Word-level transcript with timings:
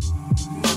Yeah. 0.00 0.69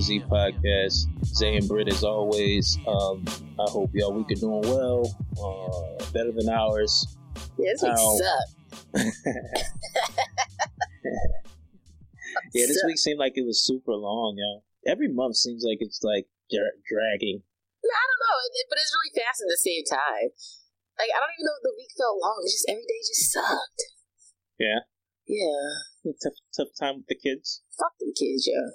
To 0.00 0.06
the 0.06 0.20
BZ 0.20 0.28
podcast. 0.28 1.24
Zay 1.26 1.56
and 1.56 1.68
Britt, 1.68 1.88
as 1.88 2.04
always. 2.04 2.78
Um, 2.86 3.24
I 3.58 3.70
hope 3.70 3.90
y'all 3.94 4.12
week 4.12 4.30
are 4.30 4.40
doing 4.40 4.62
well, 4.62 5.04
uh, 5.42 6.04
better 6.12 6.32
than 6.32 6.48
ours. 6.48 7.16
Yeah, 7.58 7.72
this 7.72 7.82
week 7.82 7.92
Ow. 7.92 8.18
sucked. 8.18 8.54
Yeah, 12.54 12.66
this 12.66 12.82
Suck. 12.82 12.86
week 12.88 12.98
seemed 12.98 13.18
like 13.18 13.34
it 13.38 13.46
was 13.46 13.62
super 13.62 13.94
long, 13.94 14.34
yo. 14.38 14.62
Every 14.90 15.06
month 15.06 15.36
seems 15.36 15.62
like 15.62 15.78
it's 15.78 16.02
like 16.02 16.26
dra- 16.50 16.78
dragging. 16.82 17.42
I 17.42 18.02
don't 18.10 18.22
know, 18.22 18.38
but 18.66 18.78
it's 18.78 18.90
really 18.90 19.14
fast 19.14 19.38
at 19.42 19.50
the 19.50 19.58
same 19.58 19.86
time. 19.86 20.34
Like 20.98 21.10
I 21.14 21.18
don't 21.22 21.30
even 21.38 21.46
know 21.46 21.58
if 21.58 21.62
the 21.62 21.74
week 21.78 21.94
felt 21.94 22.18
long. 22.18 22.42
It's 22.42 22.54
just 22.58 22.66
every 22.70 22.82
day 22.86 22.98
just 23.06 23.30
sucked. 23.30 23.82
Yeah. 24.58 24.82
Yeah. 25.30 26.10
Tough, 26.22 26.38
tough 26.54 26.74
time 26.74 27.02
with 27.02 27.06
the 27.06 27.18
kids. 27.18 27.62
Fuck 27.78 27.94
them 28.02 28.10
kids, 28.18 28.50
yeah. 28.50 28.74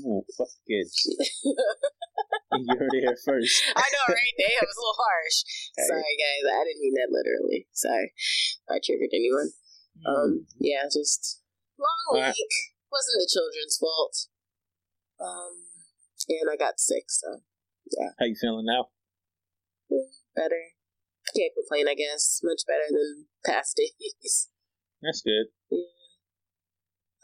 Ooh, 0.00 0.24
fuck 0.36 0.48
the 0.48 0.62
kids. 0.64 0.94
you 1.44 2.66
heard 2.78 2.94
it 2.96 3.04
here 3.04 3.18
first. 3.24 3.52
I 3.76 3.84
know, 3.84 4.04
right? 4.08 4.34
Damn, 4.40 4.62
it 4.62 4.68
was 4.68 4.78
a 4.78 4.82
little 4.82 5.00
harsh. 5.02 5.38
Hey. 5.76 5.86
Sorry, 5.88 6.14
guys. 6.16 6.44
I 6.48 6.64
didn't 6.64 6.80
mean 6.80 6.96
that 6.96 7.12
literally. 7.12 7.68
Sorry. 7.72 8.12
if 8.16 8.68
I 8.70 8.80
triggered 8.80 9.12
anyone. 9.12 9.52
Um, 10.08 10.46
yeah, 10.58 10.88
just 10.88 11.42
long 11.78 12.16
Alright. 12.16 12.34
week. 12.34 12.54
Wasn't 12.90 13.20
the 13.20 13.28
children's 13.28 13.76
fault. 13.76 14.16
Um, 15.20 15.68
and 16.28 16.48
I 16.50 16.56
got 16.56 16.80
sick, 16.80 17.04
so 17.08 17.44
yeah. 17.98 18.16
How 18.18 18.26
you 18.26 18.36
feeling 18.40 18.66
now? 18.66 18.88
better. 20.34 20.72
Can't 21.36 21.52
complain, 21.54 21.88
I 21.88 21.94
guess. 21.94 22.40
Much 22.42 22.62
better 22.66 22.88
than 22.90 23.26
past 23.44 23.76
days. 24.00 24.48
That's 25.00 25.22
good. 25.22 25.46
Yeah. 25.70 25.78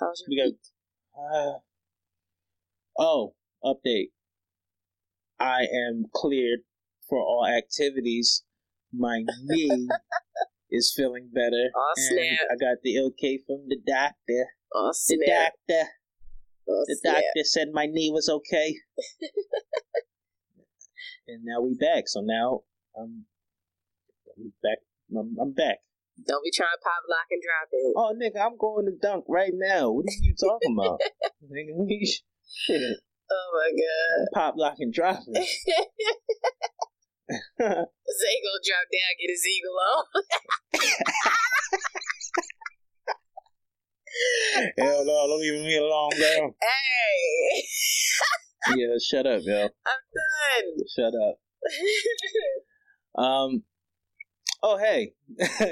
How's 0.01 0.23
your 0.27 0.29
We 0.29 0.53
got. 0.53 0.59
Uh, 1.19 1.59
oh, 2.99 3.35
update. 3.65 4.11
I 5.41 5.63
am 5.63 6.05
cleared 6.15 6.61
for 7.09 7.19
all 7.19 7.47
activities. 7.47 8.45
My 8.93 9.23
knee 9.45 9.89
is 10.71 10.93
feeling 10.97 11.31
better. 11.33 11.71
Aw, 11.75 11.93
and 11.97 12.07
snap. 12.07 12.41
I 12.51 12.57
got 12.57 12.79
the 12.83 12.99
okay 13.07 13.39
from 13.47 13.67
the 13.69 13.79
doctor. 13.87 14.47
Oh, 14.75 14.93
The 15.09 15.25
doctor. 15.27 15.89
Oh, 16.69 16.85
The 16.87 16.97
snap. 17.01 17.15
doctor 17.15 17.45
said 17.45 17.69
my 17.73 17.87
knee 17.87 18.11
was 18.13 18.29
okay. 18.29 18.75
and 21.29 21.45
now 21.45 21.61
we 21.61 21.75
back. 21.79 22.09
So 22.09 22.21
now 22.21 22.63
I'm, 22.97 23.27
I'm 24.37 24.53
back. 24.63 24.79
I'm, 25.17 25.37
I'm 25.41 25.53
back. 25.53 25.79
Don't 26.27 26.43
be 26.43 26.51
trying 26.51 26.75
to 26.75 26.81
pop, 26.83 27.05
lock, 27.09 27.29
and 27.31 27.41
drop 27.41 27.69
it. 27.71 27.95
Oh, 27.97 28.13
nigga, 28.19 28.41
I'm 28.45 28.57
going 28.59 28.87
to 28.87 28.93
dunk 29.01 29.25
right 29.29 29.53
now. 29.55 29.93
What 29.93 30.07
are 30.07 30.21
you 30.21 30.35
talking 30.35 30.75
about? 30.77 31.01
nigga, 31.45 31.77
shit. 32.51 32.99
Oh 33.31 33.51
my 33.55 33.71
god. 33.71 34.27
Pop, 34.35 34.55
lock, 34.57 34.77
and 34.79 34.93
drop 34.93 35.21
it. 35.27 35.37
Zay 37.29 37.61
gonna 37.61 38.63
drop 38.65 38.89
down, 38.89 39.13
get 39.21 39.29
his 39.29 39.45
eagle 39.47 39.77
on. 39.85 40.05
Hell 44.79 45.05
no, 45.05 45.27
don't 45.29 45.41
leave 45.41 45.63
me 45.63 45.77
alone, 45.77 46.11
girl. 46.19 46.55
hey, 46.61 47.63
Yeah, 48.77 48.97
shut 49.05 49.27
up, 49.27 49.43
yo. 49.45 49.63
I'm 49.63 49.67
done. 49.67 50.79
Shut 50.97 51.13
up. 51.15 51.39
Um. 53.23 53.63
Oh, 54.63 54.79
hey, 54.79 55.13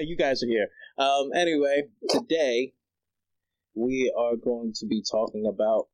you 0.01 0.17
guys 0.17 0.43
are 0.43 0.47
here. 0.49 0.69
Um. 0.99 1.31
Anyway, 1.35 1.85
today 2.11 2.75
we 3.75 4.13
are 4.17 4.37
going 4.37 4.73
to 4.77 4.87
be 4.87 5.03
talking 5.11 5.47
about. 5.53 5.89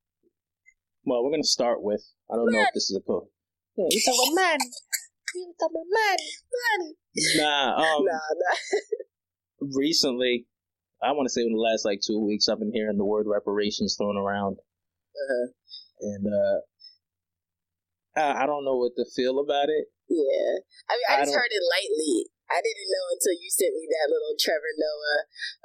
Well, 1.05 1.23
we're 1.25 1.31
going 1.31 1.43
to 1.43 1.49
start 1.49 1.83
with. 1.83 2.03
I 2.31 2.37
don't 2.37 2.53
know 2.53 2.61
if 2.63 2.69
this 2.75 2.91
is 2.91 2.97
a 2.97 3.03
code. 3.07 3.27
Yeah, 3.77 3.87
we 3.91 4.03
talk 4.05 4.15
about 4.15 4.35
money. 4.35 4.71
We 5.35 5.41
talk 5.59 5.71
about 5.71 5.89
money. 5.91 6.91
Nah. 7.37 7.77
Um. 7.83 8.05
nah, 8.05 8.13
nah. 8.13 8.57
Recently, 9.77 10.47
I 11.03 11.13
want 11.13 11.27
to 11.27 11.33
say 11.33 11.43
in 11.43 11.53
the 11.53 11.59
last 11.61 11.85
like 11.85 12.01
two 12.05 12.19
weeks, 12.25 12.49
I've 12.49 12.59
been 12.59 12.73
hearing 12.75 12.99
the 12.99 13.05
word 13.05 13.27
reparations 13.27 13.97
thrown 13.99 14.17
around, 14.17 14.59
Uh-huh. 14.59 15.47
and 16.01 16.25
uh, 16.27 16.59
I, 18.19 18.43
I 18.43 18.47
don't 18.47 18.65
know 18.65 18.77
what 18.77 18.93
to 18.99 19.05
feel 19.15 19.39
about 19.39 19.71
it. 19.71 19.87
Yeah. 20.11 20.61
I 20.91 20.93
mean, 20.99 21.09
I, 21.09 21.15
I 21.15 21.25
just 21.25 21.35
heard 21.35 21.51
it 21.51 21.65
lightly. 21.73 22.29
I 22.51 22.61
didn't 22.61 22.91
know 22.93 23.07
until 23.17 23.33
you 23.41 23.49
sent 23.49 23.73
me 23.73 23.87
that 23.89 24.13
little 24.13 24.35
Trevor 24.37 24.75
Noah 24.77 25.21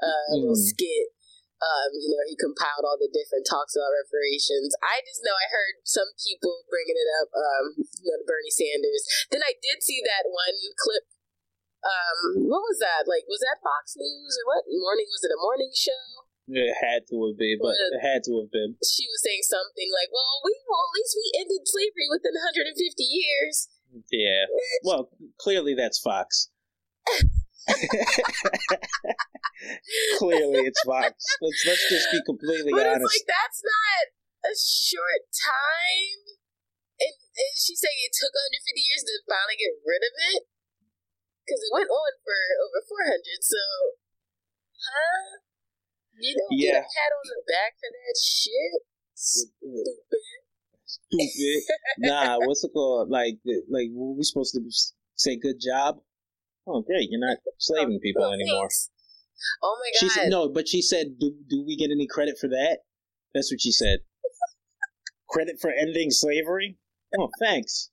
uh, 0.07 0.25
little 0.39 0.55
Mm. 0.55 0.67
skit. 0.71 1.07
Um, 1.57 1.89
you 1.97 2.13
know, 2.13 2.25
he 2.29 2.37
compiled 2.37 2.85
all 2.85 3.01
the 3.01 3.09
different 3.09 3.49
talks 3.49 3.73
about 3.73 3.89
reparations. 3.89 4.77
I 4.85 5.01
just 5.01 5.25
know 5.25 5.33
I 5.33 5.49
heard 5.49 5.81
some 5.89 6.05
people 6.21 6.61
bringing 6.69 6.97
it 6.97 7.09
up, 7.17 7.29
um, 7.33 7.65
you 7.81 8.13
know, 8.13 8.21
Bernie 8.29 8.53
Sanders. 8.53 9.01
Then 9.33 9.41
I 9.41 9.57
did 9.57 9.81
see 9.81 10.05
that 10.05 10.29
one 10.29 10.57
clip. 10.77 11.09
Um, 11.81 12.45
what 12.45 12.61
was 12.61 12.77
that? 12.77 13.09
Like, 13.09 13.25
was 13.25 13.41
that 13.41 13.63
Fox 13.65 13.97
News 13.97 14.37
or 14.37 14.45
what? 14.53 14.69
Morning? 14.69 15.09
Was 15.09 15.25
it 15.25 15.33
a 15.33 15.39
morning 15.41 15.73
show? 15.73 16.27
It 16.47 16.77
had 16.79 17.03
to 17.11 17.15
have 17.27 17.37
been, 17.41 17.59
but 17.59 17.75
it 17.75 17.99
had 17.99 18.23
to 18.29 18.39
have 18.39 18.51
been. 18.53 18.79
She 18.79 19.03
was 19.03 19.19
saying 19.19 19.43
something 19.43 19.91
like, 19.91 20.07
"Well, 20.13 20.39
we 20.45 20.55
well, 20.63 20.87
at 20.87 20.95
least 20.95 21.13
we 21.19 21.27
ended 21.43 21.67
slavery 21.67 22.07
within 22.07 22.37
150 22.39 22.71
years." 23.03 23.67
Yeah. 24.11 24.45
Well, 24.83 25.09
clearly 25.41 25.75
that's 25.75 25.99
Fox. 25.99 26.49
clearly 30.19 30.63
it's 30.67 30.81
Fox. 30.87 31.13
Let's 31.41 31.61
let's 31.67 31.85
just 31.89 32.07
be 32.11 32.21
completely 32.23 32.71
But 32.71 32.87
it's 32.87 33.03
like 33.03 33.27
that's 33.27 33.59
not 33.63 34.03
a 34.47 34.53
short 34.55 35.27
time. 35.35 36.39
And, 36.97 37.13
and 37.13 37.53
she's 37.53 37.77
saying 37.77 37.99
it 38.09 38.15
took 38.15 38.33
150 38.33 38.57
years 38.81 39.05
to 39.05 39.13
finally 39.29 39.53
get 39.59 39.69
rid 39.85 40.01
of 40.01 40.13
it 40.33 40.49
because 41.45 41.61
it 41.61 41.69
went 41.69 41.93
on 41.93 42.11
for 42.25 42.39
over 42.57 42.81
400. 43.13 43.21
So, 43.45 43.61
huh? 44.81 45.45
You 46.17 46.33
don't 46.33 46.57
Yeah. 46.57 46.81
get 46.81 46.81
a 46.81 46.89
pat 46.89 47.13
on 47.13 47.25
the 47.29 47.37
back 47.45 47.77
for 47.77 47.93
that 47.93 48.17
shit. 48.17 48.81
Stupid. 49.13 49.93
Stupid. 50.85 51.61
nah, 52.09 52.37
what's 52.41 52.63
it 52.65 52.73
called? 52.73 53.09
Like, 53.09 53.37
like 53.69 53.89
were 53.93 54.13
we 54.17 54.23
supposed 54.25 54.57
to 54.57 54.61
say 55.15 55.37
good 55.37 55.61
job? 55.61 56.01
Oh, 56.67 56.81
great! 56.81 57.07
You're 57.09 57.25
not 57.25 57.37
slaving 57.57 57.99
people 58.03 58.23
Oh, 58.25 58.31
anymore. 58.33 58.63
thanks. 58.63 58.89
Oh 59.63 59.77
my 59.79 59.89
god. 59.93 59.99
She 59.99 60.09
said 60.09 60.29
no, 60.29 60.49
but 60.49 60.67
she 60.67 60.81
said, 60.81 61.17
"Do 61.19 61.33
do 61.47 61.63
we 61.65 61.77
get 61.77 61.91
any 61.91 62.07
credit 62.07 62.37
for 62.39 62.47
that?" 62.49 62.79
That's 63.33 63.51
what 63.51 63.61
she 63.61 63.71
said. 63.71 63.99
credit 65.29 65.59
for 65.61 65.69
ending 65.71 66.09
slavery? 66.11 66.77
Oh, 67.17 67.29
thanks. 67.39 67.89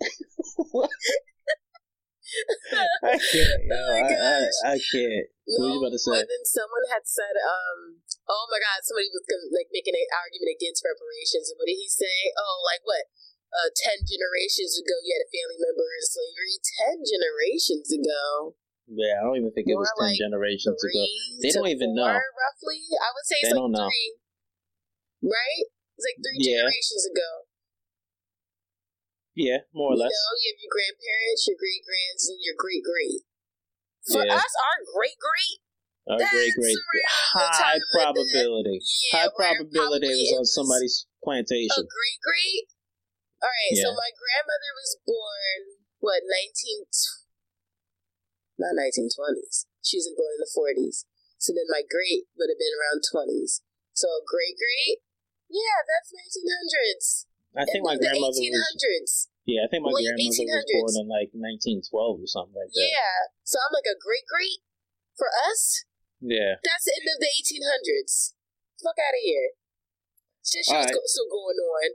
What? 0.72 0.90
I 3.04 3.16
can't. 3.18 3.62
Oh 3.72 3.92
my 3.92 4.08
I, 4.08 4.46
I. 4.66 4.74
I 4.74 4.78
can't. 4.82 5.26
What 5.46 5.70
you 5.70 5.78
about 5.78 5.94
to 5.94 6.00
say? 6.00 6.18
And 6.18 6.26
then 6.26 6.44
someone 6.44 6.86
had 6.90 7.06
said, 7.06 7.38
um, 7.38 8.02
oh 8.26 8.44
my 8.50 8.58
god, 8.58 8.82
somebody 8.82 9.06
was 9.14 9.22
like 9.54 9.70
making 9.70 9.94
an 9.94 10.08
argument 10.10 10.50
against 10.58 10.82
reparations. 10.82 11.52
And 11.54 11.56
what 11.60 11.70
did 11.70 11.78
he 11.78 11.86
say? 11.86 12.34
Oh, 12.34 12.66
like 12.66 12.82
what? 12.82 13.06
Uh, 13.56 13.72
ten 13.72 14.04
generations 14.04 14.76
ago, 14.76 14.92
you 15.00 15.16
had 15.16 15.24
a 15.24 15.32
family 15.32 15.56
member 15.56 15.88
in 15.88 16.04
slavery. 16.04 16.60
Ten 16.60 16.96
generations 17.08 17.88
ago, 17.88 18.52
Yeah, 18.84 19.16
I 19.16 19.24
don't 19.24 19.40
even 19.40 19.48
think 19.56 19.64
it 19.72 19.80
was 19.80 19.88
ten 19.96 20.12
like 20.12 20.20
generations 20.20 20.76
ago. 20.76 21.04
They 21.40 21.56
don't 21.56 21.72
even 21.72 21.96
four, 21.96 22.04
know. 22.04 22.20
roughly. 22.20 22.84
I 23.00 23.08
would 23.16 23.24
say 23.24 23.40
it's 23.40 23.48
They 23.48 23.56
like 23.56 23.60
don't 23.64 23.72
know. 23.72 23.88
three, 23.88 24.12
right? 25.32 25.64
It's 25.96 26.04
like 26.04 26.20
three 26.20 26.36
Yeah. 26.44 26.68
generations 26.68 27.04
ago. 27.08 27.30
Yeah, 29.36 29.68
more 29.72 29.92
or 29.92 29.96
you 29.96 30.04
less. 30.04 30.12
know, 30.12 30.28
you 30.40 30.48
have 30.52 30.60
your 30.60 30.72
grandparents, 30.72 31.44
your 31.48 31.56
great 31.60 31.80
grands, 31.84 32.24
and 32.28 32.40
your 32.40 32.56
great 32.56 32.84
great. 32.84 33.20
For 34.08 34.20
Yeah. 34.24 34.36
us, 34.36 34.52
our 34.52 34.78
great 34.84 35.16
great, 35.16 35.58
Our 36.08 36.20
great 36.28 36.52
great 36.56 36.78
high 37.32 37.80
probability. 37.92 38.80
yeah, 39.12 39.28
high 39.28 39.32
probability 39.36 40.08
was 40.08 40.32
on 40.40 40.44
somebody's 40.44 41.04
a 41.08 41.24
plantation. 41.24 41.84
great 41.88 42.20
great. 42.20 42.75
All 43.44 43.52
right, 43.52 43.76
so 43.76 43.92
my 43.92 44.10
grandmother 44.16 44.72
was 44.72 44.96
born 45.04 45.60
what 46.00 46.24
nineteen, 46.24 46.88
not 48.56 48.72
nineteen 48.76 49.12
twenties. 49.12 49.68
She 49.84 50.00
was 50.00 50.08
born 50.16 50.40
in 50.40 50.42
the 50.42 50.50
forties. 50.50 51.04
So 51.36 51.52
then 51.52 51.68
my 51.68 51.84
great 51.84 52.26
would 52.40 52.48
have 52.48 52.58
been 52.58 52.72
around 52.74 53.04
twenties. 53.04 53.60
So 53.92 54.08
great 54.24 54.56
great 54.56 55.04
Yeah, 55.52 55.84
that's 55.84 56.12
1900s. 56.12 57.28
I 57.56 57.64
think 57.64 57.84
my 57.84 57.96
the 57.96 58.04
grandmother 58.08 58.40
1800s. 58.40 59.04
was. 59.04 59.28
Yeah, 59.48 59.64
I 59.64 59.68
think 59.72 59.84
my 59.86 59.94
Late 59.94 60.12
grandmother 60.12 60.60
was 60.84 60.96
born 60.96 60.96
in 61.00 61.08
like 61.08 61.30
1912 61.32 62.20
or 62.20 62.28
something 62.28 62.56
like 62.56 62.72
that. 62.72 62.88
Yeah. 62.92 63.32
So 63.46 63.56
I'm 63.62 63.72
like 63.72 63.88
a 63.88 63.96
great 63.96 64.26
great 64.28 64.60
for 65.16 65.32
us. 65.48 65.86
Yeah. 66.20 66.60
That's 66.60 66.84
the 66.84 66.96
end 66.98 67.08
of 67.08 67.18
the 67.20 67.30
1800s. 67.30 68.36
Fuck 68.82 69.00
out 69.00 69.16
of 69.16 69.22
here. 69.24 69.56
Shit, 70.44 70.66
shit 70.66 70.76
was 70.76 70.92
Alright. 70.92 71.08
still 71.08 71.30
going 71.32 71.56
on. 71.56 71.88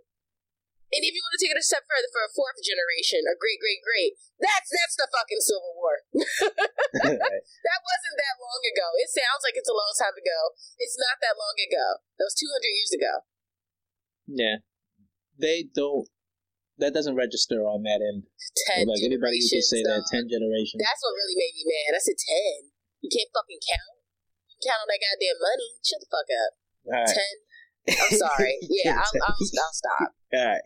And 0.92 1.02
if 1.08 1.16
you 1.16 1.24
want 1.24 1.36
to 1.40 1.42
take 1.42 1.56
it 1.56 1.60
a 1.60 1.64
step 1.64 1.88
further 1.88 2.12
for 2.12 2.20
a 2.28 2.32
fourth 2.36 2.60
generation, 2.60 3.24
a 3.24 3.36
great 3.40 3.64
great 3.64 3.80
great, 3.80 4.20
that's 4.44 4.68
that's 4.68 5.00
the 5.00 5.08
fucking 5.08 5.40
Civil 5.40 5.74
War. 5.80 5.96
That 6.92 7.80
wasn't 7.88 8.18
that 8.20 8.36
long 8.44 8.62
ago. 8.68 8.88
It 9.00 9.08
sounds 9.08 9.42
like 9.48 9.56
it's 9.56 9.72
a 9.72 9.78
long 9.78 9.94
time 9.96 10.12
ago. 10.18 10.40
It's 10.76 11.00
not 11.00 11.24
that 11.24 11.40
long 11.40 11.56
ago. 11.56 12.04
That 12.20 12.28
was 12.28 12.36
200 12.36 12.68
years 12.68 12.92
ago. 12.92 13.14
yeah. 14.28 14.58
They 15.40 15.66
don't. 15.74 16.06
That 16.78 16.94
doesn't 16.94 17.16
register 17.18 17.64
on 17.66 17.82
that 17.88 18.04
end. 18.04 18.28
10 18.78 18.86
like 18.86 19.02
anybody 19.02 19.40
who 19.42 19.48
generations. 19.48 19.70
say 19.72 19.82
that 19.88 20.06
ten 20.12 20.28
generations. 20.30 20.82
That's 20.82 21.02
what 21.02 21.14
really 21.18 21.38
made 21.40 21.56
me 21.56 21.64
mad. 21.66 21.98
I 21.98 22.02
said 22.04 22.20
10. 22.20 22.70
You 23.06 23.10
can't 23.10 23.32
fucking 23.34 23.62
count. 23.64 23.98
You 24.54 24.58
count 24.62 24.84
on 24.86 24.90
that 24.92 25.02
goddamn 25.02 25.40
money. 25.42 25.70
Shut 25.82 25.98
the 26.04 26.10
fuck 26.12 26.30
up. 26.30 26.52
All 26.92 27.02
right. 27.02 27.10
10. 27.10 27.16
I'm 27.88 28.18
sorry. 28.18 28.58
Yeah, 28.70 28.94
I'll, 28.98 29.22
I'll, 29.28 29.36
I'll 29.36 29.74
stop. 29.74 30.14
All 30.34 30.46
right. 30.46 30.62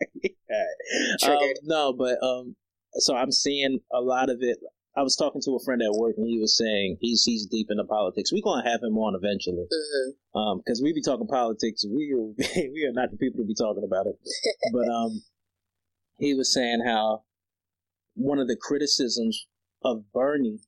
All 1.22 1.30
right. 1.30 1.42
Um, 1.42 1.52
no, 1.64 1.92
but 1.92 2.22
um, 2.22 2.56
so 2.94 3.14
I'm 3.16 3.32
seeing 3.32 3.80
a 3.92 4.00
lot 4.00 4.30
of 4.30 4.38
it. 4.40 4.58
I 4.96 5.02
was 5.02 5.16
talking 5.16 5.42
to 5.44 5.56
a 5.56 5.64
friend 5.64 5.82
at 5.82 5.92
work, 5.92 6.14
and 6.16 6.26
he 6.26 6.38
was 6.38 6.56
saying 6.56 6.96
he's 7.00 7.22
he's 7.24 7.46
deep 7.46 7.66
into 7.70 7.84
politics. 7.84 8.32
We're 8.32 8.42
gonna 8.42 8.68
have 8.68 8.80
him 8.82 8.96
on 8.96 9.14
eventually, 9.14 9.66
hmm 9.70 10.38
um, 10.38 10.58
because 10.64 10.80
we 10.82 10.92
be 10.92 11.02
talking 11.02 11.26
politics. 11.26 11.84
We 11.88 12.12
are, 12.14 12.32
we 12.72 12.86
are 12.88 12.92
not 12.92 13.10
the 13.10 13.16
people 13.16 13.40
to 13.42 13.46
be 13.46 13.54
talking 13.54 13.84
about 13.84 14.06
it. 14.06 14.16
But 14.72 14.88
um, 14.88 15.22
he 16.18 16.34
was 16.34 16.52
saying 16.52 16.82
how 16.86 17.24
one 18.14 18.38
of 18.38 18.48
the 18.48 18.56
criticisms 18.56 19.46
of 19.82 20.04
Bernie 20.12 20.60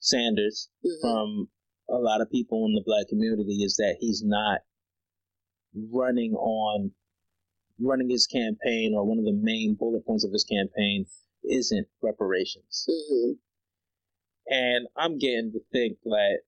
Sanders 0.00 0.68
hmm 0.84 1.00
from 1.00 1.48
a 1.90 1.96
lot 1.96 2.20
of 2.20 2.30
people 2.30 2.66
in 2.66 2.74
the 2.74 2.82
black 2.84 3.08
community 3.08 3.62
is 3.64 3.76
that 3.76 3.96
he's 3.98 4.22
not 4.24 4.60
running 5.74 6.32
on 6.34 6.92
running 7.80 8.10
his 8.10 8.26
campaign 8.26 8.92
or 8.94 9.04
one 9.04 9.18
of 9.18 9.24
the 9.24 9.32
main 9.40 9.76
bullet 9.78 10.04
points 10.04 10.24
of 10.24 10.32
his 10.32 10.44
campaign 10.44 11.06
isn't 11.44 11.86
reparations. 12.02 12.86
hmm 12.88 13.32
And 14.48 14.88
I'm 14.96 15.18
getting 15.18 15.52
to 15.52 15.60
think 15.72 15.98
that 16.04 16.38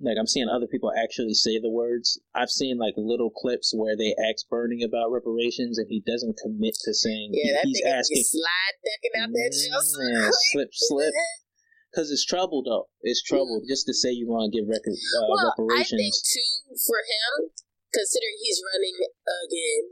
like 0.00 0.16
I'm 0.18 0.26
seeing 0.26 0.48
other 0.48 0.66
people 0.66 0.92
actually 0.92 1.34
say 1.34 1.58
the 1.60 1.70
words. 1.70 2.20
I've 2.34 2.50
seen 2.50 2.78
like 2.78 2.94
little 2.96 3.30
clips 3.30 3.72
where 3.74 3.96
they 3.96 4.14
ask 4.18 4.46
Bernie 4.50 4.82
about 4.82 5.12
reparations 5.12 5.78
and 5.78 5.86
he 5.88 6.02
doesn't 6.04 6.36
commit 6.42 6.74
to 6.84 6.92
saying 6.92 7.30
Yeah, 7.32 7.52
that 7.54 7.60
he's 7.64 7.82
asking 7.86 8.24
slide 8.24 8.76
decking 8.82 9.22
out 9.22 9.30
that 9.32 9.50
Yeah, 9.54 10.30
slip 10.50 10.68
slip 10.72 11.14
because 11.90 12.10
it's 12.10 12.26
trouble 12.26 12.62
though. 12.64 12.88
It's 13.02 13.22
trouble 13.22 13.62
just 13.68 13.86
to 13.86 13.94
say 13.94 14.10
you 14.10 14.26
want 14.26 14.52
to 14.52 14.58
give 14.58 14.68
record, 14.68 14.98
uh, 14.98 15.30
well, 15.30 15.46
I 15.46 15.54
reparations. 15.54 15.94
think 15.94 16.14
too 16.26 16.76
for 16.86 16.98
him, 16.98 17.50
considering 17.94 18.36
he's 18.42 18.58
running 18.60 18.98
again, 19.22 19.86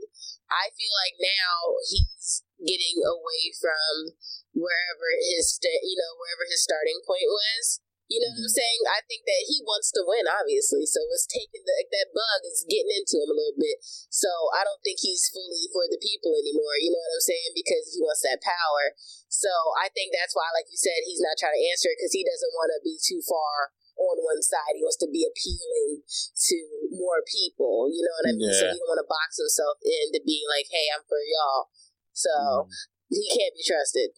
I 0.51 0.69
feel 0.75 0.91
like 1.07 1.15
now 1.23 1.79
he's 1.87 2.43
getting 2.59 2.99
away 2.99 3.43
from 3.55 4.13
wherever 4.53 5.07
his 5.17 5.55
sta- 5.55 5.81
you 5.81 5.95
know 5.97 6.13
wherever 6.19 6.45
his 6.45 6.61
starting 6.61 6.99
point 7.07 7.31
was. 7.31 7.79
You 8.11 8.19
know 8.19 8.35
what 8.35 8.45
I'm 8.45 8.51
Mhm. 8.51 8.59
saying? 8.61 8.81
I 8.93 9.01
think 9.07 9.23
that 9.25 9.47
he 9.47 9.63
wants 9.63 9.89
to 9.95 10.03
win, 10.05 10.27
obviously. 10.27 10.85
So 10.85 11.01
it's 11.09 11.25
taking 11.25 11.63
the, 11.65 11.73
that 11.97 12.13
bug 12.13 12.45
is 12.45 12.67
getting 12.67 12.91
into 12.93 13.23
him 13.23 13.31
a 13.31 13.37
little 13.39 13.57
bit. 13.57 13.79
So 14.11 14.29
I 14.53 14.67
don't 14.67 14.83
think 14.83 14.99
he's 14.99 15.31
fully 15.33 15.65
for 15.71 15.87
the 15.87 15.97
people 15.97 16.35
anymore. 16.35 16.77
You 16.77 16.91
know 16.91 16.99
what 16.99 17.15
I'm 17.15 17.25
saying? 17.25 17.51
Because 17.55 17.95
he 17.95 18.03
wants 18.03 18.21
that 18.27 18.43
power. 18.43 18.93
So 19.31 19.49
I 19.81 19.89
think 19.89 20.13
that's 20.13 20.35
why, 20.35 20.45
like 20.53 20.69
you 20.69 20.77
said, 20.77 21.07
he's 21.07 21.23
not 21.23 21.39
trying 21.39 21.57
to 21.57 21.65
answer 21.71 21.89
it 21.89 21.97
because 21.97 22.13
he 22.13 22.27
doesn't 22.27 22.53
want 22.53 22.75
to 22.75 22.83
be 22.83 22.99
too 23.01 23.23
far 23.23 23.73
on 23.97 24.15
one 24.21 24.41
side. 24.41 24.73
He 24.75 24.83
wants 24.83 24.99
to 25.01 25.09
be 25.09 25.23
appealing 25.25 26.01
to 26.07 26.57
more 26.93 27.21
people. 27.25 27.89
You 27.93 28.01
know 28.05 28.15
what 28.21 28.29
I 28.29 28.33
mean? 28.37 28.53
So 28.53 28.65
he 28.69 28.77
don't 28.77 28.89
want 28.91 29.01
to 29.03 29.09
box 29.09 29.37
himself 29.37 29.77
into 29.83 30.19
being 30.25 30.45
like, 30.49 30.67
"Hey, 30.69 30.89
I'm 30.93 31.05
for 31.05 31.21
y'all." 31.21 31.69
So 32.13 32.29
Mhm. 32.29 32.69
he 33.09 33.23
can't 33.29 33.53
be 33.53 33.63
trusted. 33.63 34.11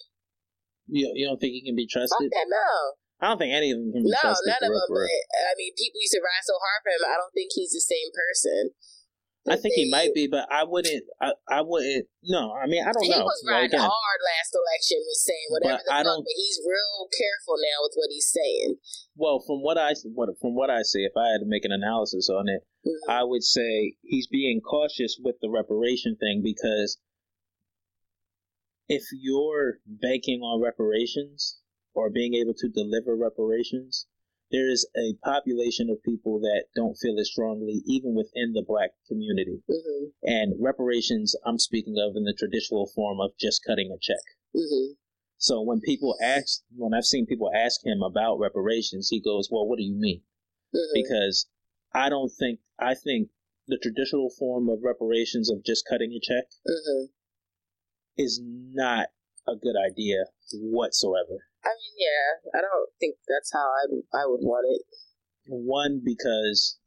You, 0.87 1.11
you 1.15 1.25
don't 1.25 1.39
think 1.41 1.53
he 1.53 1.65
can 1.65 1.75
be 1.75 1.87
trusted? 1.87 2.29
that, 2.31 2.47
no. 2.47 2.69
I 3.21 3.31
don't 3.31 3.39
think 3.39 3.53
any 3.55 3.71
of 3.71 3.79
them 3.79 3.91
can 3.91 4.03
be 4.03 4.11
No, 4.11 4.19
trusted. 4.21 4.53
none 4.53 4.63
of 4.69 4.75
them. 4.75 4.91
But. 4.91 5.07
I 5.07 5.55
mean, 5.57 5.73
people 5.73 5.99
used 6.03 6.13
to 6.13 6.21
ride 6.21 6.43
so 6.45 6.59
hard 6.59 6.79
for 6.83 6.91
him. 6.93 7.03
I 7.09 7.17
don't 7.17 7.33
think 7.33 7.51
he's 7.55 7.71
the 7.71 7.81
same 7.81 8.11
person. 8.13 8.75
I 9.47 9.55
think 9.57 9.75
he 9.75 9.89
might 9.89 10.09
be, 10.15 10.25
but 10.25 10.49
I 10.51 10.63
wouldn't. 10.65 11.03
I, 11.21 11.33
I 11.47 11.61
wouldn't. 11.61 12.07
No, 12.23 12.51
I 12.53 12.65
mean 12.65 12.81
I 12.83 12.91
don't 12.91 13.03
He 13.03 13.09
know. 13.13 13.23
was 13.23 13.45
riding 13.47 13.77
hard 13.79 14.19
last 14.25 14.51
election, 14.57 14.97
was 15.05 15.21
saying 15.23 15.47
whatever 15.49 15.77
But 15.77 15.85
the 15.85 15.93
I 15.93 15.97
fuck, 15.99 16.05
don't- 16.05 16.23
but 16.25 16.33
he's 16.35 16.59
real 16.65 17.07
careful 17.13 17.55
now 17.61 17.77
with 17.85 17.93
what 17.93 18.09
he's 18.09 18.25
saying. 18.33 18.77
well, 19.15 19.43
from 19.45 19.61
what 19.61 19.77
I 19.77 19.93
what 20.13 20.29
from 20.41 20.55
what 20.55 20.69
I 20.71 20.81
see, 20.81 21.05
if 21.05 21.13
I 21.15 21.29
had 21.29 21.39
to 21.39 21.45
make 21.45 21.63
an 21.65 21.71
analysis 21.71 22.27
on 22.29 22.49
it, 22.49 22.65
Mhm. 22.85 23.09
I 23.09 23.23
would 23.23 23.43
say 23.43 23.97
he's 24.01 24.25
being 24.27 24.61
cautious 24.61 25.17
with 25.21 25.35
the 25.41 25.49
reparation 25.49 26.15
thing 26.15 26.41
because 26.43 26.97
if 28.87 29.03
you're 29.13 29.79
banking 29.85 30.41
on 30.41 30.61
reparations 30.61 31.59
or 31.93 32.09
being 32.09 32.33
able 32.35 32.53
to 32.55 32.67
deliver 32.69 33.15
reparations, 33.15 34.07
there 34.51 34.69
is 34.69 34.87
a 34.95 35.13
population 35.23 35.89
of 35.89 36.01
people 36.03 36.39
that 36.39 36.65
don't 36.75 36.95
feel 36.95 37.19
as 37.19 37.29
strongly, 37.29 37.81
even 37.85 38.13
within 38.13 38.53
the 38.53 38.61
black 38.61 38.91
community. 39.07 39.63
Mhm. 39.69 40.13
And 40.23 40.61
reparations, 40.61 41.35
I'm 41.45 41.57
speaking 41.57 41.97
of 41.97 42.15
in 42.15 42.23
the 42.23 42.33
traditional 42.33 42.87
form 42.87 43.19
of 43.19 43.35
just 43.37 43.63
cutting 43.63 43.91
a 43.91 43.97
check. 43.99 44.21
Mhm. 44.53 44.97
So 45.37 45.61
when 45.61 45.81
people 45.81 46.15
ask, 46.21 46.63
when 46.75 46.93
I've 46.93 47.05
seen 47.05 47.25
people 47.25 47.51
ask 47.53 47.83
him 47.85 48.01
about 48.01 48.39
reparations, 48.39 49.09
he 49.09 49.19
goes, 49.19 49.49
"Well, 49.51 49.67
what 49.67 49.77
do 49.77 49.83
you 49.83 49.95
mean?" 49.95 50.23
Mhm. 50.73 50.93
Because 50.93 51.47
I 51.93 52.09
don't 52.09 52.31
think 52.31 52.59
I 52.77 52.93
think 52.93 53.29
the 53.67 53.77
traditional 53.77 54.29
form 54.29 54.69
of 54.69 54.83
reparations 54.83 55.49
of 55.49 55.63
just 55.63 55.85
cutting 55.85 56.13
a 56.13 56.19
check 56.19 56.49
Mhm. 56.67 57.09
is 58.17 58.39
not 58.43 59.11
a 59.47 59.55
good 59.55 59.75
idea 59.75 60.25
whatsoever. 60.53 61.47
I 61.65 61.69
mean, 61.69 61.95
yeah, 61.97 62.59
I 62.59 62.61
don't 62.61 62.89
think 62.99 63.15
that's 63.27 63.51
how 63.51 63.65
I 63.65 64.21
I 64.21 64.25
would 64.25 64.41
want 64.41 64.67
it. 64.69 64.81
One 65.47 66.01
because 66.03 66.77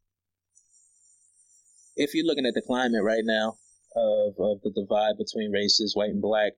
if 1.97 2.15
you're 2.15 2.27
looking 2.27 2.47
at 2.47 2.55
the 2.55 2.63
climate 2.63 3.03
right 3.03 3.25
now 3.25 3.59
of 3.97 4.35
of 4.39 4.61
the 4.63 4.73
divide 4.75 5.19
between 5.19 5.53
races, 5.53 5.95
white 5.97 6.11
and 6.11 6.23
black, 6.23 6.53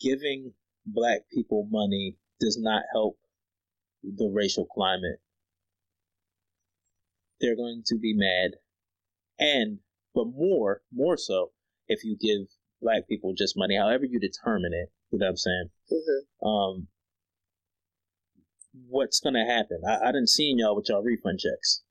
giving 0.00 0.52
black 0.86 1.22
people 1.32 1.66
money 1.70 2.16
does 2.40 2.58
not 2.60 2.82
help 2.92 3.16
the 4.02 4.30
racial 4.32 4.66
climate. 4.66 5.20
They're 7.40 7.56
going 7.56 7.82
to 7.86 7.98
be 7.98 8.14
mad. 8.14 8.52
And 9.38 9.78
but 10.14 10.26
more, 10.26 10.82
more 10.92 11.16
so 11.16 11.52
if 11.88 12.04
you 12.04 12.16
give 12.20 12.48
black 12.80 13.08
people 13.08 13.34
just 13.36 13.56
money, 13.56 13.76
however 13.76 14.04
you 14.04 14.20
determine 14.20 14.72
it, 14.72 14.90
you 15.10 15.18
know 15.18 15.26
what 15.26 15.30
I'm 15.30 15.36
saying? 15.36 15.70
Mhm. 15.92 16.46
Um 16.46 16.88
what's 18.88 19.20
gonna 19.20 19.44
happen? 19.44 19.82
I, 19.86 20.08
I 20.08 20.12
didn't 20.12 20.30
see 20.30 20.54
y'all 20.56 20.74
with 20.76 20.88
y'all 20.88 21.02
refund 21.02 21.40
checks. 21.40 21.82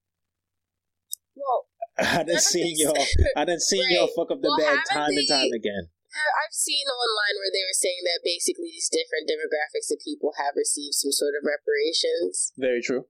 Well, 1.35 1.67
I 1.97 2.23
didn't 2.23 2.41
see 2.41 2.73
y'all 2.77 3.05
I 3.35 3.45
didn't 3.45 3.61
see 3.61 3.79
Right. 3.79 3.91
y'all 3.95 4.07
fuck 4.15 4.31
up 4.31 4.41
the 4.41 4.49
Well, 4.49 4.57
bag 4.57 4.79
time 4.89 5.13
and 5.15 5.27
time 5.27 5.51
again. 5.53 5.89
I've 6.11 6.51
seen 6.51 6.83
online 6.91 7.39
where 7.39 7.53
they 7.55 7.63
were 7.63 7.77
saying 7.77 8.03
that 8.03 8.19
basically 8.19 8.67
these 8.75 8.91
different 8.91 9.31
demographics 9.31 9.87
of 9.95 10.03
people 10.03 10.33
have 10.35 10.59
received 10.59 10.95
some 10.95 11.11
sort 11.15 11.39
of 11.39 11.47
reparations. 11.47 12.51
Very 12.57 12.81
true. 12.81 13.07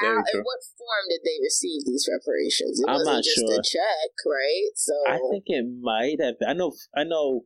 How 0.00 0.16
in 0.16 0.40
what 0.42 0.60
form 0.76 1.04
did 1.12 1.20
they 1.24 1.38
receive 1.42 1.84
these 1.84 2.08
reparations? 2.08 2.80
It 2.80 2.88
I'm 2.88 3.04
wasn't 3.04 3.16
not 3.20 3.24
just 3.24 3.44
sure. 3.44 3.60
a 3.60 3.62
check, 3.62 4.10
right? 4.24 4.70
So 4.74 4.94
I 5.06 5.18
think 5.30 5.44
it 5.46 5.64
might 5.80 6.20
have. 6.20 6.36
I 6.46 6.52
know. 6.52 6.72
I 6.96 7.04
know 7.04 7.44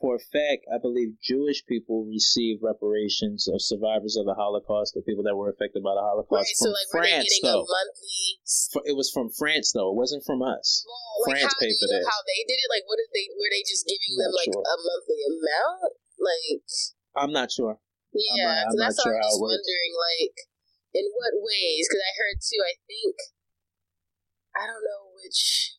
for 0.00 0.16
a 0.16 0.22
fact. 0.22 0.68
I 0.68 0.78
believe 0.78 1.16
Jewish 1.22 1.64
people 1.64 2.04
receive 2.04 2.60
reparations 2.60 3.48
of 3.48 3.62
survivors 3.62 4.16
of 4.16 4.26
the 4.26 4.34
Holocaust, 4.36 4.92
the 4.94 5.02
people 5.02 5.24
that 5.24 5.36
were 5.36 5.48
affected 5.48 5.82
by 5.82 5.96
the 5.96 6.04
Holocaust 6.04 6.52
right. 6.52 6.58
from 6.60 6.66
So 6.66 6.76
like, 6.76 6.88
were 6.92 7.00
they 7.02 7.12
France. 7.16 7.28
getting 7.32 7.44
Though 7.48 7.64
a 7.64 7.70
monthly? 7.70 8.90
It 8.92 8.96
was 8.96 9.08
from 9.10 9.28
France, 9.32 9.72
though. 9.72 9.92
It 9.92 9.98
wasn't 9.98 10.24
from 10.24 10.40
us. 10.44 10.84
Well, 10.84 11.32
France 11.32 11.54
paid 11.60 11.76
for 11.80 11.88
this. 11.88 12.04
how 12.04 12.20
they 12.28 12.40
did 12.44 12.60
it? 12.60 12.68
Like, 12.72 12.84
what 12.88 13.00
did 13.00 13.10
they? 13.12 13.26
Were 13.32 13.50
they 13.52 13.64
just 13.64 13.84
giving 13.88 14.14
them 14.20 14.32
like 14.36 14.52
sure. 14.52 14.64
a 14.64 14.74
monthly 14.76 15.20
amount? 15.32 15.92
Like, 16.16 16.68
I'm 17.16 17.32
not 17.32 17.52
sure. 17.52 17.76
yeah. 18.12 18.64
not- 18.64 18.72
so 18.72 18.76
I'm 18.76 18.80
that's 18.80 19.00
sure 19.00 19.14
I'm 19.16 19.24
just 19.24 19.40
wondering, 19.40 19.92
like, 19.96 20.36
in 20.96 21.04
what 21.12 21.36
ways? 21.40 21.84
Because 21.88 22.04
I 22.04 22.12
heard 22.16 22.38
too. 22.40 22.60
I 22.64 22.74
think 22.88 23.16
I 24.56 24.64
don't 24.64 24.80
know 24.80 25.12
which 25.20 25.75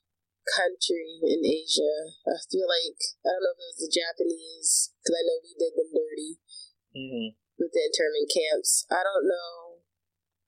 country 0.56 1.20
in 1.24 1.44
Asia. 1.44 2.16
I 2.28 2.40
feel 2.48 2.68
like 2.68 3.00
I 3.26 3.36
don't 3.36 3.44
know 3.44 3.56
if 3.56 3.62
it 3.62 3.72
was 3.76 3.82
the 3.84 3.92
Japanese 3.92 4.96
because 5.00 5.16
I 5.16 5.24
know 5.28 5.38
we 5.44 5.54
did 5.58 5.74
them 5.76 5.92
dirty 5.92 6.32
hmm 6.96 7.28
with 7.58 7.74
the 7.74 7.90
internment 7.90 8.30
camps. 8.30 8.86
I 8.94 9.02
don't 9.02 9.26
know 9.26 9.68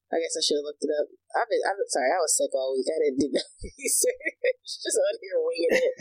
I 0.10 0.18
guess 0.18 0.34
I 0.34 0.42
should 0.42 0.58
have 0.58 0.66
looked 0.66 0.82
it 0.82 0.90
up. 0.90 1.06
I've 1.38 1.46
been, 1.46 1.62
I'm 1.62 1.78
sorry, 1.86 2.10
I 2.10 2.18
was 2.18 2.34
sick 2.34 2.50
all 2.58 2.74
week. 2.74 2.90
I 2.90 2.98
didn't 2.98 3.22
do 3.22 3.30
no 3.38 3.46
research. 3.62 4.42
Just 4.66 4.98
on 4.98 5.16
here 5.22 5.38
winging 5.38 5.74
it. 5.78 5.94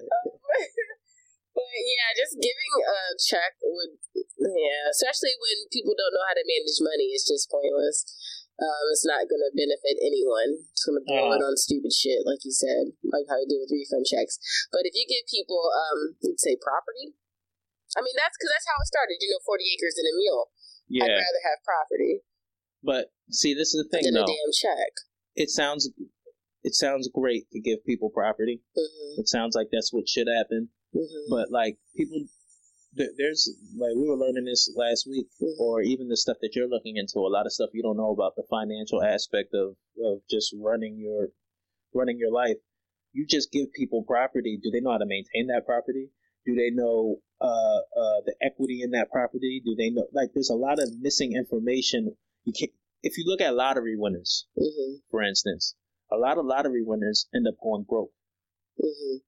um, 0.00 0.28
but 1.56 1.68
yeah, 1.84 2.08
just 2.16 2.40
giving 2.40 2.72
a 2.80 3.00
check 3.20 3.52
would, 3.60 4.00
yeah, 4.16 4.88
especially 4.88 5.36
when 5.36 5.68
people 5.68 5.92
don't 5.92 6.14
know 6.14 6.24
how 6.24 6.36
to 6.36 6.44
manage 6.46 6.80
money, 6.80 7.12
it's 7.12 7.28
just 7.28 7.50
pointless. 7.52 8.06
Um, 8.60 8.84
it's 8.92 9.08
not 9.08 9.24
going 9.24 9.40
to 9.40 9.56
benefit 9.56 9.96
anyone. 10.04 10.68
It's 10.68 10.84
going 10.84 11.00
to 11.00 11.06
blow 11.08 11.32
uh, 11.32 11.36
it 11.36 11.40
on 11.40 11.56
stupid 11.56 11.96
shit, 11.96 12.28
like 12.28 12.44
you 12.44 12.52
said, 12.52 12.92
like 13.08 13.24
how 13.24 13.40
you 13.40 13.48
do 13.48 13.56
with 13.56 13.72
refund 13.72 14.04
checks. 14.04 14.36
But 14.68 14.84
if 14.84 14.92
you 14.92 15.08
give 15.08 15.24
people, 15.32 15.72
um, 15.72 16.20
let's 16.20 16.44
say 16.44 16.60
property, 16.60 17.16
I 17.96 18.04
mean, 18.04 18.14
that's 18.20 18.36
because 18.36 18.52
that's 18.52 18.68
how 18.68 18.78
it 18.78 18.86
started. 18.86 19.16
You 19.18 19.32
know, 19.32 19.42
40 19.42 19.64
acres 19.64 19.96
and 19.96 20.06
a 20.06 20.14
mule. 20.14 20.44
Yeah. 20.92 21.08
I'd 21.08 21.24
rather 21.24 21.44
have 21.48 21.64
property. 21.64 22.20
But 22.84 23.12
see, 23.32 23.56
this 23.56 23.74
is 23.74 23.80
the 23.80 23.88
thing, 23.88 24.04
though. 24.12 24.24
A 24.24 24.30
damn 24.30 24.52
check. 24.52 24.92
It 25.34 25.50
sounds, 25.50 25.88
it 26.62 26.74
sounds 26.74 27.08
great 27.08 27.48
to 27.52 27.60
give 27.60 27.84
people 27.84 28.12
property. 28.12 28.60
Mm-hmm. 28.76 29.24
It 29.24 29.28
sounds 29.28 29.56
like 29.56 29.68
that's 29.72 29.92
what 29.92 30.08
should 30.08 30.28
happen. 30.28 30.68
Mm-hmm. 30.94 31.32
But 31.32 31.50
like 31.50 31.78
people, 31.96 32.28
there's 33.16 33.48
like 33.76 33.94
we 33.96 34.08
were 34.08 34.16
learning 34.16 34.44
this 34.44 34.72
last 34.76 35.06
week, 35.08 35.26
or 35.58 35.82
even 35.82 36.08
the 36.08 36.16
stuff 36.16 36.36
that 36.40 36.54
you're 36.54 36.68
looking 36.68 36.96
into. 36.96 37.18
A 37.18 37.32
lot 37.32 37.46
of 37.46 37.52
stuff 37.52 37.70
you 37.72 37.82
don't 37.82 37.96
know 37.96 38.12
about 38.12 38.36
the 38.36 38.44
financial 38.48 39.02
aspect 39.02 39.54
of 39.54 39.76
of 40.04 40.20
just 40.30 40.54
running 40.58 40.98
your 40.98 41.28
running 41.94 42.18
your 42.18 42.32
life. 42.32 42.56
You 43.12 43.26
just 43.26 43.50
give 43.50 43.72
people 43.72 44.04
property. 44.04 44.58
Do 44.62 44.70
they 44.70 44.80
know 44.80 44.92
how 44.92 44.98
to 44.98 45.06
maintain 45.06 45.48
that 45.48 45.66
property? 45.66 46.10
Do 46.46 46.54
they 46.54 46.70
know 46.70 47.16
uh, 47.40 47.80
uh, 48.00 48.20
the 48.24 48.34
equity 48.40 48.82
in 48.82 48.92
that 48.92 49.10
property? 49.10 49.60
Do 49.64 49.74
they 49.76 49.90
know 49.90 50.06
like 50.12 50.30
there's 50.34 50.50
a 50.50 50.54
lot 50.54 50.78
of 50.78 50.90
missing 51.00 51.32
information 51.32 52.16
you 52.44 52.52
can't, 52.58 52.72
if 53.02 53.18
you 53.18 53.24
look 53.26 53.40
at 53.40 53.54
lottery 53.54 53.96
winners, 53.96 54.46
mm-hmm. 54.58 54.96
for 55.10 55.22
instance, 55.22 55.74
a 56.10 56.16
lot 56.16 56.38
of 56.38 56.46
lottery 56.46 56.82
winners 56.82 57.28
end 57.34 57.46
up 57.46 57.54
going 57.62 57.84
broke. 57.84 58.12
Mm-hmm. 58.82 59.18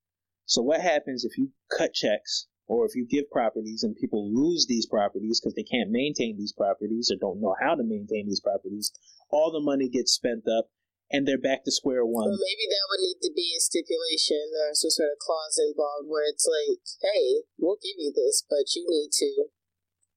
So 0.45 0.61
what 0.61 0.81
happens 0.81 1.23
if 1.23 1.37
you 1.37 1.51
cut 1.75 1.93
checks 1.93 2.47
or 2.67 2.85
if 2.85 2.95
you 2.95 3.05
give 3.05 3.29
properties 3.29 3.83
and 3.83 3.95
people 3.95 4.31
lose 4.31 4.65
these 4.67 4.87
properties 4.87 5.39
because 5.39 5.53
they 5.55 5.67
can't 5.67 5.91
maintain 5.91 6.37
these 6.37 6.53
properties 6.53 7.11
or 7.11 7.19
don't 7.19 7.41
know 7.41 7.55
how 7.59 7.75
to 7.75 7.83
maintain 7.83 8.27
these 8.27 8.39
properties? 8.39 8.91
All 9.29 9.51
the 9.51 9.63
money 9.63 9.89
gets 9.89 10.13
spent 10.13 10.47
up 10.47 10.71
and 11.11 11.27
they're 11.27 11.41
back 11.41 11.67
to 11.67 11.71
square 11.71 12.07
one. 12.07 12.31
So 12.31 12.39
maybe 12.39 12.65
that 12.71 12.87
would 12.89 13.03
need 13.03 13.19
to 13.21 13.31
be 13.35 13.53
a 13.53 13.61
stipulation 13.61 14.47
or 14.63 14.71
some 14.73 14.89
sort 14.89 15.11
of 15.11 15.19
clause 15.19 15.59
involved 15.59 16.07
where 16.07 16.25
it's 16.25 16.47
like, 16.47 16.79
hey, 17.03 17.43
we'll 17.59 17.81
give 17.83 17.99
you 17.99 18.15
this, 18.15 18.41
but 18.47 18.65
you 18.73 18.87
need 18.87 19.11
to 19.19 19.51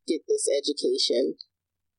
get 0.06 0.22
this 0.30 0.46
education 0.46 1.34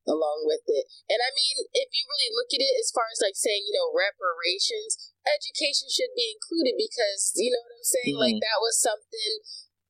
along 0.08 0.48
with 0.48 0.64
it. 0.72 0.88
And 1.12 1.20
I 1.20 1.30
mean, 1.36 1.68
if 1.76 1.92
you 1.92 2.04
really 2.08 2.32
look 2.32 2.50
at 2.56 2.64
it 2.64 2.76
as 2.80 2.90
far 2.96 3.12
as 3.12 3.20
like 3.20 3.36
saying, 3.36 3.68
you 3.68 3.76
know, 3.76 3.92
reparations, 3.92 5.12
education 5.28 5.92
should 5.92 6.16
be 6.16 6.32
included 6.32 6.80
because, 6.80 7.36
you 7.36 7.52
know 7.52 7.62
what 7.68 7.76
I'm 7.76 7.86
saying? 7.86 8.16
Mm-hmm. 8.16 8.26
Like 8.32 8.40
that 8.40 8.64
was 8.64 8.80
something 8.80 9.32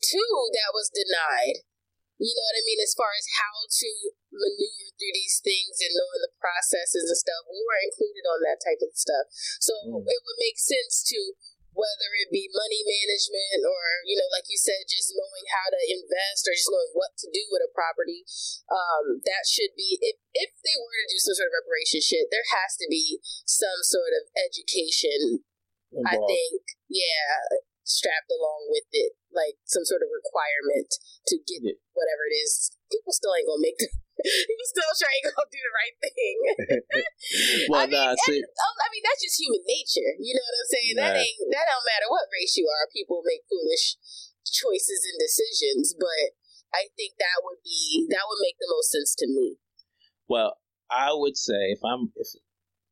too 0.07 0.31
that 0.55 0.71
was 0.71 0.87
denied. 0.87 1.67
You 2.17 2.33
know 2.33 2.47
what 2.49 2.57
I 2.57 2.65
mean? 2.65 2.81
As 2.81 2.97
far 2.97 3.13
as 3.13 3.29
how 3.37 3.55
to 3.69 3.89
maneuver 4.33 4.89
through 4.97 5.13
these 5.13 5.37
things 5.37 5.77
and 5.85 5.93
knowing 5.93 6.25
the 6.25 6.33
processes 6.41 7.13
and 7.13 7.19
stuff, 7.19 7.45
we 7.45 7.61
were 7.61 7.77
included 7.85 8.25
on 8.25 8.41
that 8.41 8.57
type 8.57 8.81
of 8.81 8.97
stuff. 8.97 9.29
So 9.61 9.77
mm. 9.85 10.01
it 10.01 10.19
would 10.25 10.39
make 10.41 10.57
sense 10.57 11.05
to 11.13 11.37
whether 11.77 12.09
it 12.17 12.33
be 12.33 12.49
money 12.49 12.81
management 12.81 13.61
or, 13.69 14.01
you 14.09 14.17
know, 14.17 14.25
like 14.33 14.49
you 14.49 14.57
said, 14.57 14.89
just 14.89 15.13
knowing 15.13 15.45
how 15.53 15.69
to 15.69 15.77
invest 15.85 16.49
or 16.49 16.57
just 16.57 16.73
knowing 16.73 16.89
what 16.97 17.13
to 17.21 17.29
do 17.29 17.45
with 17.53 17.61
a 17.61 17.69
property. 17.69 18.25
Um, 18.65 19.21
that 19.29 19.45
should 19.45 19.77
be, 19.77 20.01
if, 20.01 20.17
if 20.33 20.57
they 20.65 20.73
were 20.73 20.97
to 20.97 21.05
do 21.13 21.21
some 21.21 21.37
sort 21.37 21.53
of 21.53 21.57
reparation 21.61 22.01
shit, 22.01 22.33
there 22.33 22.49
has 22.57 22.73
to 22.81 22.89
be 22.89 23.21
some 23.45 23.85
sort 23.85 24.09
of 24.17 24.25
education, 24.41 25.45
Involved. 25.93 26.09
I 26.09 26.15
think, 26.25 26.61
yeah, 26.89 27.61
strapped 27.87 28.27
along 28.27 28.67
with 28.67 28.85
it, 28.91 29.15
like 29.31 29.55
some 29.63 29.87
sort 29.87 30.03
of 30.03 30.11
requirement 30.11 30.91
to 31.31 31.39
get 31.47 31.63
yeah. 31.63 31.79
whatever 31.95 32.27
it 32.27 32.35
is. 32.35 32.75
People 32.91 33.15
still 33.15 33.31
ain't 33.31 33.47
gonna 33.47 33.63
make 33.63 33.79
was 34.17 34.71
still 34.73 34.93
trying 34.97 35.23
to 35.23 35.31
do 35.47 35.61
the 35.61 35.73
right 35.77 35.95
thing. 36.01 36.37
well, 37.69 37.85
I 37.85 37.87
mean, 37.87 37.95
nah, 37.95 38.17
see, 38.25 38.41
oh, 38.41 38.75
I 38.81 38.87
mean 38.89 39.03
that's 39.05 39.21
just 39.21 39.37
human 39.37 39.63
nature. 39.63 40.11
You 40.17 40.33
know 40.33 40.45
what 40.45 40.57
I'm 40.57 40.71
saying? 40.73 40.95
Nah. 40.97 41.01
That 41.01 41.15
ain't 41.21 41.39
that 41.53 41.69
don't 41.69 41.87
matter 41.87 42.09
what 42.09 42.33
race 42.33 42.57
you 42.57 42.65
are. 42.67 42.89
People 42.89 43.21
make 43.23 43.45
foolish 43.45 43.97
choices 44.43 45.05
and 45.05 45.17
decisions, 45.21 45.93
but 45.93 46.33
I 46.73 46.89
think 46.97 47.15
that 47.21 47.45
would 47.45 47.61
be 47.61 48.09
that 48.09 48.25
would 48.25 48.41
make 48.41 48.57
the 48.57 48.71
most 48.71 48.89
sense 48.91 49.13
to 49.21 49.27
me. 49.29 49.61
Well, 50.27 50.57
I 50.89 51.13
would 51.13 51.37
say 51.37 51.75
if 51.75 51.81
I'm 51.85 52.11
if 52.17 52.33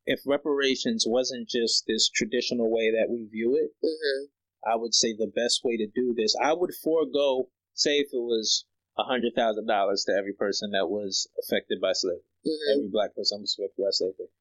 if 0.05 0.21
reparations 0.29 1.05
wasn't 1.07 1.49
just 1.49 1.89
this 1.89 2.09
traditional 2.13 2.69
way 2.69 2.93
that 2.93 3.09
we 3.09 3.25
view 3.25 3.57
it, 3.57 3.73
mm-hmm. 3.81 4.29
I 4.65 4.75
would 4.75 4.93
say 4.93 5.13
the 5.13 5.31
best 5.33 5.61
way 5.63 5.77
to 5.77 5.87
do 5.87 6.13
this, 6.17 6.35
I 6.41 6.53
would 6.53 6.73
forego. 6.83 7.49
Say 7.73 7.97
if 7.97 8.07
it 8.13 8.17
was 8.17 8.65
a 8.97 9.03
hundred 9.03 9.33
thousand 9.35 9.67
dollars 9.67 10.05
to 10.05 10.13
every 10.13 10.33
person 10.33 10.71
that 10.71 10.87
was 10.87 11.27
affected 11.43 11.81
by 11.81 11.91
slavery. 11.93 12.21
Mm-hmm. 12.47 12.77
Every 12.77 12.89
black 12.89 13.15
person 13.15 13.41
was 13.41 13.55
affected 13.59 13.83
by 13.83 13.91
slavery. 13.91 14.31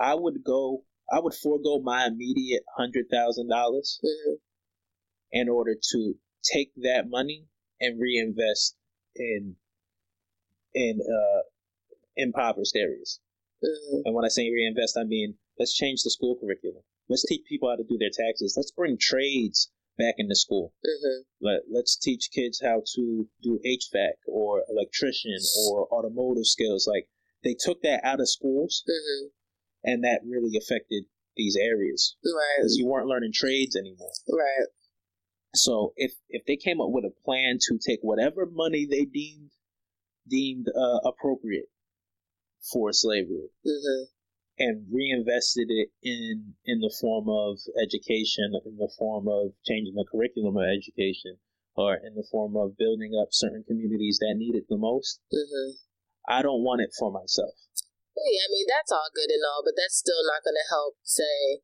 I 0.00 0.14
would 0.14 0.42
go. 0.44 0.84
I 1.10 1.20
would 1.20 1.34
forego 1.34 1.80
my 1.82 2.06
immediate 2.06 2.64
hundred 2.76 3.06
thousand 3.10 3.48
dollars 3.48 4.00
mm-hmm. 4.04 4.34
in 5.32 5.48
order 5.48 5.74
to 5.92 6.14
take 6.52 6.72
that 6.82 7.08
money 7.08 7.46
and 7.80 8.00
reinvest 8.00 8.76
in 9.16 9.56
in 10.74 11.00
uh, 11.00 11.42
impoverished 12.16 12.76
areas. 12.76 13.20
Mm-hmm. 13.64 14.00
And 14.06 14.14
when 14.14 14.24
I 14.24 14.28
say 14.28 14.50
reinvest, 14.50 14.96
I 14.96 15.04
mean 15.04 15.34
let's 15.58 15.74
change 15.74 16.02
the 16.02 16.10
school 16.10 16.36
curriculum. 16.40 16.82
Let's 17.08 17.24
teach 17.24 17.42
people 17.48 17.70
how 17.70 17.76
to 17.76 17.84
do 17.84 17.98
their 17.98 18.10
taxes. 18.12 18.54
Let's 18.56 18.70
bring 18.70 18.98
trades 19.00 19.70
back 19.96 20.14
into 20.18 20.36
school. 20.36 20.72
Mm-hmm. 20.84 21.46
Let, 21.46 21.60
let's 21.70 21.96
teach 21.96 22.30
kids 22.32 22.60
how 22.62 22.82
to 22.94 23.28
do 23.42 23.58
HVAC 23.66 24.12
or 24.26 24.62
electrician 24.70 25.38
or 25.68 25.88
automotive 25.92 26.46
skills. 26.46 26.86
Like 26.86 27.08
they 27.42 27.56
took 27.58 27.82
that 27.82 28.00
out 28.04 28.20
of 28.20 28.28
schools, 28.28 28.84
mm-hmm. 28.88 29.26
and 29.84 30.04
that 30.04 30.20
really 30.26 30.56
affected 30.56 31.04
these 31.36 31.56
areas. 31.56 32.16
Right. 32.24 32.56
Because 32.58 32.76
you 32.76 32.86
weren't 32.86 33.08
learning 33.08 33.32
trades 33.34 33.74
anymore. 33.76 34.12
Right. 34.28 34.66
So 35.54 35.92
if 35.96 36.12
if 36.28 36.44
they 36.46 36.56
came 36.56 36.80
up 36.80 36.90
with 36.90 37.04
a 37.04 37.24
plan 37.24 37.58
to 37.68 37.78
take 37.78 38.00
whatever 38.02 38.46
money 38.46 38.86
they 38.88 39.04
deemed 39.04 39.50
deemed 40.28 40.66
uh, 40.68 41.08
appropriate 41.08 41.70
for 42.70 42.92
slavery, 42.92 43.48
mm-hmm 43.66 44.04
and 44.58 44.86
reinvested 44.90 45.70
it 45.70 45.88
in 46.02 46.54
in 46.66 46.80
the 46.80 46.94
form 47.00 47.30
of 47.30 47.58
education, 47.80 48.52
in 48.66 48.76
the 48.76 48.90
form 48.98 49.28
of 49.28 49.54
changing 49.66 49.94
the 49.94 50.06
curriculum 50.10 50.58
of 50.58 50.66
education, 50.66 51.38
or 51.78 51.94
in 51.94 52.14
the 52.18 52.26
form 52.30 52.58
of 52.58 52.76
building 52.76 53.14
up 53.14 53.30
certain 53.30 53.64
communities 53.66 54.18
that 54.18 54.34
need 54.34 54.58
it 54.58 54.66
the 54.68 54.76
most. 54.76 55.22
Mm-hmm. 55.30 55.78
I 56.28 56.42
don't 56.42 56.66
want 56.66 56.82
it 56.82 56.90
for 56.98 57.10
myself. 57.14 57.54
Yeah, 58.18 58.42
I 58.44 58.50
mean 58.50 58.66
that's 58.66 58.90
all 58.90 59.08
good 59.14 59.30
and 59.30 59.46
all, 59.46 59.62
but 59.62 59.78
that's 59.78 59.96
still 59.96 60.26
not 60.26 60.42
going 60.42 60.58
to 60.58 60.68
help. 60.74 60.98
Say, 61.06 61.62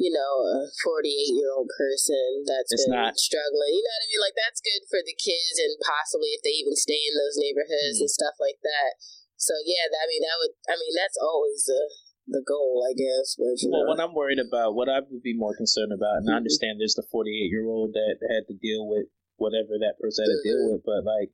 you 0.00 0.08
know, 0.08 0.48
a 0.48 0.72
forty-eight 0.80 1.36
year 1.36 1.52
old 1.52 1.68
person 1.76 2.48
that's 2.48 2.72
it's 2.72 2.88
been 2.88 2.96
not. 2.96 3.20
struggling. 3.20 3.76
You 3.76 3.84
know 3.84 3.92
what 3.92 4.06
I 4.06 4.08
mean? 4.08 4.22
Like 4.24 4.38
that's 4.40 4.64
good 4.64 4.88
for 4.88 5.04
the 5.04 5.12
kids 5.12 5.60
and 5.60 5.76
possibly 5.84 6.32
if 6.32 6.40
they 6.40 6.56
even 6.56 6.72
stay 6.72 6.98
in 7.04 7.14
those 7.20 7.36
neighborhoods 7.36 8.00
mm-hmm. 8.00 8.08
and 8.08 8.16
stuff 8.16 8.40
like 8.40 8.64
that. 8.64 8.96
So 9.38 9.54
yeah, 9.64 9.86
I 9.86 10.04
mean 10.10 10.22
that 10.26 10.36
would 10.42 10.54
I 10.66 10.74
mean 10.74 10.94
that's 10.98 11.16
always 11.16 11.64
the 11.64 11.82
the 12.28 12.44
goal, 12.44 12.84
I 12.84 12.92
guess. 12.92 13.40
But, 13.40 13.56
well, 13.72 13.86
know. 13.86 13.88
what 13.88 14.00
I'm 14.02 14.12
worried 14.12 14.42
about, 14.42 14.76
what 14.76 14.90
I 14.90 15.00
would 15.00 15.24
be 15.24 15.32
more 15.32 15.56
concerned 15.56 15.96
about, 15.96 16.20
and 16.20 16.28
mm-hmm. 16.28 16.36
I 16.36 16.42
understand 16.44 16.76
there's 16.76 16.98
the 16.98 17.08
48 17.08 17.32
year 17.48 17.64
old 17.64 17.94
that 17.94 18.20
had 18.20 18.44
to 18.52 18.54
deal 18.60 18.84
with 18.84 19.08
whatever 19.40 19.80
that 19.80 19.96
person 19.96 20.28
had 20.28 20.34
to 20.34 20.42
deal 20.44 20.60
mm-hmm. 20.60 20.72
with, 20.76 20.82
but 20.84 21.08
like 21.08 21.32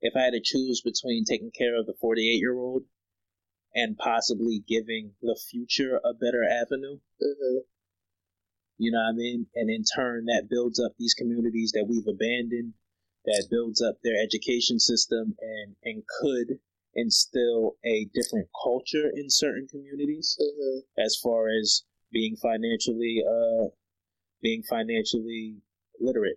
if 0.00 0.16
I 0.16 0.24
had 0.30 0.38
to 0.38 0.40
choose 0.42 0.80
between 0.80 1.24
taking 1.24 1.52
care 1.52 1.78
of 1.78 1.86
the 1.86 1.94
48 2.00 2.24
year 2.24 2.56
old 2.56 2.84
and 3.74 3.96
possibly 3.96 4.62
giving 4.66 5.12
the 5.22 5.38
future 5.50 6.00
a 6.04 6.12
better 6.12 6.44
avenue. 6.44 6.98
Mm-hmm. 7.22 7.58
You 8.78 8.90
know 8.90 8.98
what 8.98 9.14
I 9.14 9.16
mean? 9.16 9.46
And 9.54 9.70
in 9.70 9.84
turn, 9.84 10.26
that 10.26 10.48
builds 10.50 10.80
up 10.80 10.92
these 10.98 11.14
communities 11.14 11.72
that 11.74 11.86
we've 11.88 12.06
abandoned, 12.06 12.74
that 13.24 13.46
builds 13.50 13.80
up 13.80 13.96
their 14.02 14.20
education 14.20 14.78
system, 14.78 15.36
and 15.40 15.76
and 15.84 16.02
could 16.20 16.58
instill 16.94 17.76
a 17.84 18.06
different 18.14 18.48
culture 18.62 19.10
in 19.14 19.28
certain 19.28 19.66
communities 19.68 20.36
mm-hmm. 20.40 20.80
as 21.00 21.16
far 21.22 21.48
as 21.48 21.84
being 22.12 22.36
financially 22.36 23.24
uh 23.24 23.68
being 24.42 24.62
financially 24.68 25.56
literate 26.00 26.36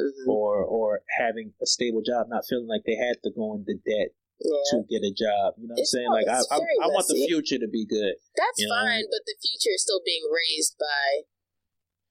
mm-hmm. 0.00 0.30
or 0.30 0.64
or 0.64 1.00
having 1.18 1.52
a 1.62 1.66
stable 1.66 2.00
job 2.00 2.26
not 2.28 2.44
feeling 2.48 2.68
like 2.68 2.82
they 2.86 2.96
had 2.96 3.16
to 3.22 3.30
go 3.36 3.54
into 3.54 3.74
debt 3.84 4.16
yeah. 4.40 4.64
to 4.70 4.76
get 4.88 5.04
a 5.04 5.12
job 5.12 5.52
you 5.60 5.68
know 5.68 5.76
what 5.76 5.84
i'm 5.84 5.92
saying 5.92 6.10
like 6.10 6.28
I, 6.28 6.40
I, 6.40 6.58
I, 6.82 6.88
want 6.88 7.06
the 7.08 7.20
future 7.28 7.60
to 7.60 7.68
be 7.68 7.84
good 7.84 8.16
that's 8.34 8.56
you 8.56 8.68
know? 8.68 8.80
fine 8.80 9.04
but 9.12 9.22
the 9.28 9.36
future 9.36 9.76
is 9.76 9.84
still 9.84 10.00
being 10.00 10.24
raised 10.32 10.80
by 10.80 11.28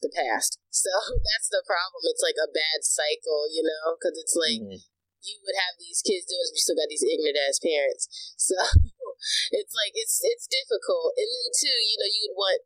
the 0.06 0.14
past 0.14 0.62
so 0.70 0.94
that's 1.10 1.50
the 1.50 1.66
problem 1.66 2.06
it's 2.06 2.22
like 2.22 2.38
a 2.38 2.54
bad 2.54 2.86
cycle 2.86 3.50
you 3.50 3.66
know 3.66 3.98
because 3.98 4.14
it's 4.22 4.38
like 4.38 4.62
mm-hmm 4.62 4.86
you 5.22 5.38
would 5.46 5.58
have 5.58 5.78
these 5.78 6.02
kids 6.02 6.26
doing 6.26 6.50
we 6.52 6.60
still 6.62 6.78
got 6.78 6.90
these 6.90 7.06
ignorant 7.06 7.38
ass 7.38 7.62
parents. 7.62 8.10
So 8.38 8.58
it's 9.58 9.74
like 9.78 9.94
it's 9.94 10.22
it's 10.26 10.50
difficult, 10.50 11.14
and 11.18 11.30
then 11.30 11.50
too, 11.54 11.78
you 11.78 11.98
know, 12.02 12.10
you'd 12.10 12.36
want 12.38 12.62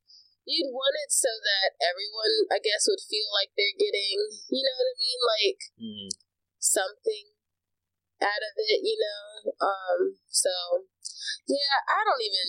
you'd 0.46 0.72
want 0.72 0.96
it 1.02 1.12
so 1.12 1.30
that 1.30 1.74
everyone, 1.82 2.50
I 2.54 2.62
guess, 2.62 2.86
would 2.86 3.02
feel 3.02 3.28
like 3.34 3.52
they're 3.58 3.76
getting, 3.76 4.18
you 4.54 4.62
know 4.62 4.76
what 4.78 4.90
I 4.94 4.96
mean, 5.02 5.20
like 5.26 5.62
mm. 5.76 6.10
something 6.62 7.26
out 8.22 8.44
of 8.46 8.54
it, 8.56 8.80
you 8.86 8.98
know. 8.98 9.52
Um, 9.60 10.00
so 10.30 10.54
yeah, 11.50 11.78
I 11.90 12.00
don't 12.06 12.24
even. 12.24 12.48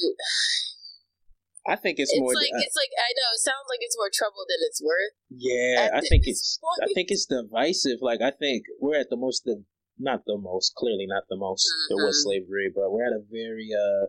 I 1.67 1.75
think 1.75 1.99
it's, 1.99 2.15
it's 2.15 2.21
more. 2.21 2.31
Like, 2.31 2.55
uh, 2.55 2.63
it's 2.63 2.79
like 2.79 2.95
I 2.95 3.11
know. 3.17 3.29
It 3.35 3.43
sounds 3.43 3.67
like 3.67 3.83
it's 3.83 3.99
more 3.99 4.13
trouble 4.13 4.47
than 4.47 4.61
it's 4.63 4.79
worth. 4.79 5.17
Yeah, 5.35 5.91
I 5.93 6.01
think 6.01 6.23
it's. 6.31 6.61
Point. 6.63 6.87
I 6.87 6.95
think 6.95 7.11
it's 7.11 7.27
divisive. 7.27 7.99
Like 8.01 8.23
I 8.23 8.31
think 8.31 8.71
we're 8.79 9.01
at 9.01 9.11
the 9.11 9.19
most. 9.19 9.43
The, 9.45 9.65
not 9.99 10.23
the 10.26 10.38
most. 10.38 10.75
Clearly, 10.75 11.07
not 11.07 11.25
the 11.29 11.37
most. 11.37 11.67
Mm-hmm. 11.67 11.97
There 11.97 12.07
was 12.07 12.23
slavery, 12.23 12.71
but 12.75 12.91
we're 12.91 13.07
at 13.07 13.12
a 13.12 13.25
very 13.31 13.71
uh, 13.73 14.07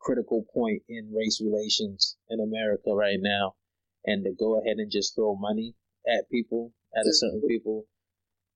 critical 0.00 0.44
point 0.52 0.82
in 0.88 1.12
race 1.14 1.40
relations 1.40 2.16
in 2.30 2.40
America 2.40 2.94
right 2.94 3.18
now, 3.20 3.54
and 4.04 4.24
to 4.24 4.32
go 4.32 4.60
ahead 4.60 4.78
and 4.78 4.90
just 4.90 5.14
throw 5.14 5.36
money 5.36 5.74
at 6.06 6.30
people, 6.30 6.72
at 6.94 7.00
mm-hmm. 7.00 7.10
a 7.10 7.14
certain 7.14 7.42
people, 7.48 7.86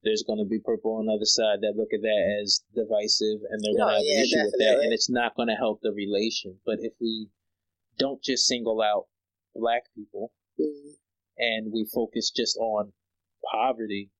there's 0.02 0.24
going 0.26 0.38
to 0.38 0.48
be 0.48 0.58
people 0.58 0.96
on 0.96 1.06
the 1.06 1.12
other 1.12 1.28
side 1.28 1.60
that 1.60 1.76
look 1.76 1.92
at 1.92 2.00
that 2.00 2.40
as 2.40 2.62
divisive 2.74 3.40
and 3.50 3.60
they're 3.60 3.76
going 3.76 3.92
to 3.92 4.00
oh, 4.00 4.00
have 4.00 4.04
yeah, 4.04 4.16
an 4.16 4.24
issue 4.24 4.36
definitely. 4.36 4.52
with 4.52 4.60
that 4.60 4.84
and 4.84 4.92
it's 4.92 5.10
not 5.10 5.36
going 5.36 5.48
to 5.48 5.54
help 5.54 5.80
the 5.82 5.92
relation 5.92 6.56
but 6.64 6.78
if 6.80 6.92
we 7.00 7.28
don't 7.98 8.22
just 8.22 8.46
single 8.46 8.80
out 8.80 9.04
black 9.54 9.82
people 9.94 10.32
mm. 10.58 10.96
and 11.38 11.72
we 11.72 11.86
focus 11.92 12.30
just 12.34 12.56
on 12.56 12.92
poverty 13.50 14.10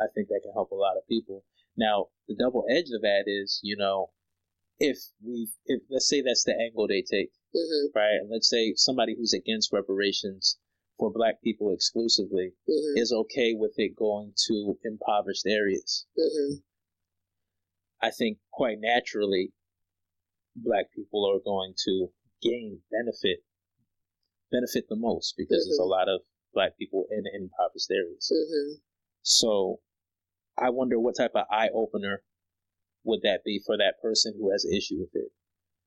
i 0.00 0.06
think 0.14 0.28
that 0.28 0.40
can 0.42 0.52
help 0.52 0.70
a 0.70 0.74
lot 0.74 0.96
of 0.96 1.06
people 1.08 1.44
now 1.76 2.06
the 2.28 2.36
double 2.36 2.64
edge 2.70 2.90
of 2.94 3.02
that 3.02 3.24
is 3.26 3.60
you 3.62 3.76
know 3.76 4.10
if 4.78 4.96
we 5.24 5.48
if 5.66 5.82
let's 5.90 6.08
say 6.08 6.22
that's 6.22 6.44
the 6.44 6.54
angle 6.54 6.88
they 6.88 7.02
take 7.02 7.30
mm-hmm. 7.54 7.98
right 7.98 8.18
and 8.20 8.30
let's 8.30 8.48
say 8.48 8.72
somebody 8.76 9.14
who's 9.16 9.34
against 9.34 9.72
reparations 9.72 10.58
for 11.00 11.10
black 11.10 11.42
people 11.42 11.72
exclusively 11.72 12.52
mm-hmm. 12.68 12.98
is 12.98 13.12
okay 13.12 13.54
with 13.54 13.72
it 13.78 13.96
going 13.96 14.32
to 14.46 14.78
impoverished 14.84 15.46
areas. 15.46 16.06
Mm-hmm. 16.16 16.56
I 18.02 18.10
think 18.10 18.38
quite 18.52 18.76
naturally, 18.80 19.52
black 20.54 20.86
people 20.94 21.24
are 21.24 21.40
going 21.42 21.72
to 21.86 22.08
gain 22.42 22.80
benefit 22.92 23.42
benefit 24.52 24.84
the 24.88 24.96
most 24.96 25.34
because 25.38 25.64
there's 25.64 25.78
a 25.78 25.82
mm-hmm. 25.82 25.90
lot 25.90 26.08
of 26.08 26.20
black 26.52 26.76
people 26.76 27.06
in 27.10 27.22
impoverished 27.34 27.90
areas. 27.90 28.30
Mm-hmm. 28.32 28.74
So 29.22 29.80
I 30.60 30.70
wonder 30.70 30.98
what 30.98 31.16
type 31.16 31.32
of 31.34 31.46
eye 31.50 31.68
opener 31.74 32.22
would 33.04 33.22
that 33.22 33.40
be 33.44 33.60
for 33.64 33.76
that 33.78 34.00
person 34.02 34.34
who 34.36 34.52
has 34.52 34.64
an 34.64 34.76
issue 34.76 35.00
with 35.00 35.14
it. 35.14 35.32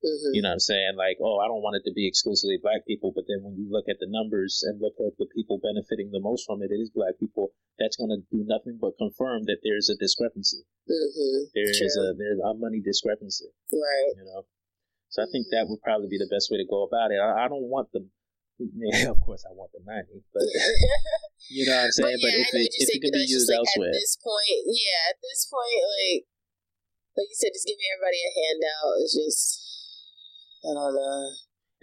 Mm-hmm. 0.04 0.36
You 0.36 0.42
know 0.44 0.52
what 0.52 0.60
I'm 0.60 0.68
saying? 0.68 0.96
Like, 0.98 1.16
oh, 1.24 1.40
I 1.40 1.48
don't 1.48 1.64
want 1.64 1.80
it 1.80 1.88
to 1.88 1.94
be 1.96 2.08
exclusively 2.08 2.60
black 2.60 2.84
people, 2.84 3.16
but 3.16 3.24
then 3.24 3.40
when 3.40 3.56
you 3.56 3.72
look 3.72 3.88
at 3.88 4.04
the 4.04 4.10
numbers 4.12 4.60
and 4.68 4.82
look 4.82 5.00
at 5.00 5.16
the 5.16 5.28
people 5.32 5.64
benefiting 5.64 6.12
the 6.12 6.20
most 6.20 6.44
from 6.44 6.60
it, 6.60 6.76
it 6.76 6.82
is 6.84 6.92
black 6.92 7.16
people. 7.20 7.56
That's 7.80 7.96
going 7.96 8.12
to 8.12 8.20
do 8.28 8.44
nothing 8.44 8.78
but 8.82 9.00
confirm 9.00 9.48
that 9.48 9.64
there's 9.64 9.88
a 9.88 9.96
discrepancy. 9.96 10.68
Mm-hmm. 10.92 11.56
There 11.56 11.72
is 11.72 11.96
a 11.96 12.12
there's 12.20 12.42
a 12.44 12.54
money 12.54 12.84
discrepancy. 12.84 13.48
Right. 13.72 14.12
You 14.20 14.28
know. 14.28 14.44
So 15.08 15.24
I 15.24 15.28
think 15.32 15.48
that 15.56 15.70
would 15.70 15.82
probably 15.82 16.10
be 16.10 16.20
the 16.20 16.28
best 16.28 16.52
way 16.52 16.58
to 16.58 16.68
go 16.68 16.84
about 16.84 17.16
it. 17.16 17.22
I, 17.24 17.46
I 17.46 17.48
don't 17.48 17.72
want 17.72 17.88
the 17.94 18.04
yeah, 18.94 19.10
of 19.10 19.20
course, 19.22 19.44
I 19.48 19.52
want 19.54 19.74
the 19.74 19.82
money, 19.82 20.22
but 20.34 20.46
you 21.50 21.66
know 21.66 21.74
what 21.74 21.90
I'm 21.90 21.92
saying. 21.92 22.18
But, 22.22 22.30
yeah, 22.30 22.30
but 22.30 22.34
if 22.38 22.50
it 22.54 22.68
if 22.78 22.88
it 22.94 23.00
can 23.02 23.14
be 23.14 23.26
used 23.26 23.50
like 23.50 23.62
elsewhere, 23.62 23.90
at 23.90 23.98
this 23.98 24.18
point, 24.22 24.62
yeah, 24.70 25.10
at 25.10 25.18
this 25.22 25.50
point, 25.50 25.82
like 25.82 26.22
like 27.18 27.30
you 27.30 27.38
said, 27.38 27.54
just 27.54 27.66
giving 27.66 27.86
everybody 27.94 28.20
a 28.22 28.32
handout 28.34 28.94
is 29.02 29.14
just 29.14 29.42
I 30.64 30.72
don't 30.74 30.96
know. 30.96 31.24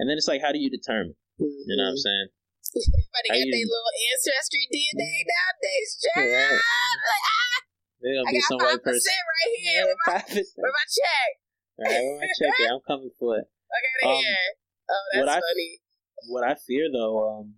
And 0.00 0.08
then 0.08 0.16
it's 0.16 0.30
like, 0.30 0.40
how 0.40 0.54
do 0.54 0.58
you 0.62 0.72
determine? 0.72 1.18
Mm-hmm. 1.36 1.68
You 1.68 1.76
know 1.76 1.92
what 1.92 2.00
I'm 2.00 2.00
saying? 2.00 2.28
Everybody 2.70 3.28
got 3.34 3.48
their 3.50 3.66
little 3.66 3.94
ancestry 4.14 4.64
DNA 4.70 5.26
nowadays, 5.26 5.90
child. 6.00 6.30
Yeah. 6.30 6.54
Like, 6.54 7.24
ah, 7.26 7.58
gonna 8.00 8.32
be 8.32 8.40
some 8.46 8.62
white 8.62 8.80
person 8.80 9.12
right 9.12 9.52
here. 9.58 9.74
Yeah, 9.74 9.84
where, 9.84 10.00
my, 10.06 10.18
where 10.24 10.72
my 10.72 10.86
check? 10.88 11.30
Right, 11.76 12.00
where 12.00 12.18
my 12.22 12.30
check? 12.32 12.52
Yeah, 12.62 12.72
I'm 12.72 12.84
coming 12.86 13.12
for 13.18 13.42
it. 13.42 13.46
I 13.74 13.78
got 13.82 13.96
it 14.00 14.06
um, 14.08 14.22
here. 14.24 14.48
Oh, 14.88 15.04
that's 15.12 15.26
what 15.26 15.42
funny. 15.44 15.70
I, 15.76 15.89
what 16.28 16.44
I 16.44 16.54
fear 16.54 16.88
though, 16.92 17.40
um, 17.40 17.54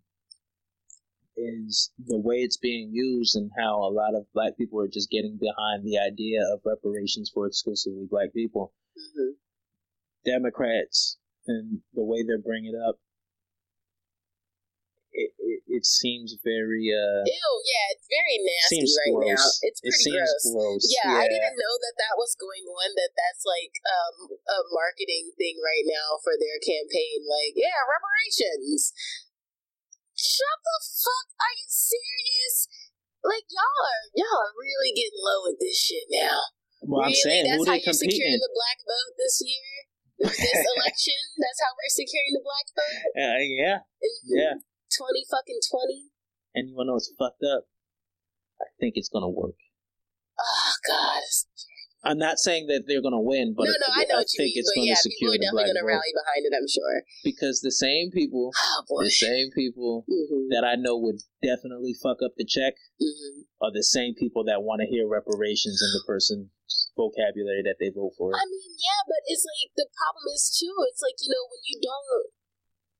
is 1.37 1.91
the 2.07 2.19
way 2.19 2.37
it's 2.37 2.59
being 2.59 2.91
used 2.93 3.37
and 3.37 3.51
how 3.59 3.81
a 3.81 3.93
lot 3.93 4.15
of 4.15 4.27
black 4.35 4.57
people 4.59 4.81
are 4.81 4.89
just 4.89 5.11
getting 5.11 5.39
behind 5.41 5.85
the 5.85 5.99
idea 5.99 6.41
of 6.53 6.61
reparations 6.65 7.31
for 7.33 7.47
exclusively 7.47 8.07
black 8.11 8.33
people. 8.35 8.73
Mm-hmm. 8.99 10.31
Democrats 10.31 11.19
and 11.47 11.81
the 11.95 12.05
way 12.05 12.23
they're 12.23 12.39
bringing 12.39 12.75
it 12.75 12.89
up, 12.89 12.97
it, 15.13 15.31
it, 15.37 15.61
it 15.69 15.85
seems 15.85 16.37
very 16.41 16.89
uh 16.89 17.23
ew 17.25 17.53
yeah 17.69 17.87
it's 17.93 18.09
very 18.09 18.37
nasty 18.41 18.81
right 19.05 19.17
gross. 19.17 19.29
now 19.29 19.45
it's 19.69 19.81
pretty 19.85 20.09
it 20.09 20.25
gross. 20.25 20.45
gross. 20.49 20.85
Yeah, 20.89 21.05
yeah, 21.05 21.23
I 21.23 21.27
didn't 21.29 21.59
know 21.61 21.75
that 21.85 21.97
that 22.01 22.17
was 22.17 22.33
going 22.37 22.65
on 22.65 22.97
that 22.97 23.13
that's 23.13 23.45
like 23.45 23.77
um 23.85 24.17
a 24.33 24.59
marketing 24.73 25.33
thing 25.37 25.61
right 25.61 25.85
now 25.85 26.17
for 26.25 26.33
their 26.41 26.57
campaign 26.65 27.29
like 27.29 27.53
yeah 27.57 27.77
reparations 27.85 28.97
shut 30.17 30.59
the 30.65 30.79
fuck 30.81 31.29
are 31.45 31.57
you 31.61 31.69
serious 31.69 32.69
like 33.21 33.45
y'all 33.53 33.85
are 33.85 34.05
y'all 34.17 34.41
are 34.49 34.57
really 34.57 34.97
getting 34.97 35.21
low 35.21 35.45
with 35.45 35.61
this 35.61 35.77
shit 35.77 36.09
now 36.09 36.41
well 36.89 37.05
really? 37.05 37.13
I'm 37.13 37.21
saying 37.21 37.45
that's 37.49 37.61
who 37.61 37.69
how 37.69 37.77
they 37.77 37.85
you're 37.85 38.01
securing 38.01 38.41
the 38.41 38.55
black 38.57 38.81
vote 38.89 39.13
this 39.21 39.45
year 39.45 39.73
this 40.23 40.63
election. 40.79 41.19
That's 41.39 41.59
how 41.59 41.73
we're 41.75 41.91
securing 41.91 42.33
the 42.39 42.45
black 42.47 42.67
vote. 42.79 43.01
Uh, 43.19 43.41
yeah, 43.43 43.79
yeah. 44.31 44.55
Twenty 44.97 45.25
fucking 45.31 45.61
twenty. 45.71 46.13
And 46.55 46.69
you 46.69 46.77
wanna 46.77 46.89
know 46.89 46.95
what's 46.95 47.13
fucked 47.19 47.43
up? 47.43 47.65
I 48.61 48.69
think 48.79 48.95
it's 48.97 49.09
gonna 49.09 49.31
work. 49.31 49.57
Oh 50.39 50.73
God. 50.87 51.23
I'm 52.03 52.19
not 52.19 52.43
saying 52.43 52.67
that 52.67 52.91
they're 52.91 53.03
going 53.03 53.15
to 53.15 53.23
win, 53.23 53.55
but 53.55 53.71
no, 53.71 53.79
no, 53.79 53.91
I, 53.95 54.03
know 54.11 54.19
I 54.19 54.27
think 54.27 54.59
mean, 54.59 54.59
it's 54.59 54.75
going 54.75 54.91
yeah, 54.91 54.99
secure 54.99 55.39
the 55.39 55.47
black 55.55 55.71
vote. 55.71 55.87
rally 55.87 56.11
behind 56.11 56.43
it. 56.43 56.51
I'm 56.51 56.67
sure 56.67 57.07
because 57.23 57.63
the 57.63 57.71
same 57.71 58.11
people, 58.11 58.51
oh, 58.91 59.07
the 59.07 59.11
same 59.11 59.55
people 59.55 60.03
mm-hmm. 60.11 60.51
that 60.51 60.67
I 60.67 60.75
know 60.75 60.99
would 60.99 61.23
definitely 61.47 61.95
fuck 61.95 62.19
up 62.19 62.35
the 62.35 62.43
check 62.43 62.75
mm-hmm. 62.99 63.47
are 63.63 63.71
the 63.71 63.87
same 63.87 64.19
people 64.19 64.43
that 64.51 64.67
want 64.67 64.83
to 64.83 64.91
hear 64.91 65.07
reparations 65.07 65.79
in 65.79 65.91
the 65.95 66.03
person 66.03 66.51
vocabulary 66.99 67.63
that 67.71 67.79
they 67.79 67.95
vote 67.95 68.19
for. 68.19 68.35
I 68.35 68.51
mean, 68.51 68.75
yeah, 68.83 69.07
but 69.07 69.23
it's 69.31 69.47
like 69.47 69.71
the 69.79 69.87
problem 69.95 70.27
is 70.35 70.51
too. 70.51 70.75
It's 70.91 71.07
like 71.07 71.15
you 71.23 71.31
know 71.31 71.47
when 71.47 71.63
you 71.71 71.79
don't 71.79 72.35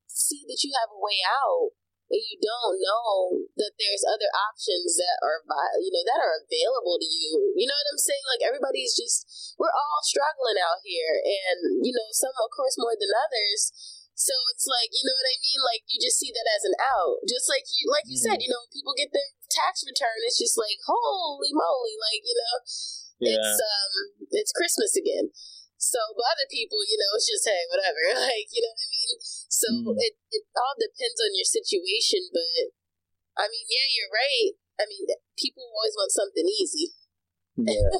see 0.07 0.47
that 0.47 0.63
you 0.63 0.71
have 0.79 0.95
a 0.95 0.99
way 1.03 1.19
out, 1.27 1.75
and 2.13 2.21
you 2.21 2.37
don't 2.37 2.77
know 2.77 3.41
that 3.57 3.73
there's 3.81 4.05
other 4.05 4.29
options 4.29 5.01
that 5.01 5.17
are 5.25 5.41
you 5.81 5.89
know 5.89 6.05
that 6.05 6.21
are 6.21 6.37
available 6.37 7.01
to 7.01 7.09
you. 7.09 7.57
You 7.57 7.65
know 7.65 7.73
what 7.73 7.89
I'm 7.89 8.03
saying? 8.05 8.25
Like 8.29 8.45
everybody's 8.45 8.93
just 8.93 9.25
we're 9.57 9.73
all 9.73 10.01
struggling 10.05 10.61
out 10.61 10.85
here, 10.85 11.17
and 11.25 11.81
you 11.81 11.89
know 11.89 12.07
some 12.13 12.37
of 12.37 12.53
course 12.53 12.77
more 12.77 12.93
than 12.93 13.09
others. 13.17 13.73
So 14.13 14.37
it's 14.53 14.69
like, 14.69 14.93
you 14.93 15.01
know 15.01 15.17
what 15.17 15.25
I 15.25 15.41
mean? 15.41 15.61
Like 15.65 15.83
you 15.89 15.97
just 15.97 16.21
see 16.21 16.29
that 16.29 16.45
as 16.53 16.63
an 16.69 16.77
out. 16.77 17.25
Just 17.25 17.49
like 17.49 17.65
you 17.65 17.89
like 17.89 18.05
you 18.05 18.21
mm-hmm. 18.21 18.37
said, 18.37 18.45
you 18.45 18.47
know, 18.53 18.61
people 18.69 18.93
get 18.93 19.09
their 19.09 19.25
tax 19.49 19.81
return, 19.85 20.17
it's 20.25 20.37
just 20.37 20.57
like, 20.57 20.81
holy 20.85 21.53
moly, 21.53 21.97
like, 21.97 22.21
you 22.25 22.37
know, 22.37 22.57
yeah. 23.21 23.39
It's 23.39 23.61
um, 23.61 23.93
it's 24.31 24.51
Christmas 24.51 24.97
again. 24.97 25.31
So, 25.83 25.99
but 26.15 26.31
other 26.31 26.47
people, 26.47 26.79
you 26.87 26.95
know, 26.95 27.11
it's 27.19 27.27
just 27.27 27.43
hey, 27.43 27.67
whatever. 27.67 27.99
Like, 28.23 28.47
you 28.51 28.63
know 28.63 28.71
what 28.71 28.87
I 28.87 28.89
mean? 28.91 29.17
So 29.51 29.67
mm. 29.71 29.99
it 29.99 30.15
it 30.31 30.43
all 30.55 30.77
depends 30.79 31.19
on 31.19 31.35
your 31.35 31.47
situation. 31.47 32.31
But 32.31 32.71
I 33.35 33.51
mean, 33.51 33.67
yeah, 33.67 33.87
you're 33.91 34.13
right. 34.13 34.55
I 34.79 34.89
mean, 34.89 35.05
people 35.35 35.67
always 35.69 35.95
want 35.97 36.15
something 36.15 36.47
easy. 36.47 36.95
Yeah. 37.59 37.93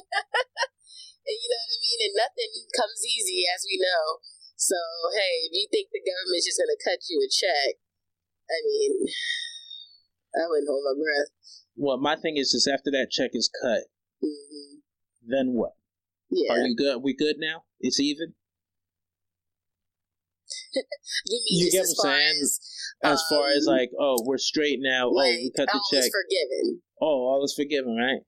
and 1.28 1.36
you 1.38 1.48
know 1.48 1.62
what 1.62 1.76
I 1.76 1.80
mean? 1.80 2.00
And 2.10 2.14
nothing 2.18 2.52
comes 2.74 3.00
easy, 3.06 3.46
as 3.46 3.62
we 3.68 3.78
know. 3.78 4.24
So, 4.58 4.78
hey, 5.14 5.46
if 5.46 5.52
you 5.54 5.66
think 5.70 5.92
the 5.92 6.02
government's 6.02 6.50
just 6.50 6.58
going 6.58 6.72
to 6.72 6.80
cut 6.82 6.98
you 7.06 7.22
a 7.22 7.30
check, 7.30 7.78
I 8.50 8.58
mean, 8.66 9.06
I 10.40 10.50
wouldn't 10.50 10.66
hold 10.66 10.82
my 10.82 10.96
breath. 10.98 11.30
Well, 11.78 11.98
my 11.98 12.18
thing 12.18 12.38
is, 12.38 12.54
is 12.54 12.66
after 12.66 12.90
that 12.90 13.14
check 13.14 13.30
is 13.34 13.46
cut, 13.46 13.86
mm-hmm 14.18 14.74
then 15.26 15.54
what? 15.54 15.72
Yeah. 16.30 16.52
Are 16.52 16.58
you 16.58 16.76
good? 16.76 17.02
We 17.02 17.14
good 17.14 17.36
now? 17.38 17.64
It's 17.84 18.00
even. 18.00 18.32
you, 21.28 21.68
you 21.68 21.70
get 21.70 21.84
what 21.84 22.08
I'm 22.08 22.16
saying? 22.16 22.38
As, 22.40 22.50
as 23.04 23.20
um, 23.20 23.26
far 23.28 23.46
as 23.52 23.68
um, 23.68 23.76
like, 23.76 23.90
oh, 24.00 24.24
we're 24.24 24.40
straight 24.40 24.80
now. 24.80 25.12
Like, 25.12 25.36
oh, 25.36 25.44
we 25.44 25.52
cut 25.52 25.68
the 25.68 25.84
check. 25.92 26.08
forgiven. 26.08 26.80
Oh, 26.96 27.28
all 27.28 27.44
is 27.44 27.52
forgiven, 27.52 27.92
right? 27.92 28.24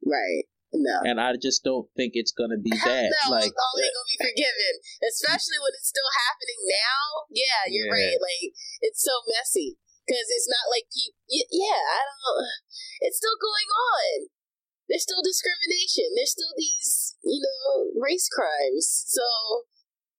Right. 0.00 0.48
No. 0.72 1.04
And 1.04 1.20
I 1.20 1.36
just 1.36 1.62
don't 1.62 1.86
think 1.94 2.16
it's 2.16 2.32
gonna 2.32 2.56
be 2.58 2.72
that. 2.88 3.12
no, 3.12 3.30
like, 3.30 3.46
it's 3.46 3.60
only 3.60 3.92
gonna 3.92 4.10
be 4.10 4.18
forgiven, 4.24 4.72
especially 5.04 5.60
when 5.60 5.76
it's 5.76 5.92
still 5.92 6.10
happening 6.24 6.60
now. 6.64 7.28
Yeah, 7.28 7.68
you're 7.68 7.92
yeah. 7.92 8.08
right. 8.08 8.18
Like 8.18 8.56
it's 8.82 9.04
so 9.04 9.14
messy 9.28 9.78
because 10.02 10.26
it's 10.32 10.48
not 10.48 10.66
like 10.72 10.88
people. 10.90 11.20
Yeah, 11.30 11.78
I 11.78 12.00
don't. 12.08 12.42
It's 13.04 13.20
still 13.20 13.36
going 13.36 13.68
on 13.70 14.32
there's 14.88 15.04
still 15.04 15.24
discrimination. 15.24 16.12
There's 16.14 16.32
still 16.32 16.52
these, 16.56 17.13
you 17.24 17.40
know, 17.40 18.00
race 18.00 18.28
crimes. 18.28 19.04
So 19.08 19.24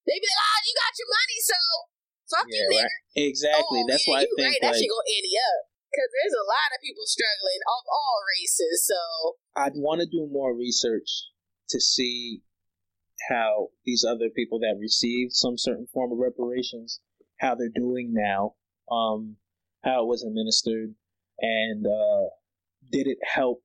They 0.06 0.18
be 0.22 0.26
like, 0.30 0.38
"Ah, 0.38 0.58
you 0.62 0.72
got 0.78 0.92
your 0.98 1.10
money, 1.10 1.38
so 1.42 1.58
fuck 2.30 2.46
you, 2.46 2.62
Yeah, 2.62 2.70
nigga." 2.70 2.82
right. 2.86 3.26
Exactly. 3.26 3.80
Oh, 3.82 3.86
That's 3.88 4.06
yeah, 4.06 4.12
why 4.12 4.18
I 4.22 4.26
think 4.26 4.38
right. 4.54 4.60
that 4.62 4.72
like, 4.74 4.78
shit 4.78 4.90
gonna 4.90 5.14
ante 5.18 5.34
up 5.34 5.60
because 5.90 6.10
there's 6.14 6.36
a 6.38 6.46
lot 6.46 6.68
of 6.74 6.78
people 6.82 7.06
struggling 7.06 7.60
of 7.66 7.82
all 7.90 8.18
races. 8.38 8.86
So 8.86 9.00
I'd 9.56 9.74
want 9.74 10.00
to 10.02 10.06
do 10.06 10.28
more 10.30 10.54
research 10.54 11.08
to 11.70 11.80
see 11.80 12.42
how 13.28 13.70
these 13.84 14.04
other 14.04 14.28
people 14.30 14.60
that 14.60 14.76
received 14.78 15.32
some 15.32 15.56
certain 15.58 15.86
form 15.92 16.12
of 16.12 16.18
reparations, 16.18 17.00
how 17.40 17.54
they're 17.54 17.72
doing 17.74 18.12
now, 18.12 18.54
um, 18.92 19.36
how 19.82 20.02
it 20.04 20.06
was 20.06 20.22
administered, 20.22 20.94
and 21.40 21.86
uh, 21.86 22.28
did 22.92 23.06
it 23.08 23.18
help 23.26 23.62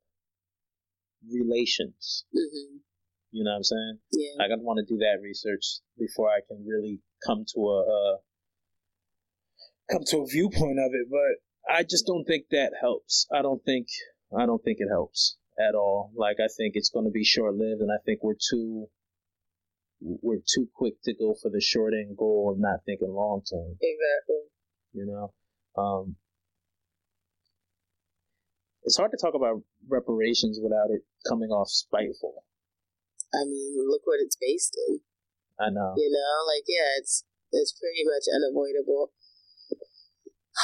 relations? 1.30 2.26
mhm. 2.34 2.80
You 3.32 3.44
know 3.44 3.52
what 3.52 3.58
I'm 3.58 3.64
saying? 3.64 3.98
yeah, 4.12 4.32
Like 4.40 4.52
I'd 4.52 4.62
want 4.62 4.80
to 4.86 4.94
do 4.94 5.00
that 5.00 5.22
research 5.24 5.80
before 5.98 6.30
I 6.30 6.40
can 6.48 6.66
really 6.68 7.00
come 7.26 7.46
to 7.56 7.60
a 7.62 7.80
uh, 7.82 8.18
come 9.92 10.04
to 10.08 10.18
a 10.20 10.26
viewpoint 10.28 10.80
of 10.80 10.92
it. 10.94 11.08
But 11.10 11.74
I 11.74 11.84
just 11.84 12.06
don't 12.06 12.26
think 12.26 12.46
that 12.52 12.74
helps. 12.80 13.28
I 13.34 13.42
don't 13.42 13.64
think 13.64 13.88
I 14.38 14.46
don't 14.46 14.64
think 14.64 14.78
it 14.80 14.90
helps 14.90 15.38
at 15.60 15.76
all. 15.76 16.12
Like 16.16 16.38
I 16.40 16.48
think 16.56 16.74
it's 16.76 16.90
going 16.90 17.06
to 17.06 17.12
be 17.12 17.24
short 17.24 17.56
lived, 17.56 17.82
and 17.82 17.92
I 17.92 18.04
think 18.06 18.20
we're 18.22 18.40
too 18.50 18.88
we're 20.02 20.42
too 20.54 20.68
quick 20.74 20.96
to 21.04 21.14
go 21.14 21.36
for 21.42 21.50
the 21.50 21.62
short 21.62 21.94
end 21.94 22.18
goal 22.18 22.52
and 22.54 22.62
not 22.62 22.84
thinking 22.86 23.14
long 23.14 23.42
term. 23.50 23.78
exactly. 23.80 24.44
You 24.94 25.06
know, 25.06 25.82
um, 25.82 26.16
it's 28.84 28.98
hard 28.98 29.12
to 29.12 29.18
talk 29.22 29.36
about 29.36 29.62
reparations 29.88 30.60
without 30.62 30.90
it 30.90 31.02
coming 31.30 31.50
off 31.50 31.70
spiteful. 31.70 32.44
I 33.34 33.44
mean, 33.48 33.76
look 33.88 34.02
what 34.06 34.20
it's 34.20 34.36
based 34.36 34.76
in. 34.88 35.00
I 35.60 35.70
know. 35.70 35.94
You 35.96 36.10
know, 36.12 36.34
like 36.48 36.64
yeah, 36.68 36.98
it's 36.98 37.24
it's 37.52 37.72
pretty 37.74 38.04
much 38.04 38.28
unavoidable. 38.32 39.12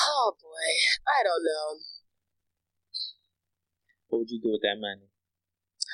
Oh 0.08 0.36
boy, 0.41 0.67
I 1.08 1.23
don't 1.23 1.43
know 1.43 1.80
What 4.10 4.19
would 4.19 4.30
you 4.30 4.39
do 4.41 4.51
with 4.51 4.62
that 4.62 4.77
money? 4.80 5.08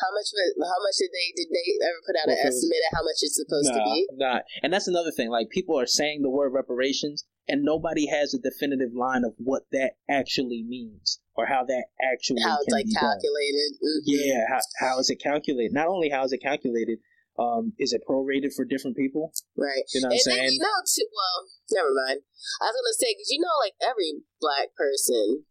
how 0.01 0.09
much. 0.11 0.25
How 0.57 0.81
much 0.81 0.97
did 0.97 1.11
they 1.13 1.31
did 1.37 1.49
they 1.53 1.85
ever 1.85 2.01
put 2.05 2.15
out 2.17 2.27
Well, 2.27 2.35
an 2.37 2.45
was- 2.49 2.55
estimate 2.57 2.81
of 2.91 2.97
how 2.97 3.03
much 3.03 3.19
it's 3.21 3.37
supposed 3.37 3.71
to 3.73 3.81
be? 3.93 4.07
Nah. 4.13 4.39
And 4.63 4.73
that's 4.73 4.87
another 4.87 5.11
thing. 5.11 5.29
Like 5.29 5.49
people 5.49 5.79
are 5.79 5.85
saying 5.85 6.21
the 6.21 6.29
word 6.33 6.51
reparations 6.51 7.25
and 7.47 7.61
nobody 7.63 8.07
has 8.07 8.33
a 8.33 8.39
definitive 8.39 8.93
line 8.95 9.23
of 9.23 9.33
what 9.37 9.63
that 9.71 9.93
actually 10.09 10.63
means 10.67 11.19
or 11.35 11.45
how 11.45 11.63
that 11.65 11.85
actually 12.01 12.41
How 12.41 12.57
it's 12.61 12.65
can 12.65 12.77
like 12.77 12.87
calculated? 12.93 13.69
Mhm. 13.81 14.01
Yeah, 14.05 14.45
how, 14.49 14.59
how 14.79 14.99
is 14.99 15.09
it 15.09 15.21
calculated? 15.21 15.73
Not 15.73 15.87
only 15.87 16.09
how 16.09 16.23
is 16.23 16.31
it 16.31 16.41
calculated, 16.41 16.99
um, 17.39 17.73
is 17.79 17.93
it 17.93 18.01
prorated 18.07 18.53
for 18.53 18.65
different 18.65 18.95
people? 18.97 19.33
right. 19.57 19.83
You 19.93 20.01
know 20.01 20.09
what 20.09 20.13
I'm 20.13 20.21
and 20.21 20.25
then 20.25 20.37
saying? 20.37 20.53
you 20.53 20.59
know, 20.59 20.77
too, 20.85 21.07
well, 21.09 21.37
never 21.71 21.93
mind. 21.93 22.21
I 22.61 22.65
was 22.69 22.77
gonna 22.77 22.99
say 22.99 23.13
because 23.13 23.31
you 23.31 23.41
know, 23.41 23.55
like 23.61 23.73
every 23.81 24.21
black 24.39 24.75
person 24.77 25.45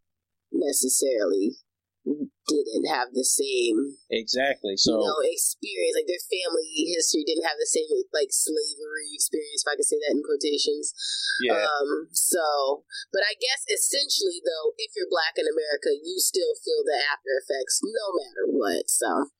necessarily 0.53 1.57
didn't 2.49 2.89
have 2.91 3.15
the 3.15 3.25
same 3.25 3.99
Exactly. 4.11 4.75
you 4.75 4.83
So 4.83 4.99
know, 4.99 5.19
experience. 5.25 5.95
Like 5.97 6.11
their 6.11 6.23
family 6.27 6.91
history 6.91 7.23
didn't 7.25 7.47
have 7.47 7.59
the 7.61 7.69
same 7.71 7.87
like 8.13 8.35
slavery 8.35 9.15
experience, 9.15 9.63
if 9.65 9.69
I 9.71 9.77
can 9.79 9.87
say 9.87 9.99
that 10.03 10.15
in 10.19 10.23
quotations. 10.27 10.93
yeah, 11.47 11.63
Um, 11.63 12.11
so 12.13 12.85
but 13.15 13.23
I 13.23 13.39
guess 13.39 13.63
essentially 13.71 14.43
though, 14.43 14.75
if 14.77 14.93
you're 14.99 15.11
black 15.11 15.39
in 15.39 15.47
America, 15.47 15.95
you 15.95 16.19
still 16.19 16.55
feel 16.59 16.83
the 16.83 16.99
after 16.99 17.33
effects 17.41 17.81
no 17.85 18.07
matter 18.19 18.45
what. 18.51 18.91
So 18.91 19.31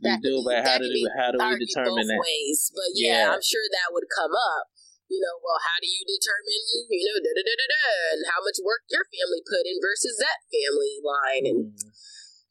you 0.00 0.08
that 0.08 0.18
do. 0.24 0.40
could 0.40 0.46
But 0.48 0.56
be- 0.64 0.66
how 0.66 0.76
do 0.80 0.88
we 0.88 1.04
be 1.04 1.12
how 1.12 1.30
do 1.32 1.38
we 1.38 1.54
determine 1.60 2.06
both 2.06 2.08
that? 2.08 2.20
ways. 2.24 2.72
But 2.72 2.90
yeah, 2.96 3.28
Yeah. 3.28 3.28
I'm 3.36 3.44
sure 3.44 3.66
that 3.68 3.92
would 3.92 4.08
come 4.10 4.32
up. 4.32 4.72
You 5.10 5.18
know, 5.18 5.42
well, 5.42 5.58
how 5.58 5.74
do 5.82 5.90
you 5.90 6.06
determine, 6.06 6.62
you 6.86 7.02
know, 7.10 7.18
da 7.18 7.34
da 7.34 7.42
da 7.42 7.54
da 7.58 7.66
da, 7.66 7.82
and 8.14 8.22
how 8.30 8.38
much 8.46 8.62
work 8.62 8.86
your 8.94 9.02
family 9.10 9.42
put 9.42 9.66
in 9.66 9.82
versus 9.82 10.14
that 10.22 10.38
family 10.54 11.02
line, 11.02 11.44
and 11.50 11.60
Mm, 11.74 11.90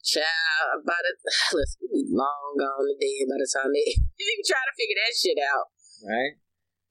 Child, 0.03 0.87
by 0.87 0.95
the 1.03 1.11
listen, 1.59 1.79
we 1.91 2.03
be 2.07 2.15
long 2.15 2.55
gone 2.55 2.87
today 2.87 3.23
by 3.27 3.35
the 3.35 3.49
time 3.51 3.69
they 3.75 3.83
even 4.23 4.43
try 4.47 4.61
to 4.63 4.73
figure 4.79 4.97
that 4.99 5.11
shit 5.13 5.39
out. 5.43 5.67
right. 6.07 6.39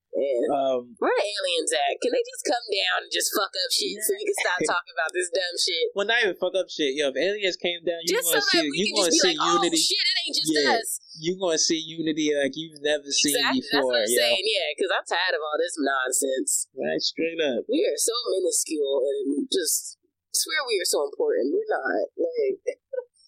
Yeah. 0.08 0.48
Um. 0.50 0.96
Where 0.98 1.12
the 1.12 1.20
aliens 1.28 1.68
at? 1.76 2.00
Can 2.00 2.10
they 2.16 2.24
just 2.24 2.40
come 2.48 2.64
down 2.72 3.04
and 3.06 3.12
just 3.12 3.28
fuck 3.28 3.52
up 3.52 3.70
shit 3.70 3.92
so 4.00 4.16
we 4.16 4.24
can 4.24 4.38
stop 4.40 4.58
talking 4.72 4.94
about 4.96 5.12
this 5.12 5.28
dumb 5.30 5.56
shit? 5.60 5.84
Well, 5.92 6.08
not 6.08 6.24
even 6.24 6.34
fuck 6.40 6.56
up 6.56 6.66
shit. 6.72 6.96
Yo, 6.96 7.12
if 7.12 7.16
aliens 7.20 7.60
came 7.60 7.84
down, 7.84 8.00
you 8.08 8.16
Just 8.16 8.32
so 8.32 8.40
gonna 8.40 8.40
that 8.40 8.56
see 8.56 8.66
you 8.72 8.86
gonna 8.96 9.12
see 9.12 9.36
like, 9.36 9.38
oh 9.38 9.60
unity. 9.60 9.78
shit, 9.78 10.00
it 10.00 10.16
ain't 10.24 10.34
just 10.40 10.48
Yeah. 10.48 10.74
us. 10.80 10.88
You 11.20 11.32
gonna 11.36 11.60
see 11.60 11.76
unity 11.76 12.32
like 12.32 12.56
you've 12.56 12.80
never 12.80 13.04
seen 13.12 13.36
Exactly. 13.36 13.60
That's 13.60 13.68
before. 13.68 13.92
what 13.94 14.00
I'm 14.00 14.08
yo. 14.08 14.16
saying. 14.16 14.44
Yeah, 14.48 14.68
because 14.74 14.90
I'm 14.96 15.06
tired 15.06 15.34
of 15.36 15.42
all 15.44 15.58
this 15.60 15.76
nonsense. 15.76 16.50
Right, 16.72 17.02
straight 17.04 17.40
up. 17.44 17.68
We 17.68 17.84
are 17.84 18.00
so 18.00 18.16
minuscule 18.32 19.04
and 19.04 19.44
just 19.52 19.97
swear 20.32 20.58
we 20.66 20.80
are 20.80 20.88
so 20.88 21.04
important. 21.04 21.52
We're 21.52 21.68
not. 21.68 22.08
Like, 22.16 22.78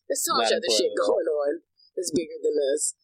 there's 0.08 0.24
so 0.24 0.34
much 0.36 0.50
Not 0.50 0.58
other 0.58 0.70
shit 0.76 0.92
going 0.96 1.26
on 1.26 1.62
that's 1.96 2.10
bigger 2.10 2.38
than 2.42 2.56
us. 2.74 2.94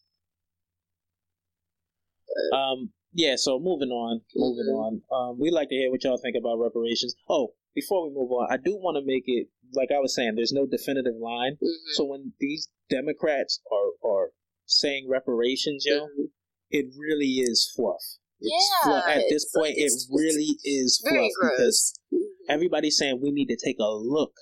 Um, 2.53 2.93
yeah. 3.13 3.37
So 3.37 3.59
moving 3.59 3.91
on, 3.91 4.23
moving 4.35 4.67
Mhm. 4.67 4.77
on. 4.77 5.03
Um, 5.11 5.39
we'd 5.39 5.53
like 5.53 5.69
to 5.71 5.75
hear 5.75 5.91
what 5.91 6.05
y'all 6.05 6.19
think 6.19 6.37
about 6.37 6.59
reparations. 6.59 7.15
Oh, 7.29 7.55
before 7.75 8.09
we 8.09 8.15
move 8.15 8.31
on, 8.33 8.49
I 8.51 8.57
do 8.57 8.77
want 8.77 8.97
to 8.97 9.05
make 9.05 9.25
it 9.27 9.49
like 9.73 9.91
I 9.91 9.99
was 10.01 10.15
saying. 10.15 10.35
There's 10.35 10.53
no 10.53 10.67
definitive 10.67 11.17
line. 11.17 11.57
Mhm. 11.57 11.93
So 11.95 12.05
when 12.05 12.35
these 12.39 12.69
Democrats 12.89 13.61
are 13.71 13.93
are 14.09 14.33
saying 14.67 15.09
reparations, 15.09 15.85
yo, 15.87 16.07
Mhm. 16.09 16.31
it 16.71 16.87
really 16.97 17.39
is 17.39 17.71
fluff. 17.75 18.19
Yeah. 18.41 19.03
At 19.09 19.25
this 19.31 19.47
point, 19.55 19.75
it 19.77 19.93
really 20.11 20.59
is 20.65 20.99
fluff 21.03 21.31
because. 21.41 21.95
Mhm. 22.13 22.21
everybody's 22.49 22.97
saying 22.97 23.19
we 23.21 23.33
need 23.33 23.47
to 23.49 23.57
take 23.57 23.77
a 23.81 23.91
look 23.91 24.33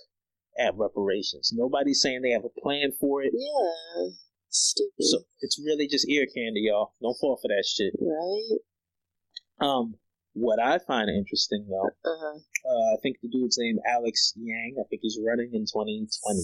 at 0.58 0.76
reparations. 0.76 1.50
Nobody's 1.54 2.00
saying 2.02 2.20
they 2.22 2.30
have 2.36 2.44
a 2.44 2.60
plan 2.60 2.92
for 3.00 3.22
it. 3.22 3.32
Yeah. 3.34 4.10
Stupid. 4.50 5.00
So 5.08 5.18
it's 5.40 5.58
really 5.58 5.88
just 5.88 6.06
ear 6.08 6.26
candy, 6.26 6.68
y'all. 6.68 6.92
Don't 7.00 7.16
fall 7.18 7.38
for 7.40 7.48
that 7.48 7.64
shit. 7.66 7.94
right? 7.98 8.58
Um, 9.60 9.94
what 10.34 10.58
I 10.60 10.78
find 10.78 11.08
interesting 11.08 11.66
though, 11.68 11.88
Uh-huh. 12.04 12.38
uh, 12.68 12.94
I 12.94 12.96
think 13.02 13.16
the 13.22 13.28
dude's 13.28 13.56
name 13.58 13.78
Alex 13.88 14.34
Yang. 14.36 14.76
I 14.78 14.84
think 14.90 15.00
he's 15.02 15.18
running 15.24 15.54
in 15.54 15.64
2020. 15.64 16.40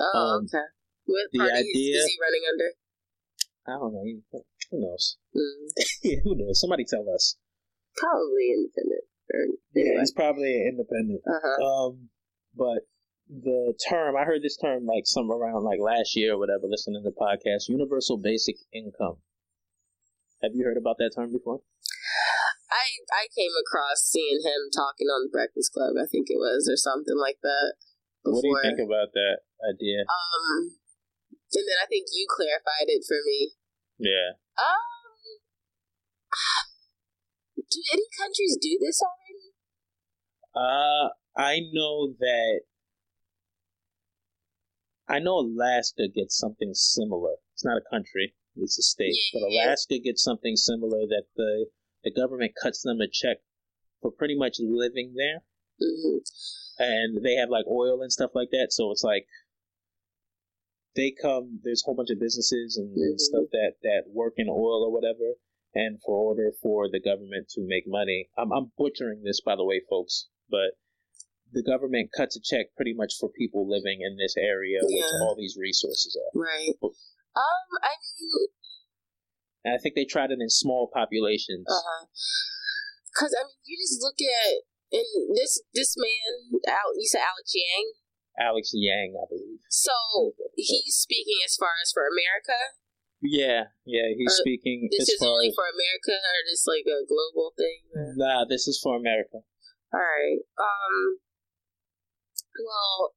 Oh, 0.00 0.18
Um, 0.18 0.44
okay. 0.46 0.66
What 1.06 1.28
the 1.32 1.38
party 1.38 1.54
idea- 1.70 1.98
is 1.98 2.04
he 2.06 2.18
running 2.20 2.42
under? 2.50 2.74
I 3.66 3.72
don't 3.78 3.92
know. 3.94 4.44
Who 4.70 4.80
knows? 4.80 5.16
Mm, 5.34 5.84
yeah, 6.02 6.16
who 6.24 6.34
knows? 6.36 6.60
Somebody 6.60 6.84
tell 6.84 7.04
us. 7.14 7.36
probably 7.96 8.50
independent. 8.54 9.04
Or, 9.32 9.46
Yeah, 9.74 10.00
he's 10.00 10.12
probably 10.12 10.66
independent. 10.68 11.22
Uh-huh. 11.26 11.64
Um, 11.64 12.10
but 12.56 12.86
the 13.28 13.72
term 13.88 14.16
I 14.16 14.24
heard 14.24 14.42
this 14.42 14.56
term 14.56 14.84
like 14.84 15.06
some 15.06 15.30
around 15.30 15.64
like 15.64 15.80
last 15.80 16.16
year 16.16 16.34
or 16.34 16.38
whatever. 16.38 16.68
Listening 16.68 17.02
to 17.02 17.08
the 17.08 17.16
podcast, 17.16 17.68
universal 17.68 18.18
basic 18.18 18.56
income. 18.72 19.16
Have 20.42 20.52
you 20.54 20.64
heard 20.64 20.76
about 20.76 20.96
that 20.98 21.16
term 21.16 21.32
before? 21.32 21.60
I 22.68 23.00
I 23.16 23.24
came 23.32 23.54
across 23.56 24.04
seeing 24.04 24.44
him 24.44 24.68
talking 24.68 25.08
on 25.08 25.24
the 25.24 25.32
Breakfast 25.32 25.72
Club, 25.72 25.96
I 25.96 26.04
think 26.04 26.28
it 26.28 26.36
was, 26.36 26.68
or 26.68 26.76
something 26.76 27.16
like 27.16 27.40
that. 27.42 27.80
What 28.24 28.40
do 28.40 28.48
you 28.48 28.56
before. 28.56 28.64
think 28.64 28.80
about 28.84 29.12
that 29.16 29.44
idea? 29.64 30.04
Um, 30.04 30.76
and 31.54 31.64
then 31.64 31.78
I 31.80 31.86
think 31.88 32.08
you 32.12 32.26
clarified 32.28 32.92
it 32.92 33.04
for 33.06 33.20
me. 33.24 33.56
Yeah. 33.98 34.36
Um, 34.56 34.94
do 37.56 37.80
any 37.92 38.06
countries 38.18 38.58
do 38.60 38.78
this 38.80 39.00
already? 39.02 39.54
Uh, 40.54 41.08
I 41.36 41.60
know 41.72 42.14
that. 42.18 42.60
I 45.08 45.18
know 45.18 45.38
Alaska 45.40 46.08
gets 46.08 46.38
something 46.38 46.72
similar. 46.72 47.34
It's 47.52 47.64
not 47.64 47.76
a 47.78 47.90
country; 47.90 48.34
it's 48.56 48.78
a 48.78 48.82
state. 48.82 49.16
But 49.32 49.42
Alaska 49.42 49.98
gets 49.98 50.22
something 50.22 50.56
similar 50.56 51.06
that 51.08 51.24
the 51.36 51.66
the 52.04 52.12
government 52.12 52.52
cuts 52.60 52.82
them 52.82 53.00
a 53.00 53.08
check 53.08 53.38
for 54.00 54.10
pretty 54.10 54.36
much 54.36 54.56
living 54.60 55.14
there, 55.16 55.42
hmm 55.80 56.18
and 56.78 57.24
they 57.24 57.34
have 57.34 57.50
like 57.50 57.66
oil 57.66 58.02
and 58.02 58.12
stuff 58.12 58.30
like 58.34 58.50
that. 58.50 58.68
So 58.72 58.90
it's 58.90 59.04
like 59.04 59.26
they 60.96 61.10
come. 61.10 61.60
There's 61.62 61.82
a 61.82 61.86
whole 61.86 61.96
bunch 61.96 62.10
of 62.10 62.20
businesses 62.20 62.76
and, 62.76 62.94
and 62.96 63.14
Mhm. 63.16 63.20
stuff 63.20 63.44
that 63.52 63.74
that 63.82 64.02
work 64.10 64.34
in 64.36 64.48
oil 64.48 64.84
or 64.84 64.92
whatever. 64.92 65.34
And 65.74 66.00
for 66.06 66.14
order 66.16 66.52
for 66.62 66.88
the 66.88 67.00
government 67.00 67.48
to 67.54 67.60
make 67.66 67.84
money, 67.86 68.30
I'm 68.38 68.52
I'm 68.52 68.72
butchering 68.78 69.22
this 69.24 69.40
by 69.40 69.56
the 69.56 69.64
way, 69.64 69.80
folks, 69.90 70.28
but 70.48 70.78
the 71.52 71.62
government 71.62 72.10
cuts 72.16 72.36
a 72.36 72.40
check 72.40 72.74
pretty 72.76 72.94
much 72.94 73.14
for 73.18 73.28
people 73.28 73.68
living 73.68 74.00
in 74.02 74.16
this 74.16 74.34
area, 74.36 74.78
which 74.82 75.04
all 75.22 75.34
these 75.36 75.56
resources 75.58 76.16
are. 76.16 76.40
Right. 76.40 76.74
Um, 76.82 77.66
I 77.82 77.94
mean, 77.98 78.48
And 79.64 79.74
I 79.74 79.78
think 79.78 79.94
they 79.94 80.04
tried 80.04 80.30
it 80.30 80.38
in 80.40 80.48
small 80.50 80.88
populations. 80.92 81.66
uh 81.68 82.06
because 83.10 83.34
I 83.38 83.42
mean, 83.46 83.58
you 83.64 83.78
just 83.78 84.02
look 84.02 84.18
at 84.20 84.62
and 84.92 85.36
this 85.36 85.62
this 85.74 85.94
man, 85.98 86.60
Al, 86.68 86.94
you 86.98 87.06
said 87.08 87.22
Alex 87.22 87.50
Yang. 87.54 87.92
Alex 88.38 88.70
Yang, 88.74 89.14
I 89.18 89.24
believe. 89.30 89.60
So 89.70 90.34
he's 90.56 90.96
speaking 90.96 91.38
as 91.44 91.56
far 91.56 91.70
as 91.82 91.92
for 91.92 92.06
America. 92.06 92.58
Yeah, 93.22 93.72
yeah, 93.86 94.12
he's 94.12 94.36
Uh, 94.36 94.42
speaking 94.44 94.88
This 94.90 95.08
is 95.08 95.22
only 95.22 95.52
for 95.54 95.64
America, 95.64 96.12
or 96.12 96.38
just 96.50 96.66
like 96.68 96.84
a 96.84 97.06
global 97.06 97.54
thing? 97.56 97.80
nah. 98.20 98.44
This 98.44 98.68
is 98.68 98.78
for 98.82 98.96
America. 98.96 99.40
All 99.92 100.00
right. 100.00 100.40
Um. 100.58 101.20
Well, 102.54 103.14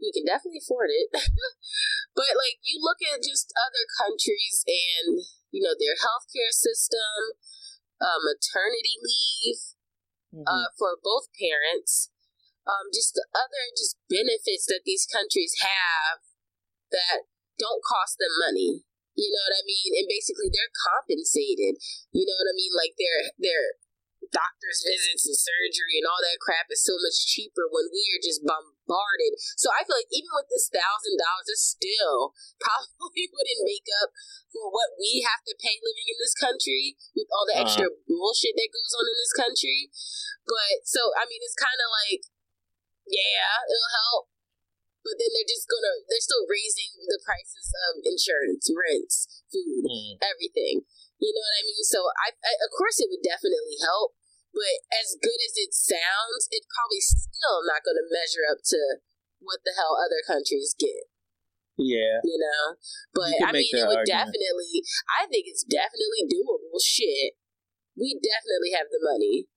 we 0.00 0.12
can 0.12 0.24
definitely 0.24 0.60
afford 0.62 0.90
it, 0.90 1.08
but 2.18 2.32
like 2.36 2.58
you 2.62 2.78
look 2.80 2.98
at 3.02 3.22
just 3.22 3.52
other 3.56 3.84
countries 3.98 4.64
and 4.66 5.18
you 5.50 5.62
know 5.62 5.74
their 5.78 5.96
healthcare 5.96 6.50
system, 6.52 7.36
uh, 8.00 8.18
maternity 8.22 8.96
leave 9.02 9.60
Mhm. 10.30 10.44
uh, 10.46 10.68
for 10.78 10.96
both 11.02 11.26
parents, 11.34 12.10
um, 12.70 12.94
just 12.94 13.18
the 13.18 13.26
other 13.34 13.62
just 13.74 13.98
benefits 14.06 14.70
that 14.70 14.86
these 14.86 15.10
countries 15.10 15.58
have 15.58 16.22
that 16.94 17.26
don't 17.58 17.82
cost 17.82 18.18
them 18.22 18.30
money. 18.38 18.86
You 19.18 19.28
know 19.28 19.42
what 19.50 19.58
I 19.58 19.64
mean? 19.66 19.90
And 19.98 20.06
basically, 20.06 20.48
they're 20.48 20.70
compensated. 20.86 21.82
You 22.14 22.24
know 22.24 22.36
what 22.38 22.50
I 22.50 22.56
mean? 22.56 22.72
Like 22.78 22.94
their 22.94 23.34
their 23.36 23.64
doctor's 24.30 24.86
visits 24.86 25.26
and 25.26 25.34
surgery 25.34 25.98
and 25.98 26.06
all 26.06 26.22
that 26.22 26.38
crap 26.38 26.70
is 26.70 26.84
so 26.84 26.94
much 27.02 27.26
cheaper 27.26 27.66
when 27.66 27.90
we 27.90 28.04
are 28.14 28.22
just 28.22 28.46
bombarded. 28.46 29.34
So 29.58 29.72
I 29.74 29.82
feel 29.82 29.98
like 29.98 30.12
even 30.14 30.30
with 30.36 30.48
this 30.48 30.70
thousand 30.70 31.18
dollars, 31.18 31.50
it 31.50 31.60
still 31.60 32.36
probably 32.64 33.26
wouldn't 33.28 33.66
make 33.66 33.88
up 34.00 34.14
for 34.54 34.70
what 34.70 34.96
we 34.96 35.26
have 35.26 35.42
to 35.50 35.58
pay 35.58 35.78
living 35.82 36.08
in 36.10 36.18
this 36.22 36.36
country 36.38 36.94
with 37.12 37.28
all 37.34 37.44
the 37.44 37.58
extra 37.58 37.90
bullshit 38.06 38.54
that 38.56 38.70
goes 38.72 38.94
on 38.94 39.04
in 39.10 39.18
this 39.18 39.34
country. 39.34 39.90
But 40.46 40.86
so 40.86 41.12
I 41.18 41.26
mean, 41.26 41.42
it's 41.42 41.58
kind 41.58 41.80
of 41.80 41.90
like, 42.06 42.22
yeah, 43.10 43.50
it'll 43.66 43.94
help. 44.06 44.24
But 45.02 45.16
then 45.16 45.32
they're 45.32 45.48
just 45.48 45.64
gonna, 45.66 46.04
they're 46.06 46.22
still 46.22 46.44
raising 46.46 46.92
the 47.08 47.18
prices 47.24 47.72
of 47.88 48.04
insurance, 48.04 48.68
rents, 48.70 49.42
food, 49.50 49.84
Mm. 49.88 50.20
everything. 50.22 50.84
You 51.18 51.30
know 51.34 51.44
what 51.44 51.56
I 51.60 51.64
mean? 51.68 51.84
So 51.84 52.00
I, 52.20 52.28
I 52.36 52.52
of 52.64 52.70
course 52.76 53.00
it 53.00 53.08
would 53.08 53.24
definitely 53.24 53.80
help, 53.80 54.12
but 54.52 54.76
as 54.92 55.16
good 55.20 55.40
as 55.40 55.56
it 55.56 55.72
sounds, 55.72 56.48
it's 56.52 56.68
probably 56.68 57.00
still 57.00 57.64
not 57.64 57.80
going 57.84 57.96
to 57.96 58.08
measure 58.12 58.44
up 58.44 58.60
to 58.76 58.80
what 59.40 59.64
the 59.64 59.72
hell 59.76 59.96
other 59.96 60.20
countries 60.24 60.76
get. 60.76 61.08
Yeah, 61.80 62.20
You 62.20 62.36
know, 62.36 62.76
but 63.16 63.32
You 63.40 63.46
I 63.48 63.52
mean, 63.56 63.72
it 63.72 63.88
would 63.88 64.04
argument. 64.04 64.36
definitely. 64.36 64.84
I 65.08 65.24
think 65.32 65.48
it's 65.48 65.64
definitely 65.64 66.28
doable. 66.28 66.76
Shit, 66.76 67.40
we 67.96 68.20
definitely 68.20 68.76
have 68.76 68.92
the 68.92 69.00
money, 69.00 69.48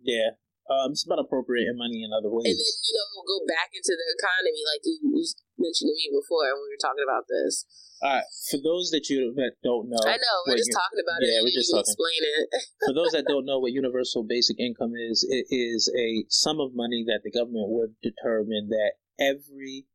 yeah. 0.00 0.40
Um, 0.66 0.90
it's 0.90 1.06
about 1.06 1.22
appropriating 1.22 1.78
money 1.78 2.02
in 2.02 2.10
other 2.10 2.26
ways. 2.26 2.50
and 2.50 2.58
then 2.58 2.74
you 2.82 2.92
know 2.98 3.06
we'll 3.14 3.30
go 3.38 3.40
back 3.46 3.70
into 3.70 3.94
the 3.94 4.08
economy 4.18 4.62
like 4.66 4.82
you, 4.82 4.98
you 4.98 5.22
mentioned 5.62 5.90
to 5.90 5.94
me 5.94 6.10
before 6.10 6.42
when 6.50 6.66
we 6.66 6.74
were 6.74 6.82
talking 6.82 7.06
about 7.06 7.26
this. 7.30 7.62
All 8.02 8.12
right, 8.12 8.28
for 8.50 8.58
those 8.60 8.90
that 8.92 9.08
you 9.08 9.32
that 9.40 9.56
don't 9.64 9.88
know, 9.88 10.02
I 10.04 10.18
know 10.20 10.36
we're 10.44 10.58
just 10.60 10.68
you- 10.68 10.76
talking 10.76 11.00
about 11.00 11.22
yeah, 11.22 11.38
it. 11.40 11.46
we're 11.46 11.54
just 11.54 11.70
talking. 11.70 11.86
Explain 11.88 12.22
it. 12.28 12.44
for 12.90 12.92
those 12.98 13.14
that 13.16 13.24
don't 13.30 13.46
know 13.46 13.62
what 13.62 13.72
universal 13.72 14.26
basic 14.26 14.58
income 14.60 14.92
is, 14.98 15.22
it 15.24 15.46
is 15.54 15.86
a 15.96 16.26
sum 16.28 16.58
of 16.60 16.74
money 16.74 17.06
that 17.08 17.22
the 17.24 17.30
government 17.32 17.70
would 17.72 17.94
determine 18.04 18.68
that 18.74 18.98
every, 19.22 19.86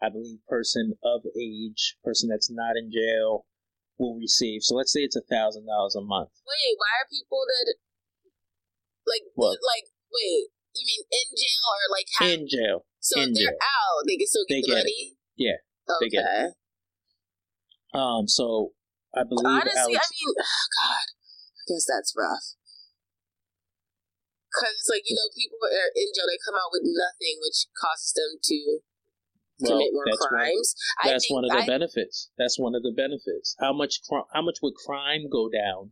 I 0.00 0.08
believe, 0.08 0.40
person 0.48 0.94
of 1.04 1.26
age, 1.36 1.98
person 2.06 2.30
that's 2.32 2.48
not 2.48 2.78
in 2.80 2.88
jail, 2.94 3.44
will 3.98 4.16
receive. 4.16 4.62
So 4.64 4.74
let's 4.78 4.94
say 4.94 5.00
it's 5.04 5.18
a 5.18 5.26
thousand 5.28 5.66
dollars 5.66 5.98
a 5.98 6.00
month. 6.06 6.30
Wait, 6.48 6.74
why 6.80 7.02
are 7.02 7.08
people 7.12 7.44
that 7.44 7.76
like 9.04 9.28
What? 9.36 9.58
like 9.60 9.92
wait? 10.14 10.48
You 10.74 10.82
mean 10.86 11.02
in 11.10 11.26
jail 11.34 11.64
or 11.70 11.82
like 11.90 12.08
In 12.22 12.40
jail. 12.48 12.86
so 12.98 13.20
in 13.20 13.30
if 13.30 13.34
they're 13.34 13.54
jail. 13.54 13.66
out, 13.74 14.00
they 14.06 14.16
can 14.16 14.26
still 14.26 14.46
get 14.48 14.54
They 14.54 14.62
the 14.62 14.66
get 14.70 14.78
it. 14.78 14.86
money. 14.86 15.02
Yeah, 15.36 15.58
okay. 15.90 15.98
they 16.00 16.08
get 16.14 16.26
Um. 17.94 18.26
So 18.26 18.72
I 19.14 19.22
believe 19.26 19.46
Honestly, 19.46 19.94
Alex. 19.94 20.02
I 20.02 20.06
mean, 20.14 20.34
God, 20.78 21.06
I 21.06 21.62
guess 21.70 21.86
that's 21.86 22.10
rough. 22.18 22.58
Cause 24.54 24.86
like 24.90 25.02
you 25.06 25.14
know, 25.18 25.26
people 25.34 25.58
are 25.66 25.90
in 25.94 26.08
jail. 26.14 26.26
They 26.30 26.38
come 26.46 26.54
out 26.54 26.70
with 26.70 26.86
nothing, 26.86 27.42
which 27.42 27.66
causes 27.74 28.14
them 28.14 28.38
to 28.38 28.58
well, 29.62 29.78
commit 29.78 29.90
more 29.94 30.06
that's 30.06 30.22
one. 30.22 30.30
crimes. 30.30 30.74
I 31.02 31.10
That's 31.10 31.30
one 31.30 31.42
of 31.46 31.50
the 31.50 31.62
I, 31.62 31.66
benefits. 31.66 32.30
That's 32.38 32.58
one 32.58 32.74
of 32.74 32.82
the 32.82 32.94
benefits. 32.94 33.54
How 33.58 33.72
much? 33.72 33.98
How 34.10 34.42
much 34.42 34.58
would 34.62 34.74
crime 34.74 35.26
go 35.30 35.48
down 35.50 35.90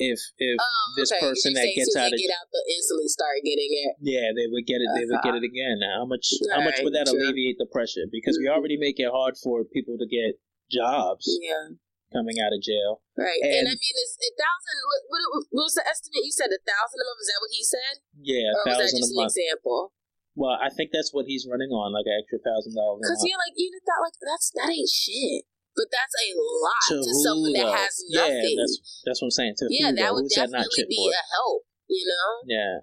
if 0.00 0.16
if 0.40 0.56
oh, 0.56 0.84
this 0.96 1.12
okay, 1.12 1.20
person 1.20 1.52
that 1.52 1.68
gets 1.76 1.92
out 1.92 2.08
of 2.08 2.16
get 2.16 2.32
out, 2.32 2.48
they'll 2.48 2.72
instantly 2.72 3.06
start 3.12 3.44
getting 3.44 3.68
it. 3.68 4.00
Yeah, 4.00 4.32
they 4.32 4.48
would 4.48 4.64
get 4.64 4.80
it. 4.80 4.88
They 4.96 5.04
would 5.04 5.20
get 5.20 5.36
uh-huh. 5.36 5.44
it 5.44 5.46
again. 5.46 5.76
Now, 5.84 6.02
how 6.02 6.08
much? 6.08 6.24
How 6.48 6.64
much 6.64 6.80
would 6.80 6.96
that 6.96 7.12
true. 7.12 7.20
alleviate 7.20 7.60
the 7.60 7.68
pressure? 7.68 8.08
Because 8.08 8.40
we 8.40 8.48
already 8.48 8.80
mm-hmm. 8.80 8.96
make 8.96 8.98
it 8.98 9.12
hard 9.12 9.36
for 9.36 9.62
people 9.68 10.00
to 10.00 10.08
get 10.08 10.40
jobs 10.72 11.28
Yeah, 11.44 11.76
coming 12.16 12.40
out 12.40 12.56
of 12.56 12.64
jail. 12.64 13.04
right. 13.20 13.44
And, 13.44 13.68
I 13.68 13.76
mean, 13.76 13.96
it's 14.00 14.16
a 14.16 14.32
thousand. 14.32 14.76
What, 14.88 15.02
what, 15.12 15.22
what 15.52 15.64
was 15.68 15.76
the 15.76 15.84
estimate? 15.84 16.24
You 16.24 16.32
said 16.32 16.48
a 16.48 16.62
thousand 16.64 16.96
a 16.96 17.04
month. 17.04 17.20
Is 17.20 17.28
that 17.28 17.40
what 17.44 17.52
he 17.52 17.62
said, 17.62 17.94
Yeah, 18.16 18.56
or 18.56 18.64
a 18.64 18.72
was 18.72 18.78
that 18.80 18.88
thousand 18.88 19.04
just 19.04 19.12
an 19.12 19.22
example? 19.28 19.92
Well, 20.38 20.56
I 20.56 20.70
think 20.70 20.94
that's 20.94 21.12
what 21.12 21.26
he's 21.28 21.44
running 21.44 21.74
on, 21.74 21.92
like 21.92 22.06
an 22.06 22.16
extra 22.16 22.40
thousand 22.40 22.72
dollars 22.72 23.04
Because 23.04 23.20
you're 23.26 23.36
like, 23.36 23.58
you 23.58 23.68
thought 23.82 24.06
like 24.06 24.16
that's 24.22 24.48
that 24.56 24.70
ain't 24.72 24.88
shit, 24.88 25.44
but 25.76 25.86
that's 25.90 26.14
a 26.18 26.28
lot 26.36 26.86
To 26.88 26.96
to, 27.04 27.14
someone 27.24 27.52
that 27.54 27.70
has 27.70 27.94
Yeah, 28.08 28.26
nothing. 28.26 28.56
that's 28.58 29.02
that's 29.04 29.20
what 29.22 29.26
I'm 29.26 29.36
saying. 29.36 29.54
To 29.58 29.66
yeah, 29.70 29.92
that 29.92 30.14
would 30.14 30.26
Who's 30.28 30.34
that 30.36 30.50
definitely 30.50 30.86
be 30.88 31.10
a 31.12 31.22
help. 31.34 31.62
You 31.88 32.04
know. 32.06 32.30
Yeah. 32.46 32.74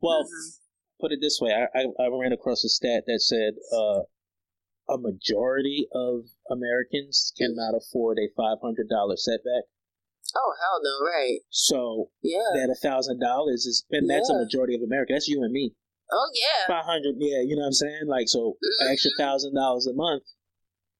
Well, 0.00 0.24
Mhm. 0.24 0.58
put 1.00 1.12
it 1.12 1.20
this 1.20 1.38
way: 1.40 1.52
I, 1.52 1.66
I 1.76 1.82
I 1.98 2.06
ran 2.08 2.32
across 2.32 2.64
a 2.64 2.68
stat 2.68 3.04
that 3.06 3.20
said 3.20 3.54
uh, 3.72 4.02
a 4.88 4.98
majority 4.98 5.88
of 5.92 6.30
Americans 6.50 7.32
cannot 7.36 7.74
afford 7.76 8.18
a 8.18 8.28
five 8.36 8.58
hundred 8.62 8.88
dollar 8.88 9.16
setback. 9.16 9.64
Oh 10.34 10.52
hell 10.60 10.80
no! 10.82 11.06
Right? 11.06 11.40
So 11.50 12.10
Yeah. 12.22 12.38
that 12.54 12.70
a 12.70 12.78
thousand 12.80 13.20
dollars 13.20 13.66
is, 13.66 13.84
and 13.90 14.08
that's 14.08 14.30
a 14.30 14.34
majority 14.38 14.74
of 14.76 14.82
America. 14.82 15.12
That's 15.14 15.28
you 15.28 15.42
and 15.42 15.52
me. 15.52 15.74
Oh 16.12 16.28
yeah. 16.34 16.66
Five 16.74 16.84
hundred, 16.86 17.16
yeah, 17.18 17.40
you 17.40 17.54
know 17.54 17.62
what 17.62 17.66
I'm 17.66 17.72
saying? 17.72 18.06
Like, 18.06 18.28
so 18.28 18.56
an 18.80 18.88
extra 18.90 19.12
thousand 19.18 19.54
dollars 19.54 19.86
a 19.86 19.92
month, 19.94 20.24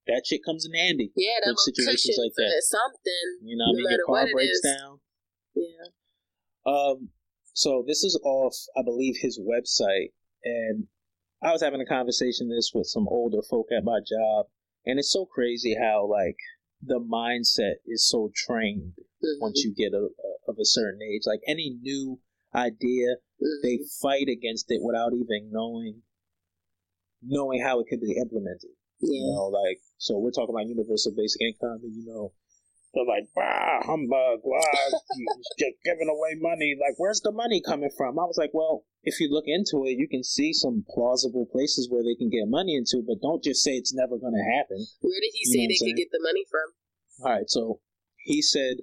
that 0.07 0.23
shit 0.27 0.41
comes 0.45 0.67
in 0.67 0.73
handy. 0.75 1.13
Yeah, 1.17 1.39
that 1.45 1.59
situations 1.59 2.17
like 2.19 2.33
that. 2.37 2.63
something. 2.63 3.45
You 3.45 3.57
know, 3.57 3.65
what 3.69 3.75
I 3.75 3.77
mean, 3.77 3.91
your 3.91 4.07
car 4.07 4.27
breaks 4.33 4.61
down. 4.61 5.01
Yeah. 5.55 5.87
Um, 6.67 7.09
so 7.53 7.85
this 7.87 8.05
is 8.05 8.19
off, 8.25 8.55
I 8.77 8.83
believe, 8.83 9.17
his 9.21 9.39
website, 9.41 10.13
and 10.45 10.87
I 11.43 11.53
was 11.53 11.63
having 11.63 11.81
a 11.81 11.87
conversation 11.87 12.49
this 12.49 12.73
with 12.75 12.87
some 12.87 13.09
older 13.09 13.43
folk 13.49 13.67
at 13.77 13.85
my 13.85 13.99
job, 14.01 14.47
and 14.87 14.99
it's 14.99 15.13
so 15.13 15.27
crazy 15.27 15.75
how 15.81 16.07
like 16.11 16.37
the 16.83 17.01
mindset 17.01 17.77
is 17.87 18.09
so 18.09 18.31
trained 18.35 18.95
Mhm. 19.23 19.41
once 19.41 19.63
you 19.65 19.75
get 19.75 19.93
a, 19.93 19.99
a, 20.09 20.51
of 20.51 20.57
a 20.59 20.65
certain 20.65 21.01
age. 21.03 21.23
Like 21.27 21.41
any 21.47 21.77
new 21.81 22.21
idea, 22.55 23.17
Mhm. 23.41 23.63
they 23.63 23.79
fight 24.01 24.29
against 24.29 24.71
it 24.71 24.81
without 24.83 25.13
even 25.13 25.51
knowing 25.53 26.03
knowing 27.23 27.61
how 27.63 27.81
it 27.81 27.87
could 27.89 28.01
be 28.01 28.17
implemented. 28.17 28.71
You 29.01 29.33
know, 29.33 29.49
like 29.49 29.81
so 29.99 30.19
we're 30.19 30.31
talking 30.31 30.55
about 30.55 30.69
universal 30.69 31.13
basic 31.17 31.41
income, 31.41 31.81
and 31.83 31.95
you 31.97 32.05
know, 32.05 32.33
they're 32.93 33.09
like, 33.09 33.29
"Bah, 33.35 33.81
humbug! 33.83 34.41
Wow, 34.45 34.61
you 35.17 35.27
just 35.59 35.77
giving 35.85 36.09
away 36.09 36.37
money. 36.41 36.77
Like, 36.79 36.99
where's 36.99 37.21
the 37.21 37.33
money 37.33 37.63
coming 37.65 37.91
from?" 37.97 38.19
I 38.19 38.25
was 38.25 38.37
like, 38.37 38.51
"Well, 38.53 38.85
if 39.03 39.21
you 39.21 39.31
look 39.31 39.45
into 39.47 39.85
it, 39.87 39.97
you 39.97 40.09
can 40.09 40.23
see 40.23 40.53
some 40.53 40.85
plausible 40.89 41.47
places 41.51 41.89
where 41.89 42.03
they 42.03 42.15
can 42.15 42.29
get 42.29 42.49
money 42.49 42.77
into, 42.77 43.03
but 43.07 43.23
don't 43.23 43.43
just 43.43 43.63
say 43.63 43.73
it's 43.73 43.95
never 43.95 44.19
going 44.19 44.35
to 44.35 44.51
happen." 44.57 44.85
Where 45.01 45.21
did 45.21 45.33
he 45.33 45.49
You 45.49 45.53
say 45.53 45.67
they 45.67 45.91
could 45.91 45.97
get 45.97 46.13
the 46.13 46.23
money 46.23 46.45
from? 46.51 47.25
All 47.25 47.33
right, 47.33 47.49
so 47.49 47.81
he 48.25 48.43
said 48.43 48.79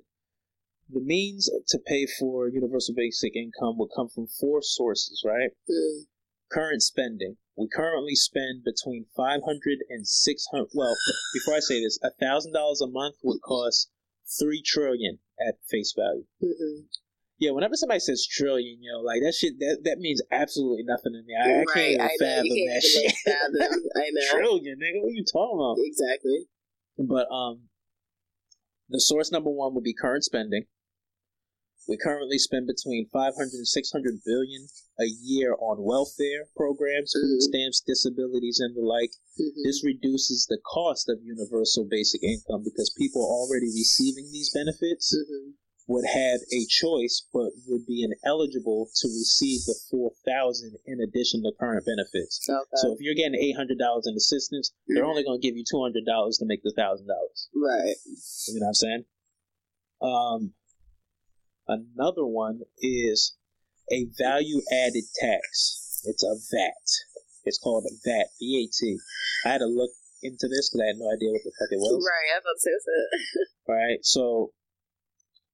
the 0.90 1.02
means 1.02 1.50
to 1.68 1.80
pay 1.80 2.06
for 2.20 2.48
universal 2.48 2.96
basic 2.96 3.36
income 3.36 3.78
will 3.78 3.90
come 3.94 4.08
from 4.08 4.28
four 4.28 4.62
sources, 4.62 5.22
right? 5.26 5.52
Mm. 5.70 6.06
Current 6.50 6.82
spending. 6.82 7.38
We 7.58 7.68
currently 7.68 8.14
spend 8.16 8.64
between 8.64 9.08
500 9.16 9.80
and 9.90 10.08
600. 10.08 10.68
Well, 10.76 10.96
before 11.34 11.56
I 11.56 11.60
say 11.60 11.82
this, 11.84 11.98
$1,000 12.04 12.54
a 12.54 12.88
month 12.88 13.16
would 13.24 13.42
cost 13.42 13.90
3 14.40 14.62
trillion 14.62 15.20
at 15.40 15.56
face 15.70 15.94
value. 15.98 16.26
Mhm. 16.44 16.86
Yeah, 17.40 17.52
whenever 17.52 17.76
somebody 17.76 18.00
says 18.00 18.26
trillion, 18.26 18.80
yo, 18.82 19.00
like 19.02 19.22
that 19.22 19.34
shit, 19.34 19.60
that, 19.60 19.82
that 19.84 20.00
means 20.00 20.22
absolutely 20.32 20.84
nothing 20.84 21.14
to 21.14 21.22
me. 21.24 21.36
I, 21.36 21.62
I 21.62 21.66
can't 21.72 21.88
even 21.90 22.02
I 22.02 22.06
know. 22.06 22.18
fathom 22.20 22.46
can't 22.50 22.74
that 22.74 22.84
shit. 22.84 23.12
fathom. 23.26 23.84
I 23.96 24.10
know. 24.12 24.32
trillion, 24.32 24.80
nigga, 24.80 25.02
what 25.02 25.10
are 25.10 25.14
you 25.14 25.26
talking 25.26 25.58
about? 25.58 25.78
Exactly. 25.86 26.46
But 26.98 27.28
um, 27.32 27.70
the 28.90 29.00
source 29.00 29.32
number 29.32 29.52
one 29.52 29.76
would 29.76 29.84
be 29.84 29.94
current 29.94 30.24
spending. 30.24 30.66
We 31.88 31.98
currently 31.98 32.38
spend 32.38 32.68
between 32.68 33.08
500 33.14 33.34
and 33.54 33.68
600 33.68 34.20
billion 34.26 34.68
a 35.00 35.06
year 35.06 35.54
on 35.60 35.84
welfare 35.84 36.50
programs, 36.56 37.14
food 37.14 37.40
Mhm. 37.40 37.42
stamps, 37.42 37.80
disabilities, 37.86 38.60
and 38.60 38.76
the 38.76 38.82
like. 38.82 39.12
Mhm. 39.40 39.64
This 39.64 39.84
reduces 39.84 40.46
the 40.48 40.58
cost 40.58 41.08
of 41.08 41.24
universal 41.24 41.86
basic 41.86 42.24
income 42.24 42.64
because 42.64 42.90
people 42.98 43.22
already 43.24 43.68
receiving 43.68 44.32
these 44.32 44.50
benefits 44.54 45.16
Mhm. 45.16 45.54
would 45.88 46.04
have 46.06 46.42
a 46.52 46.66
choice, 46.66 47.24
but 47.32 47.54
would 47.68 47.86
be 47.86 48.04
ineligible 48.04 48.90
to 48.94 49.08
receive 49.08 49.64
the 49.66 49.80
full 49.90 50.18
thousand 50.26 50.76
in 50.86 51.00
addition 51.00 51.42
to 51.44 51.52
current 51.54 51.86
benefits. 51.86 52.42
Okay. 52.50 52.70
So 52.76 52.92
if 52.92 53.00
you're 53.00 53.14
getting 53.16 53.40
eight 53.40 53.56
hundred 53.56 53.78
dollars 53.78 54.06
in 54.08 54.16
assistance, 54.16 54.74
they're 54.88 55.06
only 55.06 55.24
going 55.24 55.40
to 55.40 55.48
give 55.48 55.56
you 55.56 55.64
two 55.64 55.80
hundred 55.82 56.04
dollars 56.06 56.38
to 56.40 56.46
make 56.46 56.64
the 56.64 56.74
thousand 56.74 57.08
dollars. 57.08 57.48
right. 57.56 57.96
You 58.50 58.56
know 58.60 58.66
what 58.66 58.68
I'm 58.68 58.74
saying? 58.74 59.06
Um, 60.02 60.54
another 61.68 62.26
one 62.26 62.62
is 62.80 63.36
a 63.92 64.08
value 64.18 64.62
added 64.72 65.06
tax. 65.16 66.02
It's 66.06 66.24
a 66.24 66.36
VAT. 66.52 66.88
It's 67.46 67.60
called 67.60 67.86
a 67.86 67.96
VAT. 68.04 68.28
VAT. 68.40 68.98
I 69.46 69.50
had 69.50 69.60
to 69.60 69.68
look 69.68 69.92
into 70.24 70.48
this 70.48 70.70
because 70.70 70.82
I 70.84 70.88
had 70.88 70.98
no 70.98 71.12
idea 71.12 71.32
what 71.32 71.44
the 71.44 71.54
fuck 71.60 71.72
it 71.72 71.80
was. 71.80 72.06
Right. 72.06 72.36
I 72.36 72.42
thought 72.42 72.60
so. 72.60 72.72
so. 72.80 73.44
Right. 73.74 74.00
So 74.02 74.54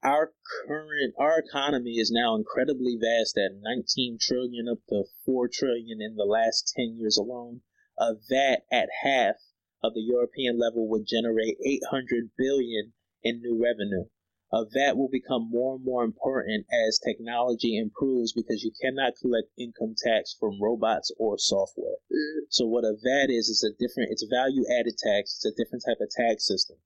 our 0.04 0.34
current 0.67 1.15
our 1.17 1.39
economy 1.39 1.97
is 1.97 2.12
now 2.12 2.36
incredibly 2.36 2.97
vast 2.99 3.38
at 3.38 3.58
19 3.62 4.17
trillion 4.19 4.67
up 4.69 4.80
to 4.89 5.06
4 5.26 5.47
trillion 5.47 6.02
in 6.02 6.15
the 6.15 6.26
last 6.26 6.73
10 6.76 6.97
years 6.99 7.17
alone. 7.17 7.62
A 7.97 8.13
VAT 8.30 8.65
at 8.71 8.89
half 9.04 9.36
of 9.84 9.93
the 9.93 10.02
European 10.02 10.60
level 10.60 10.89
would 10.89 11.06
generate 11.06 11.58
800 11.63 12.32
billion 12.38 12.93
in 13.23 13.41
new 13.41 13.62
revenue. 13.62 14.06
A 14.54 14.66
VAT 14.66 14.96
will 14.96 15.10
become 15.10 15.50
more 15.50 15.76
and 15.76 15.84
more 15.84 16.04
important 16.04 16.68
as 16.72 17.00
technology 17.00 17.76
improves 17.76 18.34
because 18.34 18.62
you 18.63 18.72
cannot 18.80 19.13
collect 19.20 19.50
income 19.58 19.96
tax 19.98 20.36
from 20.39 20.62
robots 20.62 21.12
or 21.18 21.39
software. 21.39 21.98
Mm. 22.12 22.42
So 22.50 22.68
what 22.68 22.86
a 22.86 22.94
VAT 22.94 23.32
is 23.32 23.50
is 23.50 23.63
a 23.63 23.74
different 23.82 24.12
it's 24.12 24.24
value 24.30 24.63
added 24.70 24.96
tax. 25.00 25.34
It's 25.42 25.46
a 25.46 25.58
different 25.58 25.84
type 25.88 25.98
of 26.00 26.12
tax 26.12 26.46
system. 26.46 26.78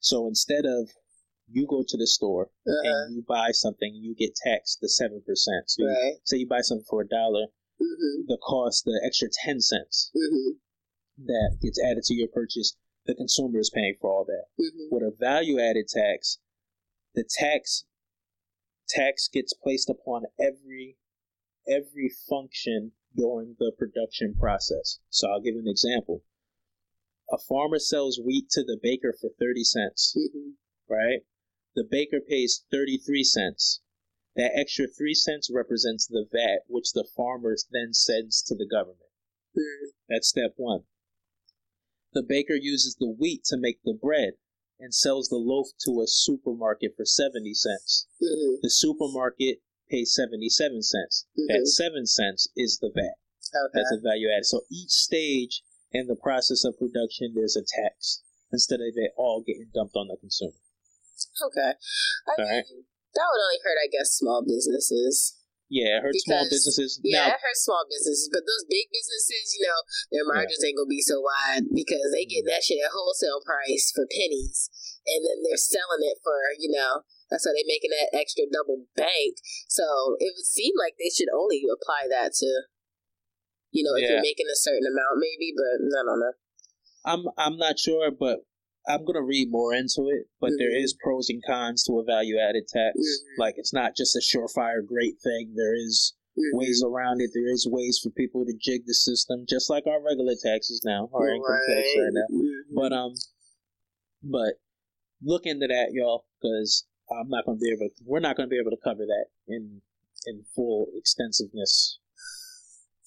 So 0.00 0.28
instead 0.28 0.64
of 0.64 0.90
you 1.50 1.66
go 1.66 1.82
to 1.82 1.96
the 1.96 2.06
store 2.06 2.52
Uh-huh. 2.64 2.88
and 2.88 3.16
you 3.16 3.22
buy 3.26 3.50
something, 3.50 3.92
you 3.96 4.14
get 4.14 4.36
taxed 4.36 4.78
the 4.80 4.88
seven 4.88 5.20
percent. 5.26 5.68
So 5.70 5.82
you, 5.82 6.18
say 6.22 6.36
you 6.36 6.46
buy 6.46 6.60
something 6.60 6.86
for 6.88 7.00
a 7.02 7.08
dollar, 7.08 7.46
Mhm. 7.80 8.26
the 8.28 8.38
cost, 8.38 8.84
the 8.84 9.00
extra 9.04 9.28
ten 9.28 9.60
cents 9.60 10.12
Mhm. 10.14 10.60
that 11.26 11.58
gets 11.60 11.80
added 11.82 12.04
to 12.04 12.14
your 12.14 12.28
purchase, 12.28 12.76
the 13.06 13.14
consumer 13.16 13.58
is 13.58 13.70
paying 13.70 13.96
for 14.00 14.08
all 14.12 14.24
that. 14.24 14.46
Mhm. 14.56 14.92
With 14.92 15.02
a 15.02 15.10
value 15.10 15.58
added 15.58 15.88
tax, 15.88 16.38
the 17.14 17.24
tax 17.28 17.84
tax 18.88 19.28
gets 19.28 19.52
placed 19.52 19.90
upon 19.90 20.24
every 20.40 20.98
every 21.66 22.08
function 22.08 22.92
during 23.14 23.56
the 23.58 23.72
production 23.76 24.34
process. 24.38 25.00
So 25.10 25.28
I'll 25.28 25.40
give 25.40 25.56
an 25.56 25.68
example. 25.68 26.24
A 27.30 27.38
farmer 27.38 27.78
sells 27.78 28.18
wheat 28.18 28.48
to 28.50 28.62
the 28.62 28.78
baker 28.82 29.12
for 29.12 29.28
30 29.38 29.64
cents, 29.64 30.16
Mhm. 30.16 30.54
right? 30.88 31.26
The 31.74 31.84
baker 31.84 32.20
pays 32.20 32.64
33 32.70 33.22
cents. 33.22 33.82
That 34.34 34.56
extra 34.56 34.86
3 34.86 35.14
cents 35.14 35.50
represents 35.50 36.06
the 36.06 36.26
VAT, 36.30 36.64
which 36.68 36.92
the 36.92 37.04
farmer 37.04 37.54
then 37.70 37.92
sends 37.92 38.42
to 38.42 38.54
the 38.54 38.66
government. 38.66 39.10
Mhm. 39.54 39.92
That's 40.08 40.28
step 40.28 40.54
one. 40.56 40.86
The 42.12 42.22
baker 42.22 42.54
uses 42.54 42.96
the 42.96 43.10
wheat 43.10 43.44
to 43.44 43.58
make 43.58 43.82
the 43.82 43.92
bread 43.92 44.38
and 44.80 44.94
sells 44.94 45.28
the 45.28 45.36
loaf 45.36 45.68
to 45.84 46.00
a 46.00 46.06
supermarket 46.06 46.94
for 46.96 47.04
70 47.04 47.54
cents. 47.54 48.06
Mhm. 48.22 48.60
The 48.62 48.70
supermarket 48.70 49.60
pays 49.88 50.14
77 50.14 50.82
cents. 50.82 51.26
That 51.48 51.66
7 51.66 52.06
cents 52.06 52.48
is 52.56 52.78
the 52.78 52.90
VAT. 52.90 53.16
Okay. 53.54 53.72
That's 53.74 53.92
a 53.92 54.00
value 54.00 54.28
added. 54.30 54.46
So 54.46 54.66
each 54.70 54.90
stage 54.90 55.62
in 55.92 56.06
the 56.06 56.16
process 56.16 56.64
of 56.64 56.78
production, 56.78 57.32
there's 57.34 57.56
a 57.56 57.62
tax 57.62 58.22
instead 58.52 58.80
of 58.80 58.92
it 58.96 59.12
all 59.16 59.40
getting 59.40 59.70
dumped 59.74 59.96
on 59.96 60.08
the 60.08 60.16
consumer. 60.16 60.52
Okay. 61.42 61.72
I 62.26 62.30
All 62.38 62.44
right. 62.44 62.64
mean, 62.68 62.84
that 63.14 63.26
would 63.32 63.42
only 63.42 63.58
hurt, 63.64 63.78
I 63.82 63.88
guess, 63.88 64.12
small 64.12 64.42
businesses. 64.42 65.34
Yeah, 65.68 66.00
it 66.00 66.02
hurts 66.02 66.24
small 66.24 66.48
businesses. 66.48 66.96
Yeah, 67.04 67.28
Now, 67.28 67.36
hurts 67.36 67.68
small 67.68 67.84
businesses, 67.84 68.32
but 68.32 68.48
those 68.48 68.64
big 68.72 68.88
businesses, 68.88 69.52
you 69.52 69.68
know, 69.68 69.80
their 70.08 70.24
margins 70.24 70.64
ain't 70.64 70.80
gonna 70.80 70.88
be 70.88 71.04
so 71.04 71.20
wide 71.20 71.68
because 71.68 72.08
they 72.16 72.24
get 72.24 72.48
that 72.48 72.64
shit 72.64 72.80
at 72.80 72.96
wholesale 72.96 73.44
price 73.44 73.92
for 73.92 74.08
pennies, 74.08 74.72
and 75.04 75.20
then 75.28 75.44
they're 75.44 75.60
selling 75.60 76.00
it 76.08 76.24
for, 76.24 76.56
you 76.56 76.72
know, 76.72 77.04
that's 77.28 77.44
why 77.44 77.52
they're 77.52 77.68
making 77.68 77.92
that 77.92 78.16
extra 78.16 78.48
double 78.48 78.88
bank. 78.96 79.36
So 79.68 80.16
it 80.16 80.32
would 80.32 80.48
seem 80.48 80.72
like 80.80 80.96
they 80.96 81.12
should 81.12 81.28
only 81.36 81.60
apply 81.68 82.08
that 82.08 82.32
to, 82.40 82.50
you 83.68 83.84
know, 83.84 83.92
if 83.92 84.08
Yeah. 84.08 84.16
you're 84.16 84.24
making 84.24 84.48
a 84.48 84.56
certain 84.56 84.88
amount, 84.88 85.20
maybe, 85.20 85.52
but 85.52 85.84
I 85.84 86.02
don't 86.08 86.20
know. 86.24 86.34
I'm 87.04 87.22
I'm 87.36 87.56
not 87.60 87.78
sure, 87.78 88.10
but 88.10 88.47
I'm 88.88 89.04
gonna 89.04 89.22
read 89.22 89.50
more 89.50 89.74
into 89.74 90.08
it. 90.08 90.26
But 90.40 90.52
there 90.58 90.74
is 90.74 90.94
pros 91.02 91.28
and 91.28 91.42
cons 91.44 91.84
to 91.84 91.98
a 91.98 92.04
value 92.04 92.38
added 92.38 92.66
tax. 92.68 92.98
Like 93.38 93.54
it's 93.58 93.72
not 93.72 93.96
just 93.96 94.16
a 94.16 94.20
surefire 94.20 94.84
great 94.84 95.20
thing. 95.22 95.52
There 95.54 95.74
is 95.74 96.14
ways 96.52 96.82
around 96.86 97.20
it. 97.20 97.30
There 97.34 97.50
is 97.50 97.66
ways 97.70 98.00
for 98.02 98.10
people 98.10 98.44
to 98.46 98.52
jig 98.60 98.86
the 98.86 98.94
system, 98.94 99.44
just 99.48 99.68
like 99.68 99.86
our 99.86 100.02
regular 100.02 100.34
taxes 100.42 100.82
now, 100.84 101.08
our 101.12 101.28
income 101.28 101.60
tax 101.66 101.88
right 101.98 102.12
now. 102.12 102.26
Mhm. 102.32 102.62
But 102.74 102.92
um, 102.92 103.14
but 104.22 104.54
look 105.22 105.46
into 105.46 105.66
that, 105.66 105.90
y'all, 105.92 106.24
because 106.40 106.86
I'm 107.10 107.28
not 107.28 107.44
gonna 107.44 107.58
be 107.58 107.70
able. 107.70 107.88
To, 107.88 108.04
we're 108.04 108.20
not 108.20 108.36
gonna 108.36 108.48
be 108.48 108.58
able 108.58 108.70
to 108.70 108.82
cover 108.82 109.04
that 109.04 109.26
in 109.46 109.82
in 110.26 110.44
full 110.54 110.88
extensiveness 110.94 111.98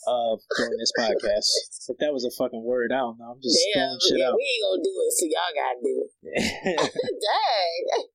of 0.07 0.39
doing 0.57 0.77
this 0.79 0.91
podcast. 0.97 1.47
If 1.89 1.97
that 1.99 2.13
was 2.13 2.25
a 2.25 2.31
fucking 2.37 2.63
word, 2.63 2.91
I 2.91 2.97
don't 2.97 3.19
know. 3.19 3.31
I'm 3.35 3.41
just 3.41 3.57
Damn, 3.73 3.85
throwing 3.85 3.99
shit 4.09 4.19
yeah, 4.19 4.27
out. 4.29 4.35
we 4.35 4.43
ain't 4.43 4.63
gonna 4.65 4.83
do 4.83 4.93
it, 4.97 5.11
so 5.13 5.25
y'all 5.29 5.55
gotta 5.57 5.79
do 5.83 5.93
it. 6.01 6.93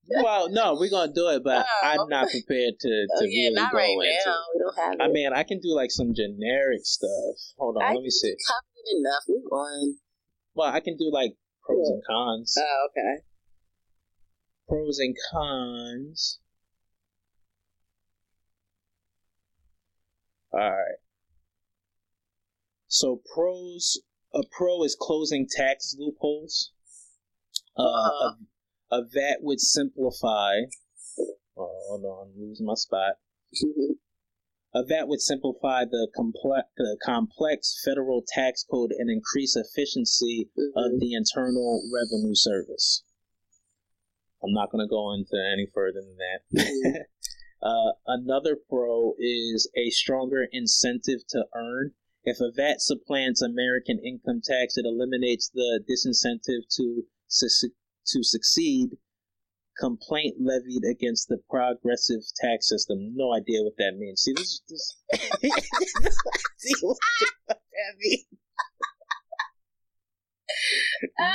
Dang. 0.11 0.25
well, 0.25 0.49
no, 0.51 0.77
we're 0.79 0.91
gonna 0.91 1.13
do 1.13 1.29
it, 1.29 1.43
but 1.45 1.65
Oh. 1.67 1.81
I'm 1.83 2.09
not 2.09 2.29
prepared 2.31 2.75
to 2.81 2.89
oh, 2.89 3.21
to 3.21 3.25
Oh, 3.25 3.29
yeah, 3.29 3.43
really 3.49 3.55
not 3.55 3.73
go 3.73 3.79
right 3.79 3.91
into. 3.93 4.23
now. 4.27 4.39
We 4.55 4.61
don't 4.61 4.77
have 4.79 4.93
it. 4.95 5.03
I 5.03 5.09
mean, 5.09 5.33
I 5.33 5.43
can 5.43 5.61
do 5.61 5.75
like 5.75 5.91
some 5.91 6.15
generic 6.15 6.81
stuff. 6.85 7.37
Hold 7.59 7.77
on, 7.77 7.83
I 7.83 7.93
let 7.95 8.03
me 8.03 8.11
see. 8.11 8.35
covered 8.35 8.99
enough. 8.99 9.23
Move 9.29 9.51
on. 9.53 9.97
Well, 10.55 10.73
I 10.73 10.81
can 10.81 10.97
do 10.97 11.11
like 11.13 11.37
pros 11.65 11.89
and 11.89 12.03
cons. 12.09 12.55
Oh, 12.59 12.89
okay. 12.91 13.23
pros 14.69 14.99
and 14.99 15.15
cons. 15.33 16.39
All 20.53 20.61
right. 20.61 20.99
So 22.89 23.21
pros, 23.35 24.01
a 24.35 24.43
pro 24.51 24.83
is 24.85 24.97
closing 24.99 25.47
tax 25.51 25.95
loopholes. 25.99 26.73
Uh, 27.77 27.83
Uh-huh. 27.83 28.35
a, 28.91 28.97
a 28.99 29.05
VAT 29.05 29.39
would 29.43 29.61
simplify. 29.61 30.63
Oh, 31.57 31.63
on, 31.63 32.29
I'm 32.29 32.41
losing 32.41 32.67
my 32.67 32.75
spot. 32.75 33.15
A 34.75 34.85
VAT 34.85 35.09
would 35.09 35.23
simplify 35.23 35.85
the 35.85 36.09
complex, 36.15 36.69
the 36.77 36.99
complex 37.03 37.81
federal 37.83 38.23
tax 38.27 38.63
code 38.71 38.93
and 38.93 39.11
increase 39.11 39.57
efficiency 39.57 40.51
of 40.77 41.01
the 41.01 41.15
Internal 41.15 41.83
Revenue 41.93 42.35
Service. 42.35 43.03
I'm 44.43 44.53
not 44.53 44.71
going 44.71 44.87
to 44.87 44.91
go 44.91 45.13
into 45.15 45.37
any 45.53 45.67
further 45.73 46.03
than 46.03 46.19
that. 46.19 47.07
uh, 47.63 47.93
another 48.07 48.57
pro 48.69 49.15
is 49.19 49.71
a 49.75 49.89
stronger 49.91 50.47
incentive 50.53 51.27
to 51.31 51.47
earn. 51.55 51.93
If 52.27 52.41
a 52.41 52.51
VAT 52.51 52.81
supplants 52.81 53.41
American 53.41 54.01
income 54.05 54.41
tax, 54.43 54.77
it 54.77 54.85
eliminates 54.85 55.49
the 55.49 55.81
disincentive 55.89 56.67
to 56.77 57.05
to 58.09 58.23
succeed. 58.25 58.99
Complaint 59.79 60.37
levied 60.41 60.83
against 60.91 61.29
the 61.29 61.39
progressive 61.49 62.23
tax 62.41 62.69
system. 62.69 63.13
No 63.15 63.33
idea 63.33 63.63
what 63.63 63.77
that 63.79 63.95
means. 63.97 64.23
See, 64.23 64.33
this, 64.33 64.61
this 64.69 64.97
See 66.59 66.75
what 66.81 66.97
that 67.49 67.95
means. 68.01 68.25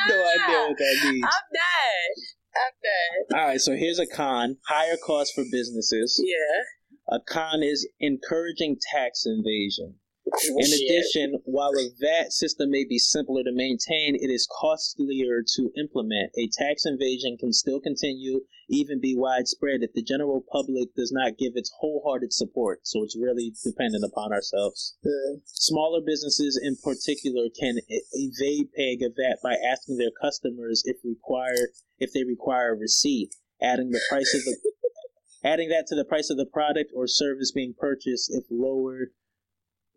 no 0.10 0.15
idea 0.15 0.67
what 0.67 0.77
that 0.77 0.99
means. 1.06 1.23
I'm 1.23 1.47
done. 1.54 2.12
I'm 2.58 2.73
done. 2.84 3.39
All 3.39 3.47
right, 3.47 3.62
so 3.62 3.77
here's 3.77 3.99
a 3.99 4.08
con: 4.08 4.58
higher 4.67 4.97
cost 4.97 5.34
for 5.36 5.45
businesses. 5.49 6.21
Yeah. 6.21 7.15
A 7.15 7.21
con 7.21 7.63
is 7.63 7.88
encouraging 8.01 8.77
tax 8.93 9.23
evasion. 9.25 10.00
In 10.43 10.71
addition, 10.71 11.41
while 11.45 11.75
a 11.77 11.89
VAT 11.99 12.31
system 12.31 12.69
may 12.69 12.86
be 12.86 12.99
simpler 12.99 13.43
to 13.43 13.51
maintain, 13.51 14.15
it 14.15 14.29
is 14.29 14.47
costlier 14.47 15.43
to 15.55 15.71
implement. 15.75 16.31
A 16.38 16.47
tax 16.47 16.86
evasion 16.86 17.38
can 17.38 17.51
still 17.51 17.79
continue, 17.79 18.41
even 18.69 19.01
be 19.01 19.15
widespread, 19.15 19.81
if 19.81 19.93
the 19.93 20.03
general 20.03 20.45
public 20.51 20.93
does 20.95 21.11
not 21.11 21.38
give 21.38 21.53
its 21.55 21.72
wholehearted 21.80 22.34
support. 22.34 22.82
So 22.84 23.03
it's 23.03 23.17
really 23.17 23.53
dependent 23.63 24.03
upon 24.03 24.32
ourselves. 24.32 24.95
Uh, 25.03 25.41
Smaller 25.45 26.01
businesses, 26.05 26.59
in 26.61 26.76
particular, 26.78 27.47
can 27.49 27.80
evade 27.89 28.72
paying 28.74 29.03
a 29.03 29.09
VAT 29.09 29.39
by 29.43 29.55
asking 29.55 29.97
their 29.97 30.11
customers 30.22 30.84
if 30.86 30.97
require 31.03 31.69
if 31.97 32.13
they 32.13 32.24
require 32.24 32.74
a 32.74 32.78
receipt, 32.78 33.34
adding 33.61 33.89
the 33.89 34.01
price 34.09 34.34
of 34.36 34.45
the 34.45 34.57
adding 35.43 35.69
that 35.69 35.88
to 35.88 35.95
the 35.95 36.05
price 36.05 36.30
of 36.30 36.38
the 36.38 36.45
product 36.45 36.91
or 36.95 37.07
service 37.07 37.51
being 37.51 37.74
purchased 37.78 38.30
if 38.32 38.45
lower 38.51 39.11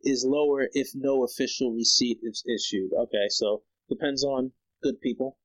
is 0.04 0.24
lower 0.26 0.68
if 0.72 0.88
no 0.94 1.24
official 1.24 1.72
receipt 1.72 2.18
is 2.22 2.44
issued. 2.46 2.92
Okay, 2.92 3.26
so 3.28 3.62
depends 3.88 4.24
on 4.24 4.52
good 4.82 5.00
people. 5.00 5.36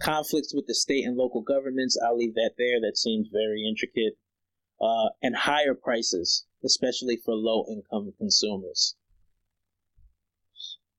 conflicts 0.00 0.52
with 0.54 0.66
the 0.66 0.74
state 0.74 1.04
and 1.06 1.16
local 1.16 1.42
governments. 1.42 1.98
I'll 2.04 2.16
leave 2.16 2.34
that 2.34 2.52
there. 2.58 2.80
That 2.80 2.96
seems 2.96 3.28
very 3.32 3.66
intricate. 3.66 4.18
Uh, 4.80 5.10
and 5.22 5.36
higher 5.36 5.74
prices, 5.74 6.46
especially 6.64 7.16
for 7.24 7.34
low 7.34 7.64
income 7.68 8.12
consumers. 8.18 8.96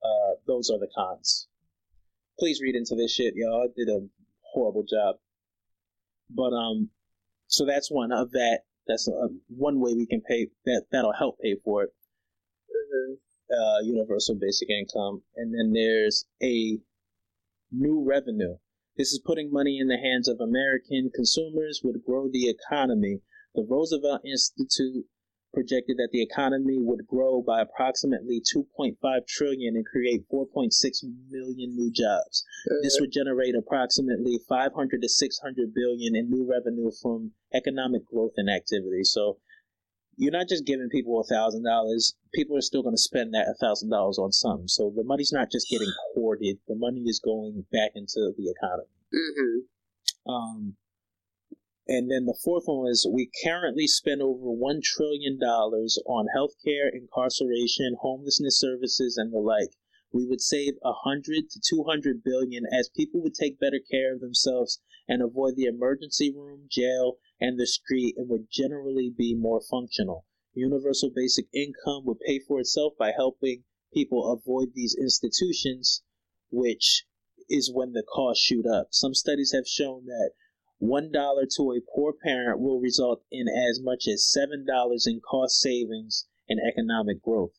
Uh, 0.03 0.35
those 0.47 0.69
are 0.69 0.79
the 0.79 0.87
cons. 0.95 1.47
Please 2.39 2.61
read 2.61 2.75
into 2.75 2.95
this 2.95 3.13
shit, 3.13 3.33
y'all. 3.35 3.63
I 3.63 3.73
did 3.75 3.89
a 3.89 4.07
horrible 4.53 4.83
job. 4.83 5.15
But 6.29 6.53
um, 6.53 6.89
so 7.47 7.65
that's 7.65 7.91
one 7.91 8.11
of 8.11 8.31
that. 8.31 8.61
That's 8.87 9.07
a, 9.07 9.27
one 9.49 9.79
way 9.79 9.93
we 9.93 10.05
can 10.05 10.21
pay 10.21 10.47
that. 10.65 10.85
That'll 10.91 11.13
help 11.13 11.39
pay 11.41 11.55
for 11.63 11.83
it. 11.83 11.89
Uh, 13.47 13.79
universal 13.83 14.33
basic 14.33 14.71
income, 14.71 15.21
and 15.35 15.53
then 15.53 15.71
there's 15.71 16.25
a 16.41 16.79
new 17.71 18.03
revenue. 18.03 18.57
This 18.97 19.11
is 19.13 19.21
putting 19.23 19.51
money 19.51 19.77
in 19.77 19.87
the 19.87 19.99
hands 19.99 20.27
of 20.27 20.39
American 20.39 21.11
consumers 21.13 21.81
would 21.83 22.03
grow 22.03 22.27
the 22.27 22.49
economy. 22.49 23.21
The 23.53 23.63
Roosevelt 23.69 24.21
Institute 24.25 25.05
projected 25.53 25.97
that 25.97 26.09
the 26.11 26.23
economy 26.23 26.77
would 26.79 27.05
grow 27.07 27.41
by 27.41 27.61
approximately 27.61 28.41
2.5 28.41 28.97
trillion 29.27 29.75
and 29.75 29.85
create 29.85 30.27
4.6 30.27 30.71
million 31.29 31.75
new 31.75 31.91
jobs. 31.91 32.43
This 32.81 32.97
would 32.99 33.11
generate 33.11 33.55
approximately 33.55 34.39
500 34.49 35.01
to 35.01 35.09
600 35.09 35.73
billion 35.73 36.15
in 36.15 36.29
new 36.29 36.49
revenue 36.49 36.91
from 37.01 37.31
economic 37.53 38.05
growth 38.05 38.33
and 38.37 38.49
activity. 38.49 39.03
So 39.03 39.37
you're 40.17 40.31
not 40.31 40.47
just 40.47 40.65
giving 40.65 40.89
people 40.89 41.19
a 41.19 41.23
thousand 41.23 41.63
dollars. 41.63 42.15
People 42.33 42.57
are 42.57 42.61
still 42.61 42.83
going 42.83 42.95
to 42.95 43.01
spend 43.01 43.33
that 43.33 43.47
a 43.47 43.55
thousand 43.59 43.89
dollars 43.89 44.17
on 44.17 44.31
something. 44.31 44.67
So 44.67 44.91
the 44.95 45.03
money's 45.03 45.33
not 45.33 45.51
just 45.51 45.69
getting 45.69 45.91
hoarded. 46.13 46.57
The 46.67 46.75
money 46.75 47.01
is 47.01 47.19
going 47.23 47.65
back 47.71 47.91
into 47.95 48.31
the 48.37 48.49
economy. 48.49 48.87
Mm-hmm. 49.13 50.31
Um, 50.31 50.75
and 51.87 52.09
then 52.09 52.25
the 52.25 52.37
fourth 52.43 52.63
one 52.65 52.89
is 52.89 53.07
we 53.07 53.29
currently 53.43 53.85
spend 53.85 54.21
over 54.21 54.47
$1 54.47 54.81
trillion 54.81 55.37
on 55.39 56.25
healthcare, 56.35 56.89
incarceration, 56.91 57.95
homelessness 57.99 58.59
services, 58.59 59.17
and 59.17 59.31
the 59.31 59.37
like. 59.37 59.69
We 60.11 60.25
would 60.25 60.41
save 60.41 60.75
a 60.83 60.93
100 61.05 61.49
to 61.49 61.59
200 61.59 62.23
billion 62.23 62.63
as 62.71 62.89
people 62.89 63.21
would 63.21 63.35
take 63.35 63.59
better 63.59 63.79
care 63.91 64.13
of 64.13 64.21
themselves 64.21 64.81
and 65.07 65.21
avoid 65.21 65.55
the 65.55 65.65
emergency 65.65 66.33
room, 66.33 66.67
jail, 66.71 67.17
and 67.39 67.59
the 67.59 67.67
street 67.67 68.15
and 68.17 68.29
would 68.29 68.47
generally 68.51 69.11
be 69.15 69.35
more 69.35 69.61
functional. 69.61 70.25
Universal 70.53 71.11
basic 71.13 71.45
income 71.53 72.05
would 72.05 72.19
pay 72.19 72.39
for 72.39 72.59
itself 72.59 72.93
by 72.97 73.11
helping 73.11 73.63
people 73.93 74.31
avoid 74.31 74.73
these 74.73 74.95
institutions, 74.99 76.03
which 76.49 77.05
is 77.49 77.71
when 77.73 77.91
the 77.91 78.03
costs 78.03 78.43
shoot 78.43 78.65
up. 78.65 78.87
Some 78.91 79.13
studies 79.13 79.51
have 79.53 79.67
shown 79.67 80.05
that 80.05 80.31
one 80.77 81.11
dollar 81.11 81.45
to 81.57 81.71
a 81.71 81.81
poor 81.93 82.13
parent 82.13 82.59
will 82.59 82.79
result 82.79 83.23
in 83.31 83.47
as 83.47 83.79
much 83.81 84.07
as 84.07 84.29
seven 84.29 84.65
dollars 84.65 85.07
in 85.07 85.21
cost 85.21 85.59
savings 85.59 86.27
and 86.47 86.59
economic 86.59 87.21
growth. 87.21 87.53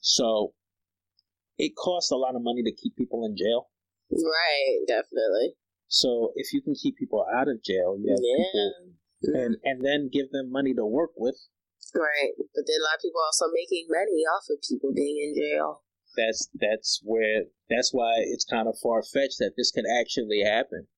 So 0.00 0.54
it 1.58 1.76
costs 1.76 2.10
a 2.10 2.16
lot 2.16 2.34
of 2.34 2.42
money 2.42 2.62
to 2.64 2.72
keep 2.72 2.96
people 2.96 3.24
in 3.24 3.36
jail. 3.36 3.70
Right, 4.10 4.80
definitely. 4.86 5.54
So 5.92 6.32
if 6.36 6.52
you 6.56 6.62
can 6.64 6.72
keep 6.74 6.96
people 6.96 7.20
out 7.28 7.48
of 7.52 7.62
jail, 7.62 8.00
you 8.00 8.08
have 8.08 8.18
Yeah. 8.24 8.40
people 9.20 9.40
and 9.40 9.56
and 9.62 9.84
then 9.84 10.08
give 10.10 10.32
them 10.32 10.50
money 10.50 10.72
to 10.74 10.86
work 10.86 11.12
with. 11.16 11.36
Right. 11.94 12.32
But 12.38 12.64
then 12.66 12.80
a 12.80 12.84
lot 12.88 12.96
of 12.96 13.02
people 13.04 13.20
also 13.20 13.46
making 13.52 13.86
money 13.92 14.24
off 14.24 14.48
of 14.48 14.56
people 14.66 14.90
being 14.96 15.20
in 15.20 15.36
jail. 15.36 15.82
That's 16.16 16.48
that's 16.54 17.00
where 17.04 17.44
that's 17.68 17.92
why 17.92 18.24
it's 18.24 18.44
kind 18.48 18.66
of 18.68 18.74
far 18.82 19.02
fetched 19.02 19.36
that 19.38 19.52
this 19.56 19.70
could 19.70 19.84
actually 20.00 20.40
happen. 20.42 20.88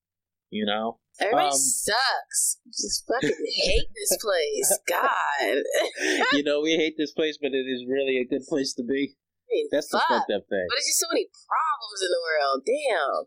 You 0.50 0.64
know, 0.66 1.00
Everybody 1.18 1.50
Um, 1.50 1.58
sucks. 1.58 2.58
Just 2.70 3.02
fucking 3.10 3.34
hate 3.66 3.90
this 3.98 4.16
place. 4.22 4.78
God. 4.86 5.58
you 6.38 6.44
know 6.44 6.60
we 6.60 6.76
hate 6.76 6.94
this 6.96 7.10
place, 7.12 7.36
but 7.42 7.50
it 7.52 7.66
is 7.66 7.82
really 7.88 8.18
a 8.18 8.24
good 8.26 8.46
place 8.48 8.72
to 8.74 8.84
be. 8.84 9.16
I 9.18 9.46
mean, 9.50 9.66
That's 9.72 9.88
the 9.90 9.98
fuck. 9.98 10.08
fucked 10.22 10.30
up 10.30 10.46
thing. 10.48 10.66
But 10.70 10.74
there's 10.78 10.86
just 10.86 11.00
so 11.02 11.10
many 11.10 11.26
problems 11.26 11.98
in 12.06 12.10
the 12.14 12.22
world. 12.22 12.58
Damn. 12.64 13.18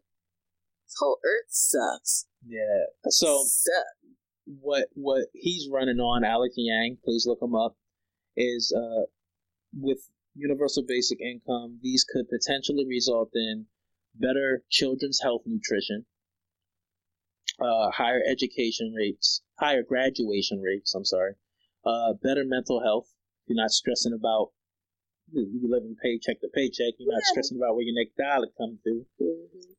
This 0.87 0.95
whole 0.99 1.19
earth 1.25 1.49
sucks. 1.49 2.27
Yeah. 2.47 2.85
So 3.09 3.43
what 4.45 4.87
what 4.93 5.27
he's 5.33 5.67
running 5.69 5.99
on, 5.99 6.23
Alex 6.23 6.55
Yang, 6.57 6.99
please 7.03 7.25
look 7.27 7.41
him 7.41 7.55
up, 7.55 7.75
is 8.37 8.73
uh, 8.75 9.03
with 9.73 10.09
universal 10.33 10.83
basic 10.87 11.19
income, 11.19 11.79
these 11.81 12.05
could 12.07 12.29
potentially 12.29 12.85
result 12.87 13.31
in 13.33 13.65
better 14.15 14.63
children's 14.69 15.19
health 15.21 15.41
nutrition, 15.45 16.05
uh, 17.59 17.91
higher 17.91 18.21
education 18.25 18.93
rates, 18.95 19.41
higher 19.59 19.83
graduation 19.83 20.61
rates, 20.61 20.93
I'm 20.95 21.03
sorry, 21.05 21.33
uh, 21.85 22.13
better 22.13 22.45
mental 22.45 22.81
health. 22.81 23.11
You're 23.45 23.61
not 23.61 23.71
stressing 23.71 24.13
about 24.13 24.51
you 25.33 25.67
living 25.69 25.97
paycheck 26.01 26.39
to 26.39 26.47
paycheck. 26.53 26.93
You're 26.97 27.11
not 27.11 27.23
Yeah. 27.25 27.31
stressing 27.31 27.57
about 27.57 27.75
where 27.75 27.83
your 27.83 27.95
next 27.95 28.15
dollar 28.15 28.47
comes 28.57 28.79
to. 28.83 29.05
hmm 29.19 29.73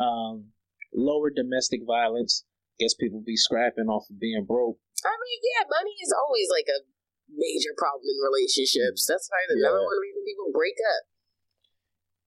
Um, 0.00 0.52
lower 0.94 1.28
domestic 1.30 1.80
violence. 1.86 2.44
Guess 2.80 2.94
people 2.94 3.20
be 3.20 3.36
scrapping 3.36 3.86
off 3.92 4.08
of 4.08 4.18
being 4.18 4.46
broke. 4.48 4.78
I 5.04 5.12
mean, 5.12 5.40
yeah, 5.52 5.68
money 5.68 5.92
is 6.02 6.12
always 6.16 6.48
like 6.48 6.64
a 6.72 6.80
major 7.28 7.76
problem 7.76 8.08
in 8.08 8.16
relationships. 8.24 9.04
That's 9.06 9.28
probably 9.28 9.54
the 9.54 9.60
Yeah. 9.60 9.68
number 9.68 9.84
one 9.84 10.00
reason 10.00 10.24
people 10.24 10.50
break 10.52 10.76
up. 10.80 11.04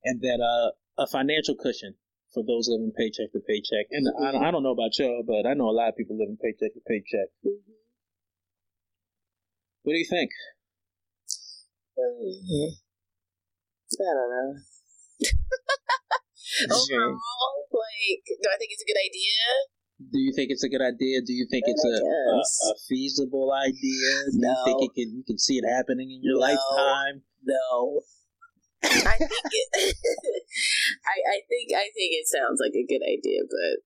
and 0.06 0.20
that 0.22 0.40
uh, 0.44 0.72
a 1.02 1.08
financial 1.08 1.56
cushion 1.56 1.96
for 2.34 2.44
those 2.44 2.68
living 2.68 2.92
paycheck 2.92 3.32
to 3.32 3.40
paycheck. 3.40 3.88
And 3.90 4.06
Mhm. 4.06 4.44
I, 4.44 4.50
I 4.50 4.52
don't 4.52 4.62
know 4.62 4.72
about 4.76 4.98
y'all, 5.00 5.24
but 5.26 5.46
I 5.48 5.54
know 5.54 5.70
a 5.70 5.72
lot 5.72 5.90
of 5.90 5.96
people 5.96 6.18
living 6.18 6.36
paycheck 6.38 6.74
to 6.74 6.82
paycheck. 6.86 7.30
What 9.84 9.94
do 9.94 9.98
you 10.00 10.06
think? 10.06 10.30
I 11.98 12.02
don't 14.14 14.30
know. 14.30 14.54
Overall, 16.70 17.18
like, 17.74 18.24
do 18.28 18.48
I 18.50 18.58
think 18.62 18.72
it's 18.74 18.84
a 18.84 18.90
good 18.90 19.00
idea? 19.02 19.42
Do 20.12 20.20
you 20.20 20.34
think 20.36 20.52
it's 20.52 20.64
a 20.64 20.70
good 20.70 20.82
idea? 20.84 21.22
Do 21.24 21.32
you 21.34 21.48
think 21.50 21.64
it's 21.68 21.86
a, 21.86 21.96
a, 22.04 22.40
a 22.72 22.76
feasible 22.90 23.54
idea? 23.54 24.10
Do 24.36 24.42
you 24.44 24.58
think 24.66 24.78
it 24.84 24.92
can 24.94 25.10
you 25.16 25.24
can 25.26 25.38
see 25.40 25.58
it 25.58 25.66
happening 25.70 26.12
in 26.12 26.20
your 26.22 26.36
No. 26.36 26.46
lifetime? 26.46 27.24
No. 27.44 28.02
I 28.84 29.16
think 29.16 29.32
it. 29.32 29.70
I 31.08 31.16
I 31.24 31.38
think 31.48 31.72
I 31.72 31.88
think 31.96 32.12
it 32.20 32.28
sounds 32.28 32.60
like 32.60 32.76
a 32.76 32.84
good 32.84 33.00
idea, 33.06 33.48
but 33.48 33.80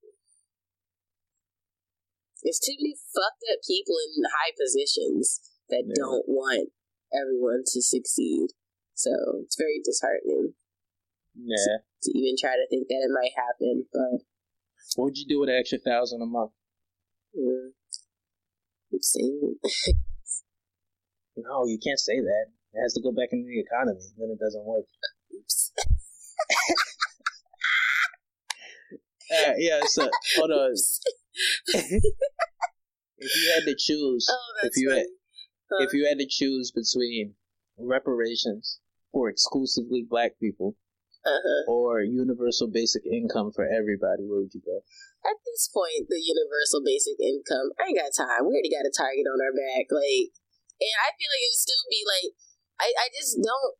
there's 2.43 2.59
too 2.63 2.73
many 2.79 2.95
fucked 3.13 3.43
up 3.53 3.59
people 3.67 3.95
in 4.01 4.23
high 4.25 4.53
positions 4.57 5.39
that 5.69 5.83
Yeah. 5.85 5.93
don't 6.01 6.25
want 6.27 6.69
everyone 7.13 7.63
to 7.67 7.81
succeed. 7.81 8.49
So 8.95 9.11
it's 9.45 9.55
very 9.57 9.81
disheartening 9.83 10.53
Yeah. 11.35 11.85
To 12.03 12.09
even 12.17 12.35
try 12.39 12.51
to 12.55 12.67
think 12.69 12.87
that 12.87 13.01
it 13.05 13.11
might 13.13 13.31
happen. 13.35 13.85
But 13.91 14.21
What 14.95 15.05
would 15.05 15.17
you 15.17 15.25
do 15.27 15.39
with 15.39 15.49
an 15.49 15.55
extra 15.59 15.79
thousand 15.79 16.21
a 16.21 16.25
month? 16.25 16.51
mm, 17.37 17.69
I'm 18.93 19.01
saying, 19.01 19.55
No, 21.37 21.65
you 21.67 21.79
can't 21.83 21.99
say 21.99 22.19
that. 22.19 22.45
It 22.73 22.81
has 22.81 22.93
to 22.93 23.01
go 23.01 23.11
back 23.11 23.29
into 23.31 23.47
the 23.47 23.59
economy. 23.59 24.01
Then 24.17 24.29
it 24.31 24.39
doesn't 24.39 24.65
work. 24.65 24.85
oops. 25.35 25.71
Uh, 29.29 29.51
yeah. 29.57 29.81
So 29.87 30.09
hold 30.37 30.51
on. 30.51 30.73
If 33.19 33.31
you 33.35 33.51
had 33.53 33.63
to 33.65 33.75
choose, 33.77 34.25
Oh, 34.29 34.37
if 34.63 34.73
you 34.77 34.89
funny. 34.89 34.99
had, 35.01 35.07
Huh? 35.69 35.83
if 35.85 35.93
you 35.93 36.05
had 36.07 36.17
to 36.19 36.27
choose 36.29 36.71
between 36.71 37.33
reparations 37.77 38.79
for 39.11 39.27
exclusively 39.27 40.05
black 40.07 40.39
people 40.39 40.75
uh-huh. 41.27 41.67
or 41.67 41.99
universal 41.99 42.71
basic 42.71 43.03
income 43.03 43.51
for 43.51 43.67
everybody, 43.67 44.23
where 44.23 44.39
would 44.39 44.55
you 44.55 44.63
go? 44.63 44.79
At 45.27 45.35
this 45.43 45.67
point, 45.67 46.07
the 46.07 46.23
universal 46.23 46.79
basic 46.79 47.19
income, 47.19 47.75
I 47.75 47.91
ain't 47.91 47.99
got 47.99 48.15
time. 48.15 48.47
We 48.47 48.55
already 48.55 48.71
got 48.71 48.87
a 48.87 48.93
target 48.95 49.27
on 49.27 49.43
our 49.43 49.51
back. 49.51 49.91
Like, 49.91 50.31
and 50.79 50.95
I 51.03 51.11
feel 51.11 51.27
like 51.27 51.43
it 51.43 51.51
would 51.51 51.65
still 51.67 51.85
be 51.91 52.01
like, 52.07 52.29
I, 52.79 52.87
I 52.95 53.05
just 53.11 53.35
don't, 53.43 53.75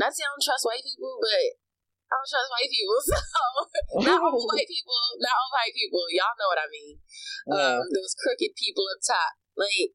not 0.00 0.16
say 0.16 0.24
I 0.24 0.32
don't 0.32 0.40
trust 0.40 0.64
white 0.64 0.80
people, 0.80 1.20
but 1.20 1.60
I 2.08 2.12
don't 2.16 2.30
trust 2.32 2.48
white 2.56 2.72
people. 2.72 2.98
So, 3.08 4.04
not 4.04 4.20
all 4.20 4.48
white 4.52 4.68
people, 4.68 4.96
not 5.20 5.36
all 5.36 5.52
white 5.52 5.76
people. 5.76 6.04
Y'all 6.08 6.36
know 6.40 6.48
what 6.48 6.62
I 6.62 6.68
mean. 6.72 6.96
Yeah. 7.48 7.80
Um, 7.80 7.84
those 7.92 8.16
crooked 8.16 8.56
people 8.56 8.88
up 8.88 9.00
top. 9.04 9.36
Like, 9.56 9.92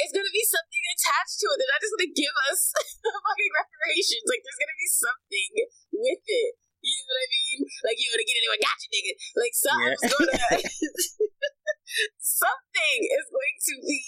it's 0.00 0.12
gonna 0.12 0.32
be 0.34 0.44
something 0.44 0.84
attached 0.96 1.36
to 1.40 1.46
it. 1.52 1.56
They're 1.60 1.72
not 1.72 1.82
just 1.82 1.94
gonna 1.96 2.12
give 2.16 2.36
us 2.52 2.60
fucking 3.26 3.52
reparations. 3.56 4.24
Like, 4.28 4.42
there's 4.44 4.60
gonna 4.60 4.80
be 4.80 4.90
something 4.92 5.50
with 5.96 6.24
it. 6.26 6.52
You 6.86 6.92
know 7.02 7.14
what 7.16 7.24
I 7.24 7.28
mean? 7.32 7.58
Like, 7.82 7.98
you 7.98 8.06
wanna 8.12 8.26
get 8.28 8.36
it, 8.38 8.46
I 8.46 8.60
got 8.62 8.76
you, 8.78 8.88
nigga. 8.94 9.12
Like, 9.40 9.54
something's 9.56 10.02
Yeah. 10.06 10.12
gonna, 10.12 10.40
something 12.20 12.98
is 13.08 13.26
going 13.32 13.56
to 13.70 13.74
be 13.82 14.00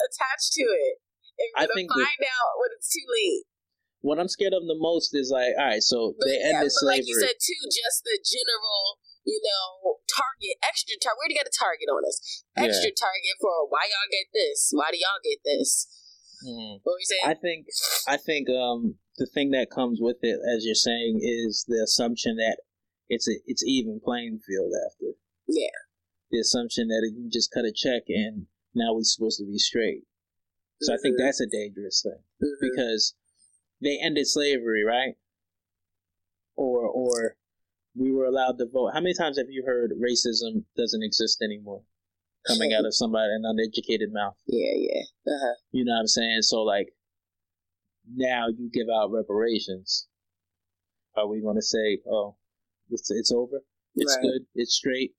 attached 0.00 0.50
to 0.60 0.64
it. 0.70 0.94
And 1.40 1.50
I 1.56 1.64
we're 1.64 1.74
think 1.76 1.88
gonna 1.88 2.04
find 2.04 2.24
out 2.28 2.50
when 2.60 2.70
it's 2.76 2.90
too 2.92 3.06
late. 3.08 3.44
what 4.04 4.20
I'm 4.20 4.28
scared 4.28 4.52
of 4.52 4.64
the 4.68 4.76
most 4.76 5.16
is 5.16 5.32
like, 5.32 5.56
all 5.56 5.66
right, 5.72 5.82
so 5.84 6.12
But 6.20 6.28
they 6.28 6.40
yeah, 6.40 6.60
ended 6.60 6.72
but 6.72 6.86
like 6.86 7.04
you 7.08 7.16
said 7.16 7.36
too, 7.40 7.60
just 7.72 8.04
the 8.04 8.16
general, 8.20 9.00
you 9.24 9.40
know, 9.42 10.00
target, 10.08 10.56
extra 10.64 10.96
target. 11.00 11.18
Where 11.18 11.28
do 11.28 11.34
you 11.34 11.40
get 11.40 11.50
a 11.50 11.56
target 11.56 11.88
on 11.92 12.02
us? 12.08 12.44
Extra 12.56 12.90
target 12.90 13.34
for 13.40 13.68
why 13.68 13.84
y'all 13.86 14.10
get 14.10 14.28
this? 14.32 14.70
Why 14.72 14.90
do 14.90 14.98
y'all 14.98 15.22
get 15.22 15.40
this? 15.44 15.86
Mhm. 16.44 16.80
What 16.82 16.96
were 16.96 17.00
you 17.00 17.10
saying? 17.10 17.24
I 17.26 17.34
think 17.34 17.66
I 18.08 18.16
think 18.16 18.48
um 18.48 18.98
the 19.18 19.26
thing 19.26 19.50
that 19.50 19.70
comes 19.70 19.98
with 20.00 20.18
it, 20.22 20.40
as 20.40 20.64
you're 20.64 20.74
saying, 20.74 21.20
is 21.22 21.64
the 21.68 21.82
assumption 21.84 22.36
that 22.36 22.58
it's 23.08 23.28
a 23.28 23.36
it's 23.46 23.64
even 23.64 24.00
playing 24.02 24.40
field 24.40 24.72
after. 24.88 25.18
Yeah. 25.46 25.76
The 26.30 26.40
assumption 26.40 26.88
that 26.88 27.02
you 27.14 27.28
just 27.30 27.50
cut 27.52 27.64
a 27.64 27.72
check 27.74 28.04
and 28.08 28.46
now 28.74 28.94
we're 28.94 29.02
supposed 29.02 29.38
to 29.40 29.44
be 29.46 29.58
straight. 29.58 30.04
So 30.80 30.94
I 30.94 30.96
think 31.02 31.16
Mhm. 31.16 31.24
that's 31.26 31.40
a 31.40 31.46
dangerous 31.46 32.00
thing 32.02 32.22
Mhm. 32.40 32.56
because 32.60 33.14
they 33.82 33.98
ended 33.98 34.26
slavery, 34.26 34.82
right? 34.84 35.16
Or 36.56 36.86
or 36.88 37.36
we 38.00 38.10
were 38.10 38.24
allowed 38.24 38.56
to 38.58 38.66
vote. 38.66 38.92
How 38.94 39.00
many 39.00 39.12
times 39.14 39.36
have 39.36 39.50
you 39.50 39.62
heard 39.66 39.92
racism 40.00 40.64
doesn't 40.76 41.02
exist 41.02 41.42
anymore? 41.42 41.82
Coming 42.48 42.72
out 42.72 42.86
of 42.86 42.94
somebody 42.94 43.28
an 43.34 43.42
uneducated 43.44 44.10
mouth. 44.12 44.34
yeah, 44.46 44.72
yeah. 44.74 45.02
Uh-huh. 45.28 45.54
You 45.72 45.84
know 45.84 45.92
what 45.92 46.00
I'm 46.00 46.06
saying? 46.06 46.40
So 46.40 46.62
like 46.62 46.88
now 48.16 48.46
you 48.48 48.70
give 48.72 48.86
out 48.88 49.10
reparations. 49.12 50.08
Are 51.16 51.28
we 51.28 51.42
gonna 51.42 51.60
say, 51.60 51.98
oh, 52.10 52.36
it's 52.88 53.10
it's 53.10 53.30
over? 53.30 53.60
It's 53.96 54.16
Right. 54.16 54.22
good, 54.22 54.42
it's 54.54 54.74
straight. 54.74 55.12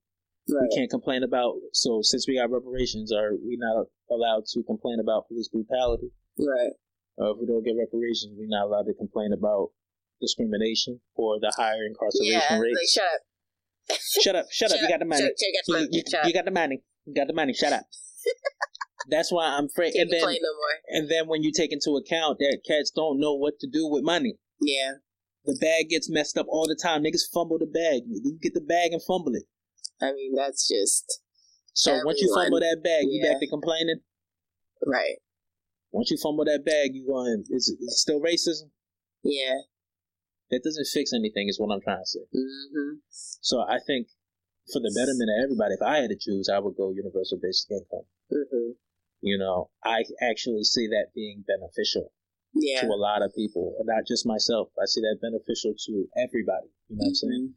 Right. 0.49 0.67
We 0.67 0.75
can't 0.75 0.89
complain 0.89 1.21
about 1.21 1.53
so 1.73 1.99
since 2.01 2.27
we 2.27 2.37
got 2.37 2.49
reparations, 2.49 3.13
are 3.13 3.33
we 3.35 3.55
not 3.59 3.85
allowed 4.09 4.45
to 4.53 4.63
complain 4.63 4.99
about 4.99 5.27
police 5.27 5.49
brutality? 5.49 6.09
Right. 6.39 6.71
Or 7.17 7.31
if 7.31 7.37
we 7.39 7.45
don't 7.45 7.63
get 7.63 7.75
reparations, 7.77 8.33
we're 8.35 8.47
not 8.49 8.65
allowed 8.65 8.87
to 8.87 8.95
complain 8.95 9.31
about 9.33 9.69
discrimination 10.21 11.01
or 11.15 11.39
the 11.39 11.51
higher 11.57 11.85
incarceration 11.85 12.33
Yeah. 12.39 12.59
rates. 12.59 12.97
Like, 12.97 13.03
shut 13.03 13.11
up. 13.15 13.21
shut 14.21 14.35
up, 14.35 14.45
shut, 14.51 14.71
up, 14.71 14.79
you 14.81 14.87
got 14.87 14.99
the 14.99 15.05
money. 15.05 15.21
Shut, 15.21 15.31
shut, 15.37 15.49
shut, 15.65 15.65
You, 15.67 15.83
shut, 15.83 15.93
you- 15.93 16.03
shut 16.11 16.25
you 16.27 16.33
got 16.33 16.45
the 16.45 16.51
money. 16.51 16.83
You 17.05 17.13
got 17.15 17.27
the 17.27 17.33
money. 17.33 17.53
Shut 17.53 17.73
up. 17.73 17.83
That's 19.09 19.31
why 19.31 19.47
I'm 19.47 19.65
afraid. 19.65 19.93
Can't 19.93 20.03
And 20.03 20.11
then, 20.11 20.21
no 20.21 20.27
more. 20.29 20.77
and 20.89 21.09
then 21.09 21.27
when 21.27 21.41
you 21.41 21.51
take 21.51 21.73
into 21.73 21.97
account 21.97 22.37
that 22.39 22.59
cats 22.65 22.91
don't 22.91 23.19
know 23.19 23.33
what 23.33 23.55
to 23.59 23.67
do 23.67 23.87
with 23.87 24.03
money, 24.03 24.35
Yeah. 24.61 24.93
the 25.43 25.57
bag 25.59 25.89
gets 25.89 26.09
messed 26.09 26.37
up 26.37 26.45
all 26.47 26.67
the 26.67 26.75
time. 26.81 27.03
Niggas 27.03 27.25
fumble 27.33 27.57
the 27.57 27.65
bag. 27.65 28.03
You 28.07 28.37
get 28.41 28.53
the 28.53 28.61
bag 28.61 28.93
and 28.93 29.01
fumble 29.03 29.33
it. 29.33 29.43
I 29.99 30.13
mean, 30.13 30.35
that's 30.35 30.67
just 30.69 31.19
So 31.73 31.99
once 32.05 32.21
you 32.21 32.31
fumble 32.33 32.59
that 32.59 32.81
bag, 32.83 33.05
you 33.09 33.21
back 33.23 33.39
to 33.39 33.47
complaining. 33.47 34.01
right. 34.85 35.17
Once 35.91 36.09
you 36.11 36.17
fumble 36.17 36.45
that 36.45 36.63
bag, 36.63 36.91
you 36.93 37.05
going 37.05 37.43
is 37.49 37.67
it 37.69 37.77
still 37.91 38.21
racism? 38.21 38.69
Yeah. 39.23 39.57
That 40.51 40.61
doesn't 40.63 40.87
fix 40.91 41.11
anything. 41.13 41.47
Is 41.47 41.59
what 41.59 41.73
I'm 41.73 41.81
trying 41.81 42.03
to 42.03 42.05
say. 42.05 42.25
Mm-hmm. 42.35 42.99
So 43.09 43.61
I 43.63 43.79
think 43.79 44.07
for 44.71 44.79
the 44.79 44.91
betterment 44.93 45.31
of 45.31 45.43
everybody, 45.47 45.73
if 45.73 45.81
I 45.81 46.03
had 46.03 46.11
to 46.11 46.19
choose, 46.19 46.49
I 46.51 46.59
would 46.59 46.75
go 46.75 46.91
universal 46.91 47.39
basic 47.41 47.71
income. 47.71 48.05
Mm-hmm. 48.31 48.77
You 49.21 49.37
know, 49.37 49.69
I 49.83 50.03
actually 50.21 50.63
see 50.63 50.87
that 50.87 51.13
being 51.15 51.43
beneficial 51.47 52.11
Yeah. 52.53 52.81
to 52.81 52.87
a 52.87 52.97
lot 52.99 53.21
of 53.21 53.33
people, 53.35 53.75
and 53.79 53.87
not 53.87 54.03
just 54.07 54.25
myself. 54.25 54.69
I 54.77 54.85
see 54.85 55.01
that 55.01 55.19
beneficial 55.21 55.73
to 55.77 55.93
everybody. 56.17 56.69
You 56.89 56.97
know 56.97 57.05
what 57.05 57.15
I'm 57.15 57.15
saying? 57.15 57.53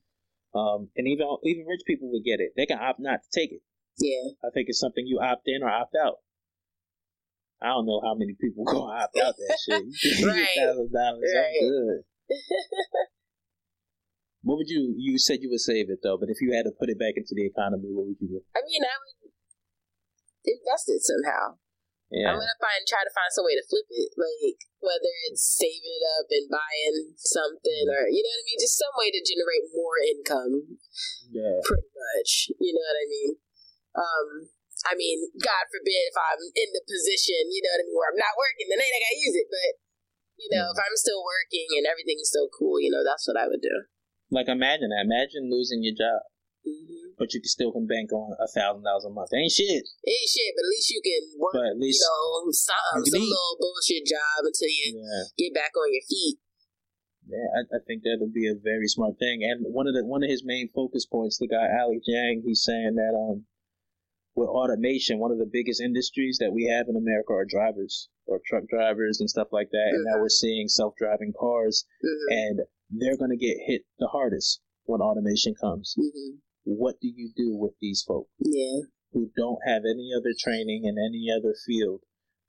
Um, 0.55 0.81
and 0.95 1.09
even 1.09 1.27
even 1.45 1.67
rich 1.67 1.83
people 1.87 2.13
would 2.13 2.23
get 2.25 2.39
it. 2.41 2.53
They 2.57 2.67
can 2.67 2.79
opt 2.79 3.01
not 3.01 3.21
to 3.25 3.29
take 3.35 3.51
it. 3.51 3.63
Yeah. 3.99 4.31
I 4.45 4.51
think 4.55 4.67
it's 4.69 4.79
something 4.79 5.07
you 5.07 5.19
opt 5.21 5.43
in 5.47 5.63
or 5.63 5.71
opt 5.71 5.95
out. 5.99 6.23
I 7.63 7.69
don't 7.69 7.87
know 7.87 8.01
how 8.05 8.15
many 8.15 8.37
people 8.39 8.65
go 8.71 8.87
opt 8.91 9.17
out 9.19 9.35
that 9.35 9.59
shit. 9.65 9.83
Right. 10.27 10.47
thousand 10.57 10.93
dollars. 10.93 11.33
Right. 11.35 11.59
I'm 11.63 11.69
good. 11.71 12.01
What 14.45 14.61
would 14.61 14.69
you? 14.69 14.93
You 14.93 15.17
said 15.17 15.41
you 15.41 15.49
would 15.49 15.65
save 15.65 15.89
it 15.89 16.05
though, 16.05 16.21
but 16.21 16.29
if 16.29 16.37
you 16.45 16.53
had 16.53 16.69
to 16.69 16.77
put 16.77 16.93
it 16.93 17.01
back 17.01 17.17
into 17.17 17.33
the 17.33 17.49
economy, 17.49 17.89
what 17.89 18.13
would 18.13 18.21
you 18.21 18.29
do? 18.29 18.41
I 18.53 18.61
mean, 18.61 18.85
I 18.85 18.93
would 19.01 19.33
invest 20.45 20.93
it 20.93 21.01
somehow. 21.01 21.57
Yeah, 22.13 22.29
I'm 22.29 22.37
gonna 22.37 22.61
find 22.61 22.85
try 22.85 23.01
to 23.01 23.17
find 23.17 23.33
some 23.33 23.49
way 23.49 23.57
to 23.57 23.65
flip 23.65 23.89
it, 23.89 24.13
like 24.21 24.61
whether 24.85 25.09
it's 25.33 25.41
saving 25.41 25.97
it 25.97 26.05
up 26.21 26.29
and 26.29 26.53
buying 26.53 27.17
something, 27.17 27.89
or 27.89 28.05
you 28.13 28.21
know 28.21 28.33
what 28.37 28.45
I 28.45 28.49
mean, 28.53 28.61
just 28.61 28.77
some 28.77 28.93
way 29.01 29.09
to 29.09 29.25
generate 29.25 29.73
more 29.73 29.97
income. 29.97 30.77
yeah, 31.33 31.65
Pretty 31.65 31.89
much, 31.97 32.53
you 32.61 32.77
know 32.77 32.85
what 32.85 33.01
I 33.01 33.07
mean. 33.09 33.31
Um, 33.97 34.29
I 34.85 34.93
mean, 34.93 35.25
God 35.41 35.65
forbid 35.73 36.05
if 36.05 36.21
I'm 36.21 36.45
in 36.53 36.69
the 36.77 36.85
position, 36.85 37.49
you 37.49 37.65
know 37.65 37.73
what 37.73 37.81
I 37.81 37.87
mean, 37.89 37.97
where 37.97 38.13
I'm 38.13 38.21
not 38.21 38.37
working, 38.37 38.69
then 38.69 38.77
ain't 38.77 38.93
I 38.93 39.01
gotta 39.09 39.25
use 39.25 39.37
it. 39.41 39.49
But 39.49 39.71
you 40.45 40.51
know, 40.53 40.69
if 40.69 40.77
I'm 40.77 40.97
still 41.01 41.25
working 41.25 41.67
and 41.81 41.89
everything's 41.89 42.29
still 42.29 42.53
cool, 42.53 42.77
you 42.79 42.93
know, 42.93 43.01
that's 43.01 43.25
what 43.25 43.41
I 43.41 43.49
would 43.49 43.65
do. 43.65 43.89
like 44.29 44.49
imagine 44.53 44.93
that. 44.93 45.09
Imagine 45.09 45.49
losing 45.49 45.81
your 45.83 45.97
job, 45.97 46.21
Mm-hmm. 46.65 47.21
but 47.21 47.37
you 47.37 47.45
can 47.45 47.53
still 47.53 47.77
can 47.77 47.85
bank 47.85 48.09
on 48.09 48.33
a 48.41 48.49
thousand 48.49 48.89
dollars 48.89 49.05
a 49.05 49.13
month. 49.13 49.29
Ain't 49.37 49.53
shit, 49.53 49.85
Ain't 49.85 50.29
shit, 50.33 50.49
but 50.57 50.65
at 50.65 50.73
least 50.73 50.89
you 50.89 51.01
can 51.05 51.23
work, 51.37 51.53
but 51.53 51.69
at 51.69 51.77
you 51.77 51.85
least 51.85 52.01
know, 52.01 52.49
some, 52.57 53.05
you 53.05 53.13
some 53.13 53.21
little 53.21 53.57
bullshit 53.61 54.09
job 54.09 54.41
until 54.49 54.73
you 54.73 54.97
yeah. 54.97 55.29
get 55.37 55.53
back 55.53 55.77
on 55.77 55.93
your 55.93 56.01
feet. 56.09 56.41
Yeah, 57.29 57.49
I, 57.53 57.61
I 57.77 57.81
think 57.85 58.01
that 58.05 58.17
would 58.21 58.33
be 58.33 58.49
a 58.49 58.57
very 58.57 58.89
smart 58.89 59.21
thing. 59.21 59.45
And 59.45 59.69
one 59.77 59.85
of 59.85 59.93
the 59.93 60.09
one 60.09 60.25
of 60.25 60.31
his 60.33 60.41
main 60.41 60.73
focus 60.73 61.05
points, 61.05 61.37
the 61.37 61.49
guy 61.49 61.69
Ali 61.69 62.01
Yang, 62.05 62.49
he's 62.49 62.65
saying 62.65 62.97
that 62.97 63.13
um, 63.13 63.45
with 64.33 64.49
automation, 64.49 65.21
one 65.21 65.33
of 65.33 65.39
the 65.39 65.49
biggest 65.51 65.85
industries 65.85 66.39
that 66.41 66.53
we 66.53 66.65
have 66.73 66.89
in 66.89 66.97
America 66.97 67.33
are 67.33 67.45
drivers 67.45 68.09
or 68.27 68.41
truck 68.47 68.65
drivers 68.69 69.21
and 69.21 69.29
stuff 69.29 69.49
like 69.53 69.69
that. 69.71 69.89
And 69.93 70.05
now 70.05 70.21
we're 70.21 70.29
seeing 70.29 70.69
self 70.69 70.95
driving 70.97 71.33
cars, 71.39 71.85
Mm-hmm. 72.05 72.33
and 72.33 72.61
they're 72.91 73.17
gonna 73.17 73.37
get 73.37 73.57
hit 73.67 73.83
the 73.99 74.07
hardest 74.09 74.61
when 74.85 75.01
automation 75.01 75.55
comes. 75.61 75.95
Mm-hmm. 75.99 76.37
What 76.65 76.97
do 77.01 77.09
you 77.09 77.31
do 77.37 77.57
with 77.57 77.73
these 77.81 78.03
folks 78.07 78.31
Yeah. 78.41 78.81
who 79.13 79.31
don't 79.37 79.59
have 79.67 79.83
any 79.85 80.11
other 80.17 80.33
training 80.39 80.85
in 80.85 80.97
any 80.99 81.29
other 81.31 81.55
field 81.67 82.03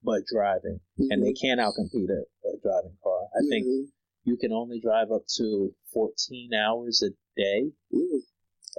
but 0.03 0.23
driving, 0.31 0.79
and 0.97 1.23
they 1.23 1.33
can't 1.33 1.59
outcompete 1.59 2.09
a, 2.09 2.23
a 2.47 2.57
driving 2.61 2.97
car? 3.03 3.27
I 3.35 3.41
think 3.49 3.65
Mhm. 3.65 3.85
you 4.23 4.37
can 4.37 4.51
only 4.53 4.79
drive 4.79 5.11
up 5.11 5.23
to 5.37 5.75
14 5.93 6.53
hours 6.53 7.01
a 7.03 7.09
day 7.39 7.71
Mm. 7.93 8.19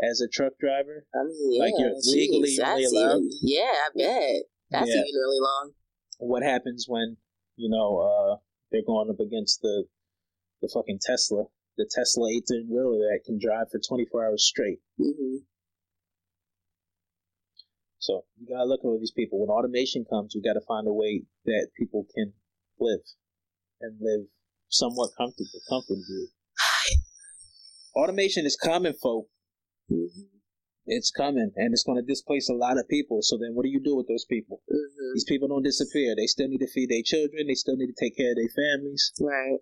as 0.03 0.20
a 0.20 0.28
truck 0.28 0.57
driver. 0.59 1.07
I 1.14 1.24
mean, 1.24 1.53
yeah, 1.53 1.61
Like, 1.62 1.74
you're 1.78 1.94
legally 2.05 2.57
that's 2.57 2.70
only 2.70 2.84
allowed? 2.84 3.16
even, 3.18 3.30
yeah, 3.42 3.72
I 3.84 3.88
bet 3.94 4.42
that's 4.70 4.88
Yeah. 4.88 4.94
even 5.03 5.14
really 5.14 5.40
long. 5.40 5.72
What 6.19 6.43
happens 6.43 6.87
when, 6.89 7.17
you 7.57 7.69
know, 7.69 7.99
uh, 7.99 8.37
they're 8.71 8.87
going 8.87 9.11
up 9.11 9.21
against 9.21 9.61
the 9.62 9.85
the 10.62 10.71
fucking 10.73 10.99
Tesla, 11.03 11.45
the 11.77 11.89
Tesla 11.91 12.31
18 12.31 12.69
wheeler 12.71 12.99
that 13.11 13.21
can 13.25 13.39
drive 13.39 13.71
for 13.71 13.79
24 13.79 14.27
hours 14.27 14.47
straight? 14.47 14.81
hmm 14.99 15.37
So 17.99 18.25
you 18.39 18.47
gotta 18.49 18.69
look 18.69 18.81
at 18.85 19.01
these 19.01 19.12
people. 19.12 19.41
When 19.41 19.51
automation 19.51 20.05
comes, 20.09 20.35
we 20.35 20.41
gotta 20.41 20.64
find 20.67 20.87
a 20.87 20.93
way 20.93 21.25
that 21.45 21.69
people 21.77 22.07
can 22.14 22.33
live 22.79 23.01
and 23.81 23.99
live 24.01 24.27
somewhat 24.69 25.11
comfortable, 25.19 25.61
comfortably. 25.69 26.29
Automation 27.97 28.47
is 28.47 28.57
coming, 28.57 28.95
folk. 28.95 29.29
hmm 29.89 30.36
It's 30.87 31.11
coming, 31.11 31.51
and 31.57 31.72
it's 31.72 31.82
going 31.82 31.99
to 31.99 32.07
displace 32.07 32.49
a 32.49 32.55
lot 32.55 32.78
of 32.78 32.89
people. 32.89 33.18
So 33.20 33.37
then, 33.37 33.55
what 33.55 33.64
do 33.64 33.70
you 33.70 33.82
do 33.82 33.97
with 33.97 34.07
those 34.07 34.24
people? 34.24 34.62
hmm 34.68 35.12
These 35.14 35.24
people 35.24 35.49
don't 35.49 35.64
disappear. 35.64 36.14
They 36.14 36.26
still 36.26 36.49
need 36.49 36.62
to 36.62 36.70
feed 36.70 36.91
their 36.91 37.03
children. 37.05 37.49
They 37.49 37.55
still 37.55 37.76
need 37.76 37.91
to 37.91 37.99
take 37.99 38.16
care 38.16 38.30
of 38.30 38.37
their 38.37 38.55
families. 38.55 39.12
Right. 39.20 39.59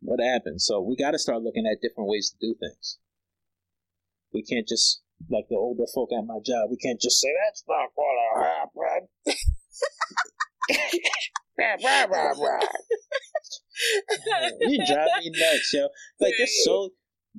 What 0.00 0.20
happens? 0.20 0.66
So 0.66 0.80
we 0.80 0.96
got 0.96 1.12
to 1.12 1.18
start 1.18 1.42
looking 1.42 1.66
at 1.66 1.80
different 1.80 2.10
ways 2.10 2.34
to 2.34 2.36
do 2.44 2.56
things. 2.58 2.98
We 4.34 4.42
can't 4.42 4.66
just 4.66 5.02
like 5.30 5.46
the 5.48 5.56
older 5.56 5.86
folk 5.94 6.10
at 6.12 6.26
my 6.26 6.40
job. 6.44 6.70
We 6.70 6.76
can't 6.76 7.00
just 7.00 7.20
say 7.20 7.28
that's 7.46 7.62
not 7.68 7.90
what 7.94 8.16
I 8.34 8.42
happen. 8.42 9.08
you 14.60 14.86
drive 14.86 15.08
me 15.22 15.30
nuts, 15.38 15.72
yo. 15.72 15.88
Like 16.20 16.34
they're 16.38 16.46
so 16.64 16.90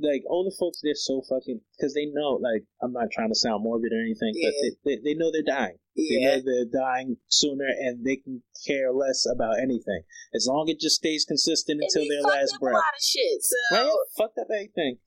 like 0.01 0.23
older 0.27 0.49
folks. 0.59 0.79
They're 0.83 0.95
so 0.95 1.21
fucking 1.29 1.61
because 1.77 1.93
they 1.93 2.05
know. 2.05 2.39
Like 2.41 2.63
I'm 2.81 2.93
not 2.93 3.11
trying 3.11 3.29
to 3.29 3.35
sound 3.35 3.63
morbid 3.63 3.91
or 3.93 4.01
anything, 4.01 4.33
but 4.41 4.53
they, 4.61 4.71
they 4.85 5.01
they 5.03 5.13
know 5.13 5.31
they're 5.31 5.43
dying. 5.43 5.77
Yeah. 5.95 6.17
They 6.17 6.25
know 6.25 6.41
they're 6.45 6.81
dying 6.81 7.17
sooner, 7.29 7.67
and 7.67 8.05
they 8.05 8.15
can 8.17 8.41
care 8.67 8.91
less 8.91 9.25
about 9.31 9.59
anything 9.59 10.03
as 10.33 10.47
long 10.49 10.69
as 10.69 10.73
it 10.75 10.79
just 10.79 10.95
stays 10.95 11.25
consistent 11.25 11.81
And 11.81 11.83
until 11.83 12.09
their 12.09 12.23
last 12.23 12.57
breath. 12.59 12.73
a 12.73 12.77
lot 12.77 12.97
of 12.97 13.03
shit. 13.03 13.41
So 13.41 13.55
Right? 13.71 13.91
Fucked 14.17 14.37
up 14.39 14.47
everything. 14.51 14.97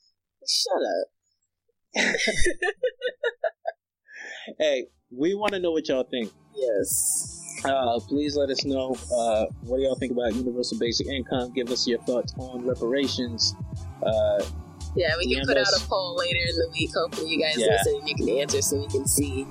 shut 0.47 0.83
up. 0.95 1.07
Hey, 4.59 4.87
we 5.11 5.35
want 5.35 5.53
to 5.55 5.59
know 5.59 5.73
what 5.73 5.89
y'all 5.89 6.05
think. 6.09 6.31
Yes. 6.55 7.43
Uh, 7.65 7.99
please 8.07 8.37
let 8.37 8.49
us 8.49 8.65
know 8.65 8.97
uh, 9.13 9.47
what 9.63 9.79
do 9.79 9.83
y'all 9.83 9.97
think 9.97 10.13
about 10.13 10.35
universal 10.35 10.79
basic 10.79 11.09
income. 11.09 11.53
Give 11.53 11.69
us 11.71 11.87
your 11.87 11.99
thoughts 12.03 12.33
on 12.39 12.65
reparations. 12.67 13.55
Uh, 14.03 14.45
Yeah, 14.97 15.15
we 15.19 15.33
can 15.35 15.45
put 15.47 15.57
out 15.59 15.67
a 15.77 15.81
poll 15.89 16.17
later 16.17 16.41
in 16.49 16.57
the 16.57 16.69
week. 16.73 16.91
Hopefully, 16.95 17.31
you 17.31 17.41
guys 17.43 17.55
Yeah. 17.59 17.67
listen 17.73 17.97
and 18.01 18.09
you 18.09 18.15
can 18.15 18.29
answer 18.41 18.63
so 18.63 18.79
we 18.79 18.87
can 18.89 19.07
see 19.07 19.45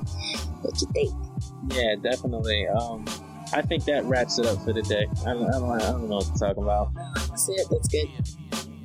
what 0.61 0.79
you 0.81 0.87
think. 0.93 1.13
yeah, 1.73 1.95
definitely. 2.01 2.67
Um, 2.67 3.05
I 3.53 3.61
think 3.61 3.85
that 3.85 4.03
wraps 4.05 4.39
it 4.39 4.45
up 4.47 4.63
for 4.65 4.73
the 4.73 4.81
day. 4.81 5.05
I 5.25 5.33
don't, 5.33 5.45
I 5.47 5.51
don't, 5.59 5.71
I 5.71 5.79
don't 5.91 6.09
know 6.09 6.15
what 6.17 6.25
to 6.25 6.39
talk 6.39 6.57
about. 6.57 6.93
That's 7.29 7.47
it. 7.49 7.67
That's 7.69 7.87
good. 7.87 8.09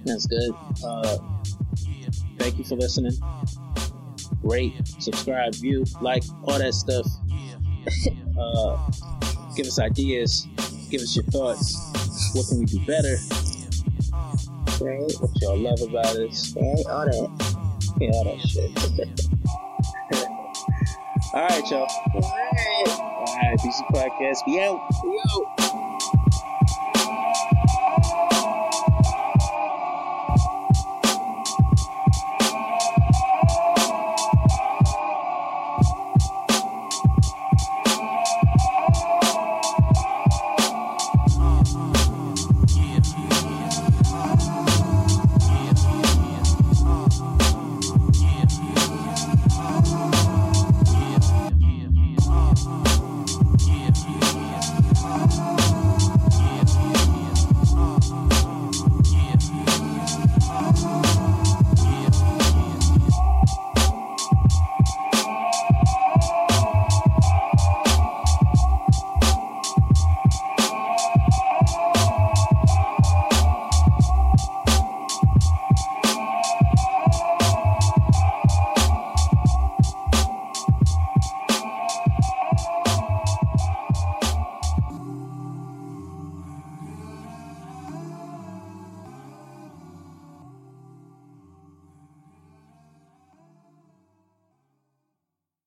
That's 0.04 0.26
good. 0.26 0.50
Uh, 0.84 1.16
thank 2.38 2.58
you 2.58 2.64
for 2.64 2.76
listening. 2.76 3.12
Rate, 4.42 4.74
subscribe, 4.98 5.54
view, 5.54 5.84
like, 6.00 6.24
all 6.44 6.58
that 6.58 6.74
stuff. 6.74 7.06
uh, 8.38 8.90
give 9.56 9.66
us 9.66 9.78
ideas. 9.78 10.46
Give 10.90 11.00
us 11.00 11.14
your 11.16 11.24
thoughts. 11.26 11.74
What 12.34 12.46
can 12.48 12.58
we 12.58 12.64
do 12.66 12.80
better? 12.86 13.16
Right. 14.80 15.12
What 15.20 15.42
y'all 15.42 15.58
love 15.58 15.80
about 15.82 16.16
us? 16.16 16.54
Right. 16.56 16.86
All 16.88 17.04
that. 17.04 17.30
Yeah, 18.00 18.10
all 18.12 18.24
that 18.24 18.40
shit. 18.48 18.72
all 21.34 21.48
right, 21.48 21.70
y'all. 21.70 21.86
All 22.14 22.20
right. 22.20 22.84
All 22.88 23.36
right, 23.36 23.58
BC 23.58 23.84
Podcast. 23.92 24.46
Be 24.46 24.58
out. 24.60 24.80
Yo. 25.04 25.59